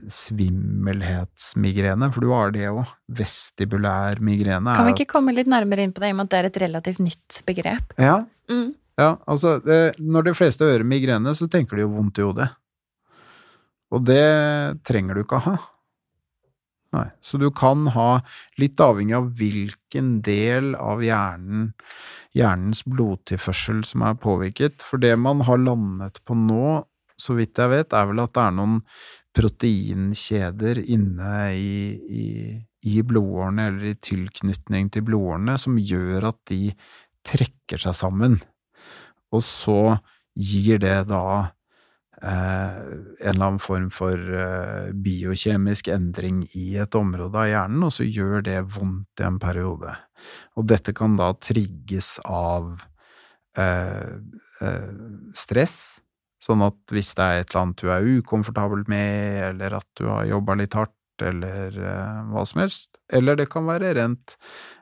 svimmelhetsmigrene, 0.09 2.11
for 2.13 2.25
du 2.25 2.31
har 2.33 2.51
det 2.53 2.67
òg, 2.69 2.85
vestibulær 3.17 4.19
migrene 4.25 4.75
Kan 4.77 4.87
vi 4.87 4.93
er 4.93 4.99
ikke 4.99 5.13
komme 5.17 5.35
litt 5.35 5.49
nærmere 5.49 5.83
inn 5.85 5.93
på 5.93 6.01
det, 6.01 6.11
i 6.11 6.15
og 6.15 6.19
med 6.19 6.29
at 6.29 6.33
det 6.33 6.39
er 6.39 6.49
et 6.51 6.61
relativt 6.67 7.01
nytt 7.03 7.41
begrep? 7.49 7.85
Ja, 8.01 8.17
Mm. 8.47 8.69
ja, 8.95 9.17
altså, 9.27 9.57
det, 9.59 9.99
når 9.99 10.29
de 10.29 10.33
fleste 10.33 10.63
hører 10.63 10.85
migrene, 10.87 11.33
så 11.35 11.49
tenker 11.51 11.75
de 11.75 11.83
jo 11.83 11.89
vondt 11.91 12.21
i 12.21 12.23
hodet. 12.23 12.47
Og 13.93 14.03
det 14.07 14.27
trenger 14.87 15.15
du 15.15 15.23
ikke 15.23 15.41
ha. 15.45 15.57
Nei, 16.95 17.07
så 17.19 17.39
du 17.39 17.49
kan 17.51 17.89
ha, 17.91 18.21
litt 18.61 18.79
avhengig 18.79 19.15
av 19.17 19.31
hvilken 19.35 20.21
del 20.23 20.71
av 20.79 21.01
hjernen, 21.03 21.73
hjernens 22.35 22.85
blodtilførsel 22.87 23.81
som 23.87 24.05
er 24.07 24.19
påvirket, 24.23 24.85
for 24.85 25.01
det 25.03 25.13
man 25.19 25.43
har 25.47 25.59
landet 25.59 26.21
på 26.23 26.37
nå, 26.39 26.79
så 27.17 27.35
vidt 27.35 27.59
jeg 27.59 27.73
vet, 27.73 27.95
er 27.97 28.07
vel 28.11 28.21
at 28.23 28.33
det 28.37 28.43
er 28.45 28.55
noen 28.55 28.79
proteinkjeder 29.37 30.79
inne 30.85 31.33
i, 31.57 31.73
i, 32.21 32.27
i 32.87 33.03
blodårene, 33.05 33.67
eller 33.71 33.91
i 33.91 33.99
tilknytning 34.07 34.91
til 34.93 35.05
blodårene, 35.09 35.57
som 35.59 35.79
gjør 35.81 36.29
at 36.31 36.39
de 36.53 36.71
trekker 37.27 37.83
seg 37.83 37.97
sammen, 37.97 38.39
og 39.33 39.43
så 39.43 39.97
gir 40.37 40.79
det 40.79 41.01
da 41.09 41.56
en 42.21 43.13
eller 43.21 43.45
annen 43.45 43.59
form 43.61 43.89
for 43.93 44.17
eh, 44.17 44.89
biokjemisk 44.93 45.91
endring 45.93 46.41
i 46.57 46.71
et 46.81 46.95
område 46.97 47.37
av 47.37 47.49
hjernen, 47.51 47.85
og 47.85 47.93
så 47.93 48.07
gjør 48.07 48.41
det 48.47 48.57
vondt 48.73 49.21
i 49.21 49.27
en 49.27 49.37
periode. 49.41 49.93
Og 50.57 50.65
dette 50.69 50.95
kan 50.97 51.17
da 51.19 51.29
trigges 51.37 52.15
av 52.25 52.73
eh, 53.57 54.17
eh, 54.65 54.91
stress, 55.37 55.77
sånn 56.41 56.63
at 56.65 56.77
hvis 56.93 57.13
det 57.17 57.25
er 57.25 57.41
et 57.41 57.51
eller 57.51 57.63
annet 57.63 57.83
du 57.83 57.91
er 57.93 58.09
ukomfortabel 58.17 58.85
med, 58.89 59.41
eller 59.51 59.77
at 59.79 59.87
du 59.99 60.07
har 60.09 60.25
jobba 60.29 60.57
litt 60.57 60.77
hardt, 60.77 60.93
eller 61.21 61.77
eh, 61.81 62.17
hva 62.31 62.43
som 62.45 62.61
helst, 62.61 62.97
eller 63.13 63.37
det 63.37 63.49
kan 63.49 63.65
være 63.69 63.95
rent 63.97 64.35
eh, 64.37 64.76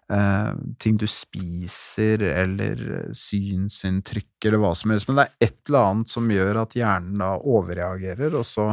ting 0.78 1.00
du 1.02 1.08
spiser, 1.10 2.22
eller 2.22 2.82
synsinntrykk, 3.18 4.36
eller 4.46 4.62
hva 4.62 4.70
som 4.78 4.94
helst, 4.94 5.10
men 5.10 5.18
det 5.18 5.26
er 5.26 5.48
et 5.48 5.58
eller 5.66 5.88
annet 5.90 6.12
som 6.14 6.30
gjør 6.30 6.60
at 6.62 6.76
hjernen 6.78 7.24
da 7.24 7.32
overreagerer, 7.42 8.36
og 8.38 8.46
så, 8.46 8.68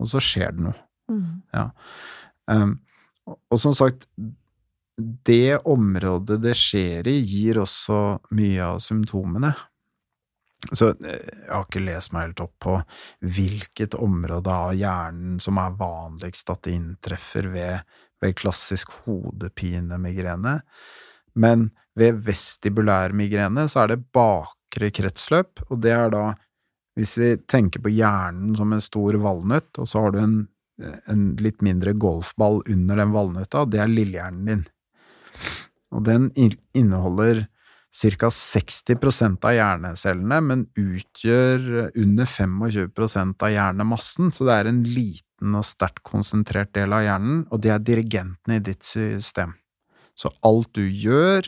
og 0.00 0.08
så 0.08 0.22
skjer 0.24 0.56
det 0.56 0.64
noe. 0.70 0.78
Mm. 1.12 1.26
Um, 2.48 2.72
og 3.28 3.36
og 3.52 3.60
som 3.60 3.74
sagt, 3.76 4.06
det 4.98 5.60
området 5.68 6.40
det 6.42 6.54
skjer 6.58 7.08
i, 7.10 7.18
gir 7.22 7.60
også 7.62 8.18
mye 8.34 8.62
av 8.64 8.80
symptomene. 8.82 9.52
Så 10.72 10.90
eh, 10.90 11.22
jeg 11.22 11.52
har 11.52 11.66
ikke 11.68 11.84
lest 11.84 12.12
meg 12.14 12.28
helt 12.28 12.42
opp 12.42 12.56
på 12.64 12.74
hvilket 13.36 13.94
område 14.02 14.52
av 14.52 14.74
hjernen 14.76 15.38
som 15.42 15.60
er 15.62 15.76
vanligst 15.78 16.50
at 16.50 16.64
det 16.66 16.74
inntreffer 16.74 17.50
ved, 17.52 17.94
ved 18.22 18.36
klassisk 18.38 18.92
hodepinemigrene, 19.04 20.58
men 21.38 21.68
ved 21.98 22.20
vestibulær 22.26 23.14
migrene 23.16 23.66
så 23.70 23.84
er 23.84 23.94
det 23.94 24.04
bakre 24.14 24.90
kretsløp, 24.94 25.64
og 25.68 25.82
det 25.84 25.94
er 25.94 26.12
da 26.14 26.24
hvis 26.98 27.14
vi 27.20 27.34
tenker 27.46 27.82
på 27.82 27.92
hjernen 27.94 28.56
som 28.58 28.72
en 28.74 28.82
stor 28.82 29.14
valnøtt, 29.22 29.70
og 29.78 29.86
så 29.86 30.02
har 30.02 30.14
du 30.14 30.18
en, 30.22 30.38
en 31.06 31.28
litt 31.38 31.62
mindre 31.62 31.94
golfball 31.94 32.58
under 32.66 32.98
den 32.98 33.14
valnøtta, 33.14 33.62
det 33.70 33.84
er 33.84 33.92
lillehjernen 33.92 34.50
din. 34.50 34.64
Og 35.94 36.02
den 36.08 36.26
inneholder 36.74 37.46
ca. 37.94 38.30
60% 38.34 39.46
av 39.46 39.54
hjernecellene, 39.54 40.40
men 40.44 40.66
utgjør 40.74 41.94
under 41.94 42.28
25% 42.28 43.46
av 43.46 43.54
hjernemassen, 43.54 44.34
så 44.34 44.48
det 44.48 44.58
er 44.58 44.70
en 44.72 44.82
liten 44.84 45.27
og 45.42 45.64
sterkt 45.66 46.02
konsentrert 46.06 46.72
del 46.76 46.94
av 46.94 47.04
hjernen, 47.04 47.40
og 47.52 47.62
det 47.62 47.72
er 47.74 47.84
dirigentene 47.84 48.58
i 48.58 48.64
ditt 48.64 48.86
system. 48.86 49.54
Så 50.18 50.32
alt 50.46 50.72
du 50.74 50.82
gjør, 50.82 51.46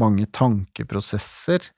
mange 0.00 0.26
tankeprosesser, 0.36 1.70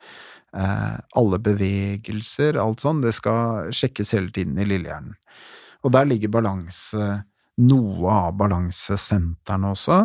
eh, 0.58 0.96
alle 1.18 1.38
bevegelser, 1.38 2.58
alt 2.58 2.82
sånn, 2.82 3.02
det 3.04 3.14
skal 3.14 3.70
sjekkes 3.70 4.14
hele 4.16 4.32
tiden 4.34 4.58
i 4.58 4.66
lillehjernen. 4.66 5.14
Og 5.82 5.94
der 5.94 6.06
ligger 6.06 6.34
balanse, 6.34 7.22
noe 7.62 8.10
av 8.10 8.36
balansesentrene 8.38 9.74
også. 9.74 10.04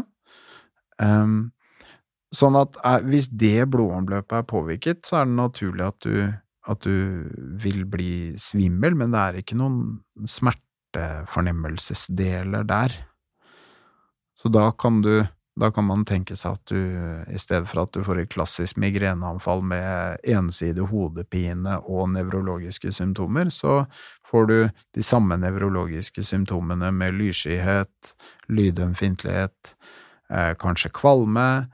Um, 1.01 1.51
Sånn 2.35 2.57
at 2.59 2.75
er, 2.83 3.05
hvis 3.07 3.29
det 3.31 3.69
blodomløpet 3.71 4.41
er 4.41 4.47
påvirket, 4.49 5.05
så 5.07 5.21
er 5.21 5.29
det 5.29 5.37
naturlig 5.37 5.85
at 5.85 5.99
du, 6.03 6.15
at 6.67 6.83
du 6.83 7.29
vil 7.63 7.85
bli 7.87 8.11
svimmel, 8.41 8.97
men 8.99 9.13
det 9.13 9.21
er 9.21 9.39
ikke 9.39 9.59
noen 9.59 9.79
smertefornemmelsesdeler 10.95 12.63
der. 12.67 12.93
Så 14.37 14.49
da 14.49 14.71
kan 14.71 15.01
du 15.01 15.25
da 15.57 15.71
kan 15.73 15.87
man 15.87 16.03
tenke 16.05 16.35
seg 16.37 16.53
at 16.53 16.69
du, 16.69 16.77
i 17.33 17.39
stedet 17.41 17.65
for 17.65 17.81
at 17.81 17.89
du 17.95 18.03
får 18.05 18.19
et 18.21 18.29
klassisk 18.29 18.77
migreneanfall 18.77 19.63
med 19.65 20.21
ensidig 20.21 20.85
hodepine 20.91 21.79
og 21.81 22.11
nevrologiske 22.13 22.91
symptomer, 22.93 23.49
så 23.49 23.87
får 24.29 24.45
du 24.51 24.69
de 24.93 25.01
samme 25.01 25.33
nevrologiske 25.41 26.21
symptomene 26.21 26.91
med 26.93 27.17
lysskyhet, 27.17 28.13
lydømfintlighet, 28.53 29.73
eh, 30.29 30.53
kanskje 30.61 30.93
kvalme, 30.93 31.65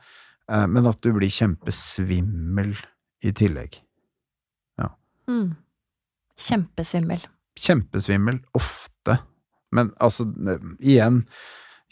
Eh, 0.51 0.67
men 0.67 0.87
at 0.87 1.01
du 1.03 1.11
blir 1.15 1.31
kjempesvimmel 1.31 2.75
i 3.23 3.31
tillegg. 3.35 3.79
Ja. 4.81 4.91
Mm. 5.29 5.53
Kjempesvimmel. 6.39 7.23
Kjempesvimmel, 7.59 8.39
ofte. 8.57 9.17
Men 9.73 9.91
altså, 10.01 10.25
igjen, 10.79 11.23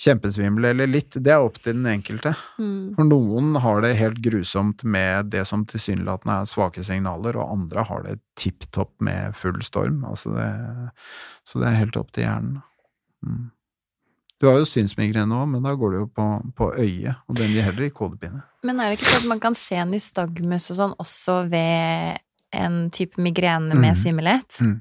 kjempesvimmel 0.01 0.65
eller 0.71 0.89
litt, 0.89 1.15
det 1.21 1.33
er 1.33 1.43
opp 1.45 1.59
til 1.61 1.75
den 1.77 1.87
enkelte. 1.91 2.33
Mm. 2.57 2.93
For 2.97 3.07
noen 3.07 3.55
har 3.61 3.83
det 3.85 3.93
helt 3.99 4.21
grusomt 4.23 4.83
med 4.83 5.31
det 5.33 5.43
som 5.49 5.65
tilsynelatende 5.69 6.39
er 6.41 6.49
svake 6.49 6.83
signaler, 6.85 7.37
og 7.37 7.53
andre 7.57 7.85
har 7.89 8.05
det 8.07 8.17
tipp 8.39 8.65
topp 8.73 8.93
med 9.03 9.37
full 9.37 9.61
storm. 9.65 10.01
Altså 10.09 10.33
det, 10.33 10.49
så 11.45 11.61
det 11.61 11.69
er 11.69 11.81
helt 11.83 11.99
opp 12.01 12.13
til 12.15 12.25
hjernen. 12.25 12.61
Mm. 13.21 13.49
Du 14.41 14.47
har 14.49 14.57
jo 14.57 14.65
synsmigrene 14.65 15.37
òg, 15.37 15.49
men 15.51 15.61
da 15.61 15.75
går 15.77 15.93
det 15.93 15.99
jo 15.99 16.07
på, 16.17 16.27
på 16.57 16.71
øyet, 16.81 17.19
og 17.29 17.37
den 17.37 17.51
gir 17.53 17.67
heller 17.67 17.85
ikke 17.91 18.07
hodepine. 18.07 18.41
Men 18.65 18.81
er 18.81 18.89
det 18.89 18.97
ikke 18.97 19.11
sånn 19.11 19.27
at 19.27 19.33
man 19.35 19.41
kan 19.43 19.57
se 19.57 19.83
nystagmus 19.85 20.71
og 20.73 20.79
sånn 20.79 20.95
også 21.01 21.35
ved 21.51 22.17
en 22.57 22.87
type 22.93 23.21
migrene 23.21 23.77
med 23.77 23.93
mm. 23.93 23.99
svimmelhet? 24.01 24.57
Mm. 24.65 24.79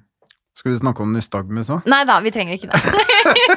Skal 0.61 0.75
vi 0.75 0.77
snakke 0.77 1.01
om 1.01 1.15
nystagmus 1.17 1.71
òg? 1.73 1.87
Nei 1.89 2.03
da, 2.05 2.19
vi 2.21 2.31
trenger 2.35 2.59
ikke 2.59 2.69
det. 2.69 2.81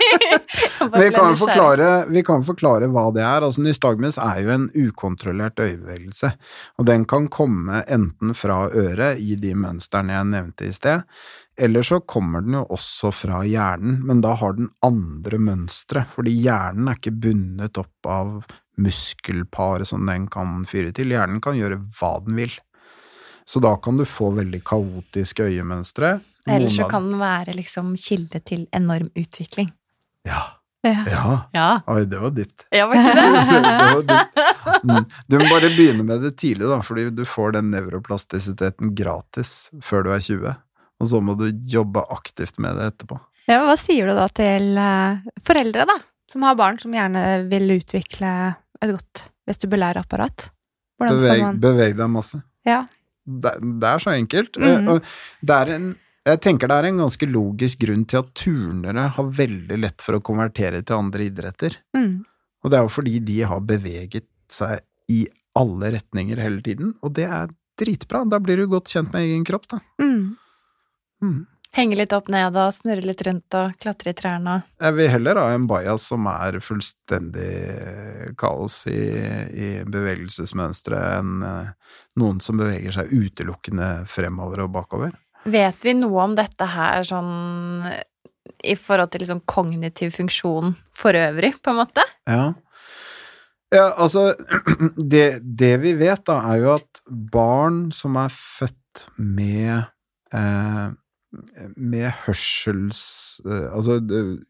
vi, 1.01 1.10
kan 1.12 1.36
forklare, 1.36 1.89
vi 2.08 2.24
kan 2.24 2.45
forklare 2.47 2.88
hva 2.93 3.10
det 3.12 3.26
er. 3.26 3.43
Altså, 3.43 3.60
nystagmus 3.66 4.16
er 4.24 4.39
jo 4.39 4.54
en 4.54 4.70
ukontrollert 4.72 5.60
øyebevegelse, 5.60 6.32
og 6.80 6.88
den 6.88 7.04
kan 7.12 7.28
komme 7.28 7.82
enten 7.91 8.32
fra 8.39 8.70
øret 8.72 9.20
i 9.20 9.36
de 9.36 9.51
mønstrene 9.51 10.16
jeg 10.16 10.30
nevnte 10.32 10.70
i 10.70 10.78
sted, 10.80 11.04
eller 11.60 11.84
så 11.91 11.99
kommer 11.99 12.47
den 12.47 12.56
jo 12.62 12.64
også 12.72 13.12
fra 13.12 13.43
hjernen, 13.51 13.99
men 14.08 14.24
da 14.24 14.38
har 14.39 14.56
den 14.56 14.72
andre 14.88 15.43
mønstre, 15.43 16.08
fordi 16.16 16.38
hjernen 16.39 16.88
er 16.88 17.01
ikke 17.01 17.18
bundet 17.28 17.84
opp 17.84 18.08
av 18.08 18.38
muskelparet 18.80 19.91
som 19.91 20.08
den 20.08 20.32
kan 20.32 20.64
fyre 20.72 20.95
til, 20.95 21.12
hjernen 21.12 21.43
kan 21.43 21.60
gjøre 21.60 21.84
hva 21.99 22.16
den 22.24 22.39
vil. 22.39 22.56
Så 23.46 23.62
da 23.64 23.76
kan 23.84 24.00
du 24.00 24.06
få 24.08 24.32
veldig 24.38 24.62
kaotiske 24.66 25.50
øyemønstre. 25.52 26.18
Eller 26.50 26.72
så 26.72 26.89
kan 26.91 27.08
den 27.12 27.22
være 27.22 27.56
liksom 27.56 27.94
kilde 28.00 28.39
til 28.44 28.68
enorm 28.76 29.10
utvikling. 29.16 29.72
Ja. 30.28 30.41
Ja. 30.84 31.06
ja. 31.08 31.28
ja. 31.56 31.68
Oi, 31.88 32.04
det 32.12 32.20
var 32.20 32.34
dypt. 32.36 32.66
Ja, 32.76 32.89
var 32.91 33.00
ikke 33.00 33.14
det? 33.16 33.28
det 33.64 33.86
var 33.94 34.04
dypt. 34.10 34.41
Mm. 34.84 35.06
Du 35.32 35.38
må 35.39 35.48
bare 35.48 35.72
begynne 35.78 36.04
med 36.04 36.26
det 36.26 36.34
tidlig, 36.41 36.68
da, 36.68 36.82
fordi 36.84 37.08
du 37.16 37.24
får 37.28 37.56
den 37.56 37.72
nevroplastisiteten 37.72 38.91
gratis 38.96 39.72
før 39.84 40.08
du 40.08 40.12
er 40.12 40.24
20 40.24 40.56
og 41.04 41.10
så 41.12 41.20
må 41.24 41.36
du 41.39 41.50
jobbe 41.68 42.04
aktivt 42.14 42.60
med 42.64 42.80
det 42.80 42.89
etterpå. 42.94 43.20
Ja, 43.50 43.60
Hva 43.68 43.76
sier 43.80 44.08
du 44.08 44.16
da 44.16 44.30
til 44.32 44.74
uh, 44.80 45.20
foreldre 45.44 45.86
da, 45.89 45.98
som 46.32 46.46
har 46.48 46.58
barn 46.60 46.80
som 46.80 46.94
gjerne 46.96 47.24
vil 47.52 47.76
utvikle 47.76 48.34
et 48.80 48.94
godt 48.94 49.26
vestibulære-apparat? 49.50 50.50
Beveg, 51.04 51.41
man... 51.41 51.60
beveg, 51.60 51.98
deg 52.00 52.12
masse. 52.12 52.39
Ja. 52.68 52.86
Det, 53.24 53.54
det 53.82 53.90
er 53.90 54.04
så 54.04 54.14
enkelt. 54.14 54.58
Mm. 54.60 54.90
Det 55.42 55.60
er 55.60 55.76
en 55.78 55.94
jeg 56.24 56.40
tenker 56.40 56.70
det 56.72 56.76
er 56.80 56.86
en 56.88 57.02
ganske 57.02 57.28
logisk 57.28 57.82
grunn 57.84 58.06
til 58.08 58.22
at 58.22 58.30
turnere 58.40 59.10
har 59.18 59.32
veldig 59.40 59.76
lett 59.76 60.04
for 60.04 60.16
å 60.16 60.24
konvertere 60.24 60.80
til 60.80 60.96
andre 60.96 61.26
idretter. 61.28 61.76
Mm. 61.98 62.22
Og 62.64 62.72
det 62.72 62.78
er 62.80 62.86
jo 62.86 62.94
fordi 62.96 63.18
de 63.28 63.42
har 63.50 63.66
beveget 63.68 64.30
seg 64.52 64.86
i 65.12 65.26
alle 65.60 65.92
retninger 65.98 66.40
hele 66.40 66.64
tiden, 66.66 66.94
og 67.04 67.12
det 67.18 67.28
er 67.28 67.52
dritbra. 67.80 68.24
Da 68.30 68.40
blir 68.40 68.62
du 68.62 68.70
godt 68.72 68.94
kjent 68.94 69.12
med 69.12 69.28
egen 69.28 69.44
kropp, 69.48 69.68
da. 69.74 69.82
Mm. 70.00 70.38
Mm. 71.24 71.42
Henge 71.74 71.98
litt 71.98 72.14
opp 72.14 72.28
ned 72.30 72.54
og 72.54 72.74
snurre 72.76 73.02
litt 73.02 73.24
rundt 73.26 73.56
og 73.58 73.74
klatre 73.82 74.12
i 74.14 74.18
trærne. 74.18 74.60
Jeg 74.78 74.94
vil 74.94 75.10
heller 75.10 75.40
ha 75.42 75.56
en 75.56 75.66
bajas 75.70 76.06
som 76.12 76.28
er 76.30 76.60
fullstendig 76.62 78.36
kaos 78.38 78.84
i, 78.92 79.02
i 79.50 79.70
bevegelsesmønsteret, 79.82 81.18
enn 81.18 81.42
eh, 81.50 81.98
noen 82.22 82.44
som 82.46 82.62
beveger 82.62 82.94
seg 82.94 83.10
utelukkende 83.10 83.90
fremover 84.10 84.68
og 84.68 84.74
bakover. 84.78 85.18
Vet 85.50 85.82
vi 85.82 85.98
noe 85.98 86.28
om 86.28 86.38
dette 86.38 86.70
her 86.76 87.04
sånn 87.10 87.90
i 88.64 88.76
forhold 88.78 89.12
til 89.12 89.24
liksom 89.26 89.42
kognitiv 89.50 90.14
funksjon 90.16 90.76
for 90.96 91.18
øvrig, 91.18 91.56
på 91.58 91.74
en 91.74 91.82
måte? 91.82 92.06
Ja. 92.30 92.52
Ja, 93.74 93.88
altså 93.98 94.36
det, 95.14 95.42
det 95.42 95.76
vi 95.82 95.98
vet, 95.98 96.22
da, 96.30 96.38
er 96.54 96.62
jo 96.62 96.76
at 96.78 97.02
barn 97.10 97.88
som 97.96 98.20
er 98.22 98.30
født 98.30 99.08
med 99.18 99.88
eh, 100.30 100.92
med 101.76 102.10
hørsels... 102.26 103.04
Eh, 103.46 103.70
altså 103.74 104.00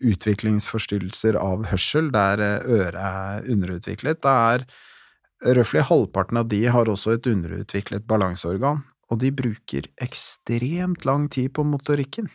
utviklingsforstyrrelser 0.04 1.38
av 1.40 1.68
hørsel, 1.72 2.10
der 2.14 2.44
eh, 2.44 2.72
øret 2.80 3.00
er 3.00 3.52
underutviklet, 3.54 4.22
Det 4.24 4.34
er 4.34 5.56
røftlig 5.60 5.86
halvparten 5.90 6.40
av 6.40 6.50
de 6.52 6.64
har 6.72 6.90
også 6.90 7.18
et 7.18 7.28
underutviklet 7.28 8.08
balanseorgan, 8.08 8.84
og 9.12 9.20
de 9.20 9.32
bruker 9.32 9.90
ekstremt 10.02 11.06
lang 11.06 11.30
tid 11.30 11.54
på 11.54 11.66
motorikken. 11.68 12.30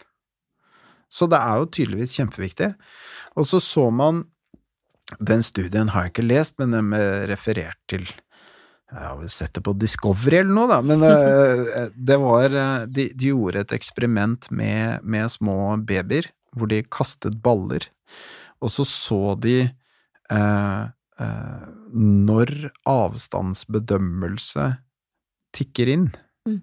Så 1.09 1.27
det 1.27 1.41
er 1.41 1.61
jo 1.61 1.71
tydeligvis 1.73 2.19
kjempeviktig. 2.19 2.75
Og 3.37 3.47
så 3.49 3.61
så 3.61 3.91
man 3.91 4.27
Den 5.25 5.41
studien 5.41 5.89
har 5.89 6.03
jeg 6.03 6.11
ikke 6.11 6.27
lest, 6.29 6.59
men 6.59 6.71
den 6.71 6.93
referert 7.31 7.79
til 7.89 8.05
jeg 8.89 9.05
har 9.05 9.17
vel 9.19 9.29
sett 9.29 9.53
det 9.57 9.63
på 9.67 9.75
Discovery 9.77 10.41
eller 10.41 10.55
noe, 10.57 10.69
da, 10.71 10.79
men 10.85 11.05
uh, 11.05 11.89
det 12.11 12.19
var 12.23 12.55
uh, 12.55 12.87
de, 12.89 13.11
de, 13.13 13.33
gjorde 13.35 13.65
et 13.65 13.75
eksperiment 13.77 14.49
med, 14.49 15.05
med, 15.05 15.29
små 15.33 15.77
babyer, 15.89 16.31
hvor 16.57 16.71
de 16.71 16.81
kastet 16.89 17.37
baller, 17.45 17.85
og 18.65 18.73
så 18.73 18.87
så 18.89 19.23
de 19.39 19.59
uh, 20.33 20.89
når 21.93 22.53
avstandsbedømmelse 22.87 24.71
tikker 25.57 25.91
inn. 25.91 26.09
Mm. 26.49 26.61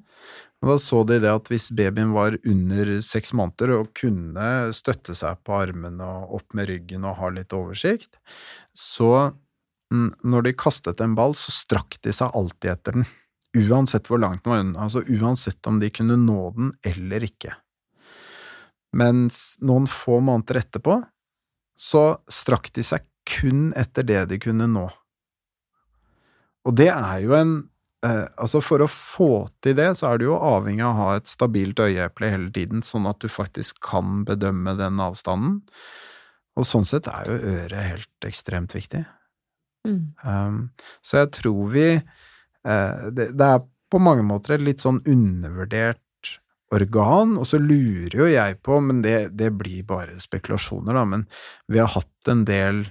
Og 0.64 0.70
da 0.72 0.76
så 0.82 1.02
de 1.06 1.20
det 1.22 1.30
at 1.30 1.50
hvis 1.52 1.68
babyen 1.76 2.14
var 2.16 2.38
under 2.48 2.94
seks 3.06 3.36
måneder 3.38 3.76
og 3.76 3.92
kunne 3.98 4.48
støtte 4.74 5.14
seg 5.18 5.42
på 5.46 5.58
armene 5.60 6.08
og 6.08 6.40
opp 6.40 6.56
med 6.58 6.72
ryggen 6.72 7.06
og 7.06 7.20
ha 7.20 7.30
litt 7.36 7.54
oversikt, 7.54 8.16
så 8.74 9.36
når 9.94 10.48
de 10.48 10.56
kastet 10.58 11.02
en 11.02 11.16
ball, 11.18 11.36
så 11.38 11.54
strakk 11.54 12.00
de 12.04 12.14
seg 12.16 12.34
alltid 12.34 12.72
etter 12.72 12.98
den, 12.98 13.06
uansett 13.56 14.10
hvor 14.10 14.20
langt 14.20 14.44
den 14.44 14.52
var 14.52 14.64
unna, 14.64 14.88
altså 14.88 15.04
uansett 15.06 15.68
om 15.70 15.80
de 15.80 15.92
kunne 15.94 16.18
nå 16.20 16.40
den 16.56 16.74
eller 16.86 17.26
ikke. 17.28 17.54
Mens 18.96 19.58
noen 19.64 19.88
få 19.92 20.22
måneder 20.24 20.62
etterpå, 20.64 21.02
så 21.76 22.04
strakk 22.32 22.72
de 22.76 22.84
seg 22.86 23.06
kun 23.28 23.72
etter 23.76 24.06
det 24.08 24.26
de 24.32 24.40
kunne 24.40 24.68
nå. 24.72 24.86
og 26.66 26.76
det 26.78 26.88
er 26.90 27.20
jo 27.24 27.34
en 27.38 27.56
eh, 28.06 28.26
Altså, 28.38 28.62
for 28.62 28.82
å 28.82 28.88
få 28.90 29.48
til 29.66 29.76
det, 29.78 29.90
så 29.98 30.12
er 30.12 30.22
du 30.22 30.28
jo 30.30 30.38
avhengig 30.38 30.86
av 30.86 30.94
å 30.94 31.00
ha 31.02 31.18
et 31.18 31.28
stabilt 31.28 31.80
øyeeple 31.82 32.30
hele 32.32 32.52
tiden, 32.54 32.84
sånn 32.86 33.08
at 33.10 33.20
du 33.20 33.28
faktisk 33.30 33.82
kan 33.84 34.24
bedømme 34.26 34.76
den 34.80 35.02
avstanden. 35.02 35.60
Og 36.56 36.68
sånn 36.70 36.88
sett 36.88 37.10
er 37.12 37.30
jo 37.30 37.56
øret 37.56 37.90
helt 37.92 38.30
ekstremt 38.30 38.76
viktig. 38.78 39.04
Mm. 39.86 40.02
Um, 40.26 40.60
så 41.06 41.24
jeg 41.24 41.32
tror 41.40 41.72
vi 41.74 41.88
uh, 41.96 43.08
det, 43.14 43.32
det 43.38 43.50
er 43.52 43.64
på 43.92 44.02
mange 44.02 44.26
måter 44.26 44.56
et 44.56 44.66
litt 44.66 44.84
sånn 44.84 45.00
undervurdert 45.08 46.02
organ, 46.76 47.36
og 47.40 47.48
så 47.48 47.60
lurer 47.62 48.16
jo 48.18 48.28
jeg 48.30 48.58
på, 48.66 48.80
men 48.84 49.02
det, 49.06 49.18
det 49.38 49.52
blir 49.58 49.86
bare 49.88 50.18
spekulasjoner, 50.22 50.98
da, 50.98 51.04
men 51.08 51.26
vi 51.72 51.82
har 51.82 51.92
hatt 51.94 52.32
en 52.32 52.44
del, 52.48 52.82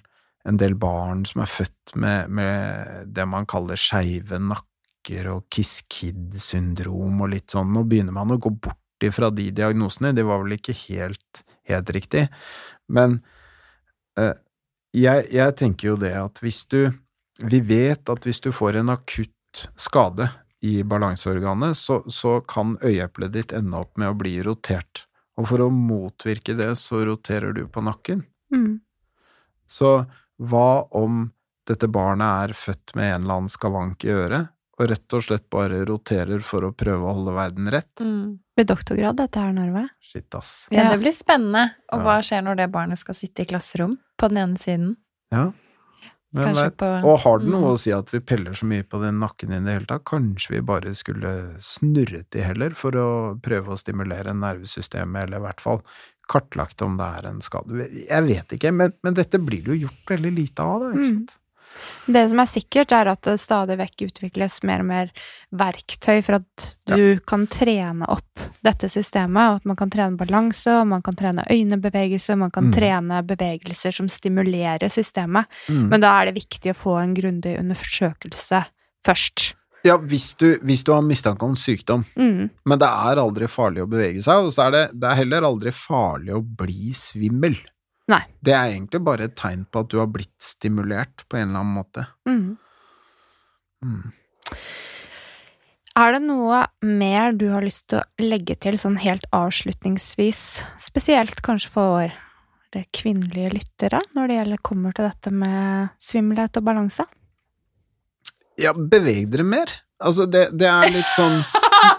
en 0.49 0.61
del 0.61 0.77
barn 0.79 1.25
som 1.29 1.43
er 1.45 1.51
født 1.51 1.97
med, 2.01 2.31
med 2.39 3.11
det 3.17 3.27
man 3.31 3.49
kaller 3.51 3.81
skeive 3.81 4.39
nakker 4.41 5.29
og 5.35 5.45
Kiss-Kid-syndrom 5.53 7.21
og 7.25 7.35
litt 7.35 7.55
sånn, 7.55 7.75
nå 7.75 7.85
begynner 7.89 8.17
man 8.17 8.33
å 8.35 8.41
gå 8.41 8.55
bort 8.55 9.05
ifra 9.05 9.29
de 9.35 9.51
diagnosene, 9.53 10.15
det 10.17 10.25
var 10.25 10.41
vel 10.45 10.57
ikke 10.57 10.77
helt, 10.87 11.45
helt 11.69 11.91
riktig, 11.93 12.29
men 12.89 13.19
eh, 14.21 14.33
jeg, 14.95 15.27
jeg 15.35 15.57
tenker 15.59 15.93
jo 15.93 15.97
det 16.01 16.15
at 16.19 16.39
hvis 16.45 16.65
du 16.71 16.93
Vi 17.51 17.59
vet 17.67 18.11
at 18.13 18.27
hvis 18.27 18.39
du 18.39 18.53
får 18.55 18.77
en 18.79 18.93
akutt 18.93 19.65
skade 19.75 20.29
i 20.63 20.85
balanseorganet, 20.87 21.75
så, 21.75 21.97
så 22.07 22.37
kan 22.47 22.77
øyeeplet 22.79 23.33
ditt 23.35 23.53
ende 23.53 23.81
opp 23.83 23.99
med 23.99 24.13
å 24.13 24.17
bli 24.17 24.37
rotert. 24.47 25.03
Og 25.35 25.49
for 25.51 25.65
å 25.65 25.67
motvirke 25.75 26.55
det, 26.55 26.71
så 26.79 27.03
roterer 27.09 27.51
du 27.57 27.65
på 27.67 27.83
nakken. 27.83 28.23
Mm. 28.55 28.79
Så 29.67 29.91
hva 30.39 30.87
om 30.95 31.27
dette 31.67 31.91
barnet 31.91 32.47
er 32.47 32.55
født 32.55 32.95
med 32.95 33.11
en 33.11 33.25
eller 33.25 33.41
annen 33.41 33.53
skavank 33.53 34.07
i 34.07 34.15
øret, 34.15 34.54
og 34.79 34.89
rett 34.91 35.13
og 35.15 35.23
slett 35.23 35.49
bare 35.51 35.85
roterer 35.87 36.41
for 36.43 36.63
å 36.67 36.73
prøve 36.75 37.03
å 37.07 37.15
holde 37.15 37.35
verden 37.37 37.71
rett? 37.71 37.95
Mm. 38.01 38.39
Blir 38.57 38.67
doktorgrad 38.67 39.17
dette 39.17 39.39
her, 39.41 39.53
Narve? 39.53 39.89
Shit, 40.03 40.33
ass. 40.35 40.67
Ja, 40.71 40.85
Ja. 40.85 40.91
det 40.91 41.01
blir 41.03 41.13
spennende. 41.13 41.75
Og 41.93 42.01
Ja. 42.01 42.05
hva 42.05 42.19
skjer 42.23 42.43
når 42.43 42.57
det 42.57 42.73
barnet 42.73 42.99
skal 42.99 43.15
sitte 43.15 43.43
i 43.43 43.45
klasserom 43.47 43.99
på 44.19 44.29
den 44.29 44.39
ene 44.39 44.57
siden? 44.59 44.97
Ja. 45.33 45.53
Hvem 46.35 46.53
veit. 46.53 46.77
på- 46.77 47.05
Og 47.05 47.21
har 47.21 47.39
det 47.39 47.47
noe 47.49 47.61
Mm. 47.61 47.75
å 47.75 47.79
si 47.79 47.93
at 47.93 48.11
vi 48.11 48.19
peller 48.19 48.51
så 48.53 48.65
mye 48.67 48.83
på 48.83 49.01
den 49.01 49.21
nakken 49.21 49.53
i 49.53 49.61
det 49.61 49.73
hele 49.73 49.87
tatt? 49.87 50.03
Kanskje 50.05 50.49
vi 50.51 50.61
bare 50.63 50.93
skulle 50.95 51.55
snurret 51.61 52.29
de 52.31 52.41
heller, 52.43 52.71
for 52.75 52.91
å 52.91 53.41
prøve 53.41 53.69
å 53.69 53.79
stimulere 53.79 54.35
nervesystemet, 54.35 55.23
eller 55.29 55.37
i 55.37 55.41
hvert 55.41 55.61
fall 55.61 55.83
kartlagt 56.29 56.83
om 56.83 56.97
det 56.97 57.05
er 57.25 57.29
en 57.29 57.41
skade. 57.41 57.89
Jeg 58.09 58.23
vet 58.27 58.49
ikke, 58.59 58.75
men, 58.75 58.93
men 59.05 59.15
dette 59.15 59.39
blir 59.39 59.63
det 59.65 59.79
jo 59.79 59.87
gjort 59.87 60.07
veldig 60.09 60.35
lite 60.35 60.59
av, 60.61 60.81
da, 60.81 60.87
ikke 60.99 61.13
Mm. 61.13 61.37
Det 62.07 62.29
som 62.31 62.41
er 62.41 62.47
sikkert, 62.51 62.93
er 62.93 63.09
at 63.13 63.23
det 63.23 63.41
stadig 63.41 63.77
vekk 63.81 64.05
utvikles 64.09 64.63
mer 64.63 64.81
og 64.81 64.87
mer 64.87 65.11
verktøy 65.55 66.23
for 66.25 66.39
at 66.41 66.69
du 66.91 67.19
kan 67.27 67.47
trene 67.47 68.07
opp 68.09 68.45
dette 68.65 68.89
systemet, 68.93 69.51
og 69.51 69.57
at 69.63 69.65
man 69.71 69.77
kan 69.77 69.91
trene 69.91 70.17
balanse, 70.21 70.71
og 70.81 70.87
man 70.91 71.03
kan 71.03 71.17
trene 71.17 71.45
øynebevegelse, 71.51 72.33
og 72.33 72.39
man 72.39 72.51
kan 72.51 72.65
Mm. 72.71 72.73
trene 72.75 73.23
bevegelser 73.27 73.93
som 73.93 74.09
stimulerer 74.09 74.89
systemet. 74.89 75.47
Mm. 75.69 75.89
Men 75.89 76.01
da 76.01 76.21
er 76.21 76.27
det 76.27 76.35
viktig 76.45 76.73
å 76.73 76.77
få 76.77 76.97
en 77.03 77.15
grundig 77.15 77.59
undersøkelse 77.59 78.65
først. 79.07 79.55
Ja, 79.85 79.99
hvis 79.99 80.35
du, 80.41 80.59
hvis 80.65 80.83
du 80.83 80.93
har 80.95 81.03
mistanke 81.03 81.43
om 81.45 81.55
sykdom, 81.55 82.05
Mm. 82.17 82.49
men 82.65 82.79
det 82.79 82.89
er 82.89 83.17
aldri 83.21 83.47
farlig 83.47 83.83
å 83.85 83.89
bevege 83.91 84.23
seg, 84.23 84.47
og 84.47 84.53
så 84.53 84.67
er 84.67 84.71
det, 84.71 85.01
det 85.01 85.11
er 85.11 85.15
heller 85.17 85.43
aldri 85.43 85.71
farlig 85.73 86.33
å 86.33 86.41
bli 86.57 86.93
svimmel. 86.97 87.57
Nei. 88.13 88.21
Det 88.45 88.53
er 88.53 88.75
egentlig 88.75 89.01
bare 89.07 89.29
et 89.29 89.37
tegn 89.39 89.65
på 89.73 89.85
at 89.85 89.93
du 89.93 89.99
har 90.01 90.11
blitt 90.13 90.35
stimulert 90.45 91.25
på 91.29 91.39
en 91.41 91.49
eller 91.49 91.63
annen 91.63 91.79
måte. 91.79 92.07
Mm. 92.29 92.57
Mm. 93.85 94.13
Er 95.95 96.17
det 96.17 96.25
noe 96.25 96.65
mer 96.83 97.33
du 97.39 97.47
har 97.53 97.65
lyst 97.65 97.87
til 97.93 98.03
å 98.03 98.27
legge 98.27 98.57
til 98.61 98.77
sånn 98.81 98.99
helt 98.99 99.25
avslutningsvis, 99.35 100.43
spesielt 100.83 101.39
kanskje 101.47 101.71
for 101.73 101.95
våre 101.95 102.85
kvinnelige 102.91 103.53
lyttere, 103.55 104.01
når 104.17 104.29
det 104.29 104.39
gjelder 104.41 104.65
kommer 104.67 104.97
til 104.97 105.07
dette 105.07 105.31
med 105.31 105.95
svimmelhet 106.03 106.59
og 106.59 106.67
balanse? 106.67 107.07
Ja, 108.59 108.75
beveg 108.75 109.31
dere 109.31 109.47
mer. 109.47 109.71
Altså, 110.03 110.27
det, 110.27 110.49
det 110.59 110.67
er 110.67 110.91
litt 110.93 111.13
sånn 111.15 111.39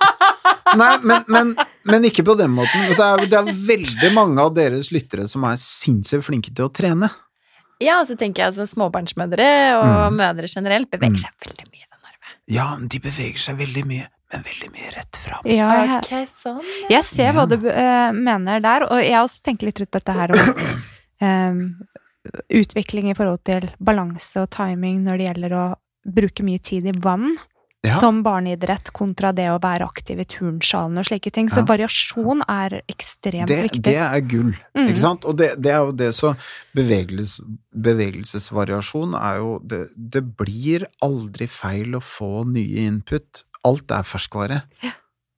Nei, 0.79 0.91
men, 1.07 1.23
men, 1.31 1.53
men 1.85 2.03
ikke 2.09 2.23
på 2.25 2.35
den 2.39 2.51
måten. 2.55 2.87
Det 2.91 2.99
er, 2.99 3.25
det 3.29 3.37
er 3.39 3.51
veldig 3.67 4.09
mange 4.15 4.41
av 4.41 4.53
deres 4.57 4.91
lyttere 4.91 5.27
som 5.31 5.43
er 5.49 5.55
sinnssykt 5.61 6.25
flinke 6.25 6.53
til 6.53 6.65
å 6.67 6.73
trene. 6.73 7.09
Ja, 7.83 7.99
og 8.01 8.07
så 8.07 8.15
tenker 8.17 8.41
jeg 8.43 8.53
altså 8.53 8.65
småbarnsmødre 8.71 9.47
og 9.77 10.11
Mm. 10.13 10.15
mødre 10.21 10.47
generelt 10.47 10.89
beveger 10.89 11.17
Mm. 11.17 11.23
seg 11.25 11.47
veldig 11.49 11.65
mye. 11.71 11.87
Den 11.91 12.01
nerve. 12.05 12.35
Ja, 12.47 12.67
de 12.79 12.99
beveger 12.99 13.37
seg 13.37 13.57
veldig 13.57 13.83
mye, 13.85 14.07
men 14.31 14.43
veldig 14.43 14.69
mye 14.71 14.93
rett 14.95 15.17
fram. 15.17 15.41
Ja, 15.45 15.69
jeg, 15.83 15.97
Ok, 15.97 16.27
sånn. 16.31 16.61
jeg 16.89 17.03
ser 17.03 17.33
hva 17.33 17.45
du 17.49 17.55
uh, 17.57 18.11
mener 18.13 18.59
der, 18.61 18.83
og 18.89 19.01
jeg 19.03 19.19
også 19.19 19.41
tenker 19.43 19.65
litt 19.67 19.79
rundt 19.79 19.91
dette 19.91 20.13
her 20.13 20.31
om 20.31 20.55
um, 21.21 21.75
utvikling 22.61 23.09
i 23.11 23.13
forhold 23.17 23.43
til 23.45 23.69
balanse 23.79 24.41
og 24.41 24.49
timing 24.55 25.03
når 25.05 25.17
det 25.19 25.27
gjelder 25.29 25.51
å 25.59 25.65
bruke 26.05 26.43
mye 26.45 26.61
tid 26.61 26.85
i 26.87 26.91
vann. 27.01 27.35
Ja. 27.85 27.99
Som 27.99 28.23
barneidrett 28.23 28.91
kontra 28.93 29.31
det 29.35 29.47
å 29.51 29.59
være 29.61 29.85
aktiv 29.85 30.19
i 30.19 30.25
turnsalen 30.25 30.97
og 30.97 31.05
slike 31.05 31.31
ting. 31.31 31.47
Så 31.49 31.61
Ja. 31.63 31.65
variasjon 31.69 32.41
er 32.47 32.81
ekstremt 32.89 33.47
Det, 33.47 33.61
viktig. 33.69 33.83
det 33.83 33.95
er 33.97 34.21
gull, 34.21 34.53
Mm. 34.75 34.87
ikke 34.89 34.97
sant? 35.01 35.25
Og 35.25 35.37
det, 35.37 35.61
det 35.61 35.71
er 35.71 35.77
jo 35.85 35.91
det 35.91 36.11
så 36.15 36.35
bevegelses, 36.75 37.39
Bevegelsesvariasjon 37.75 39.15
er 39.19 39.37
jo 39.41 39.59
det, 39.65 39.89
det 39.95 40.21
blir 40.37 40.85
aldri 41.03 41.47
feil 41.51 41.95
å 41.97 42.01
få 42.03 42.45
nye 42.47 42.85
input. 42.87 43.43
Alt 43.65 43.91
er 43.91 44.03
ferskvare. 44.07 44.61
Ja. 44.83 44.91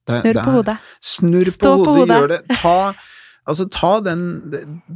Snurr 0.08 0.38
på 0.44 0.52
hodet. 0.56 0.78
Snurr 1.04 1.50
på 1.60 1.72
på 1.84 1.94
hodet. 1.98 2.16
gjør 2.16 2.28
det. 2.28 2.40
Ta, 2.62 2.94
altså, 3.48 3.66
ta 3.72 3.90
den 4.04 4.22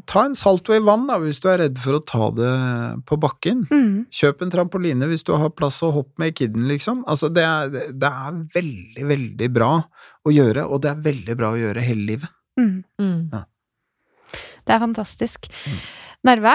Ta 0.09 0.25
en 0.29 0.37
salto 0.39 0.75
i 0.77 0.81
vann, 0.85 1.07
da, 1.09 1.17
hvis 1.23 1.41
du 1.43 1.49
er 1.53 1.63
redd 1.65 1.79
for 1.83 1.99
å 1.99 2.03
ta 2.07 2.29
det 2.37 2.51
på 3.09 3.19
bakken. 3.23 3.65
Mm. 3.73 3.95
Kjøp 4.13 4.45
en 4.45 4.53
trampoline 4.53 5.09
hvis 5.11 5.25
du 5.29 5.33
har 5.39 5.53
plass 5.57 5.81
å 5.87 5.93
hoppe 5.95 6.21
med 6.23 6.33
i 6.35 6.37
kidden, 6.43 6.67
liksom. 6.71 7.03
Altså, 7.11 7.31
det 7.33 7.45
er, 7.47 7.73
det 7.93 8.11
er 8.13 8.43
veldig, 8.55 9.07
veldig 9.15 9.51
bra 9.55 9.73
å 9.83 10.35
gjøre, 10.35 10.67
og 10.69 10.83
det 10.85 10.93
er 10.93 11.03
veldig 11.09 11.39
bra 11.41 11.55
å 11.55 11.61
gjøre 11.63 11.87
hele 11.87 12.07
livet. 12.13 12.37
Mm. 12.61 12.77
Mm. 13.01 13.43
Det 14.63 14.77
er 14.77 14.83
fantastisk. 14.85 15.49
Mm. 15.67 15.81
Narve, 16.29 16.53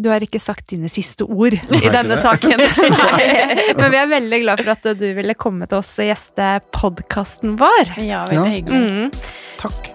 du 0.00 0.08
har 0.08 0.24
ikke 0.24 0.40
sagt 0.40 0.70
dine 0.72 0.88
siste 0.92 1.26
ord 1.28 1.54
i 1.56 1.80
denne 1.92 2.16
saken. 2.20 2.60
Nei. 2.96 3.72
Men 3.76 3.92
vi 3.92 4.00
er 4.00 4.10
veldig 4.16 4.42
glad 4.46 4.62
for 4.64 4.72
at 4.74 4.90
du 5.00 5.06
ville 5.16 5.36
komme 5.36 5.68
til 5.68 5.80
oss 5.82 5.92
og 6.00 6.08
gjeste 6.08 6.50
podkasten 6.76 7.56
vår. 7.60 7.94
Ja, 8.00 8.04
Ja. 8.10 8.26
veldig 8.32 8.52
hyggelig. 8.58 8.84
Mm. 8.90 9.24
Takk. 9.60 9.90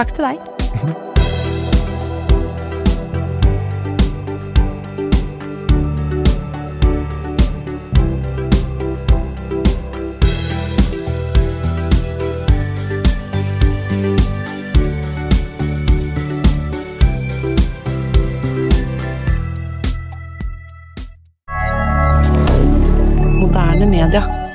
Takk 0.00 0.14
til 0.16 0.24
deg. 0.24 0.36
Moderne 23.36 23.86
media. 23.86 24.49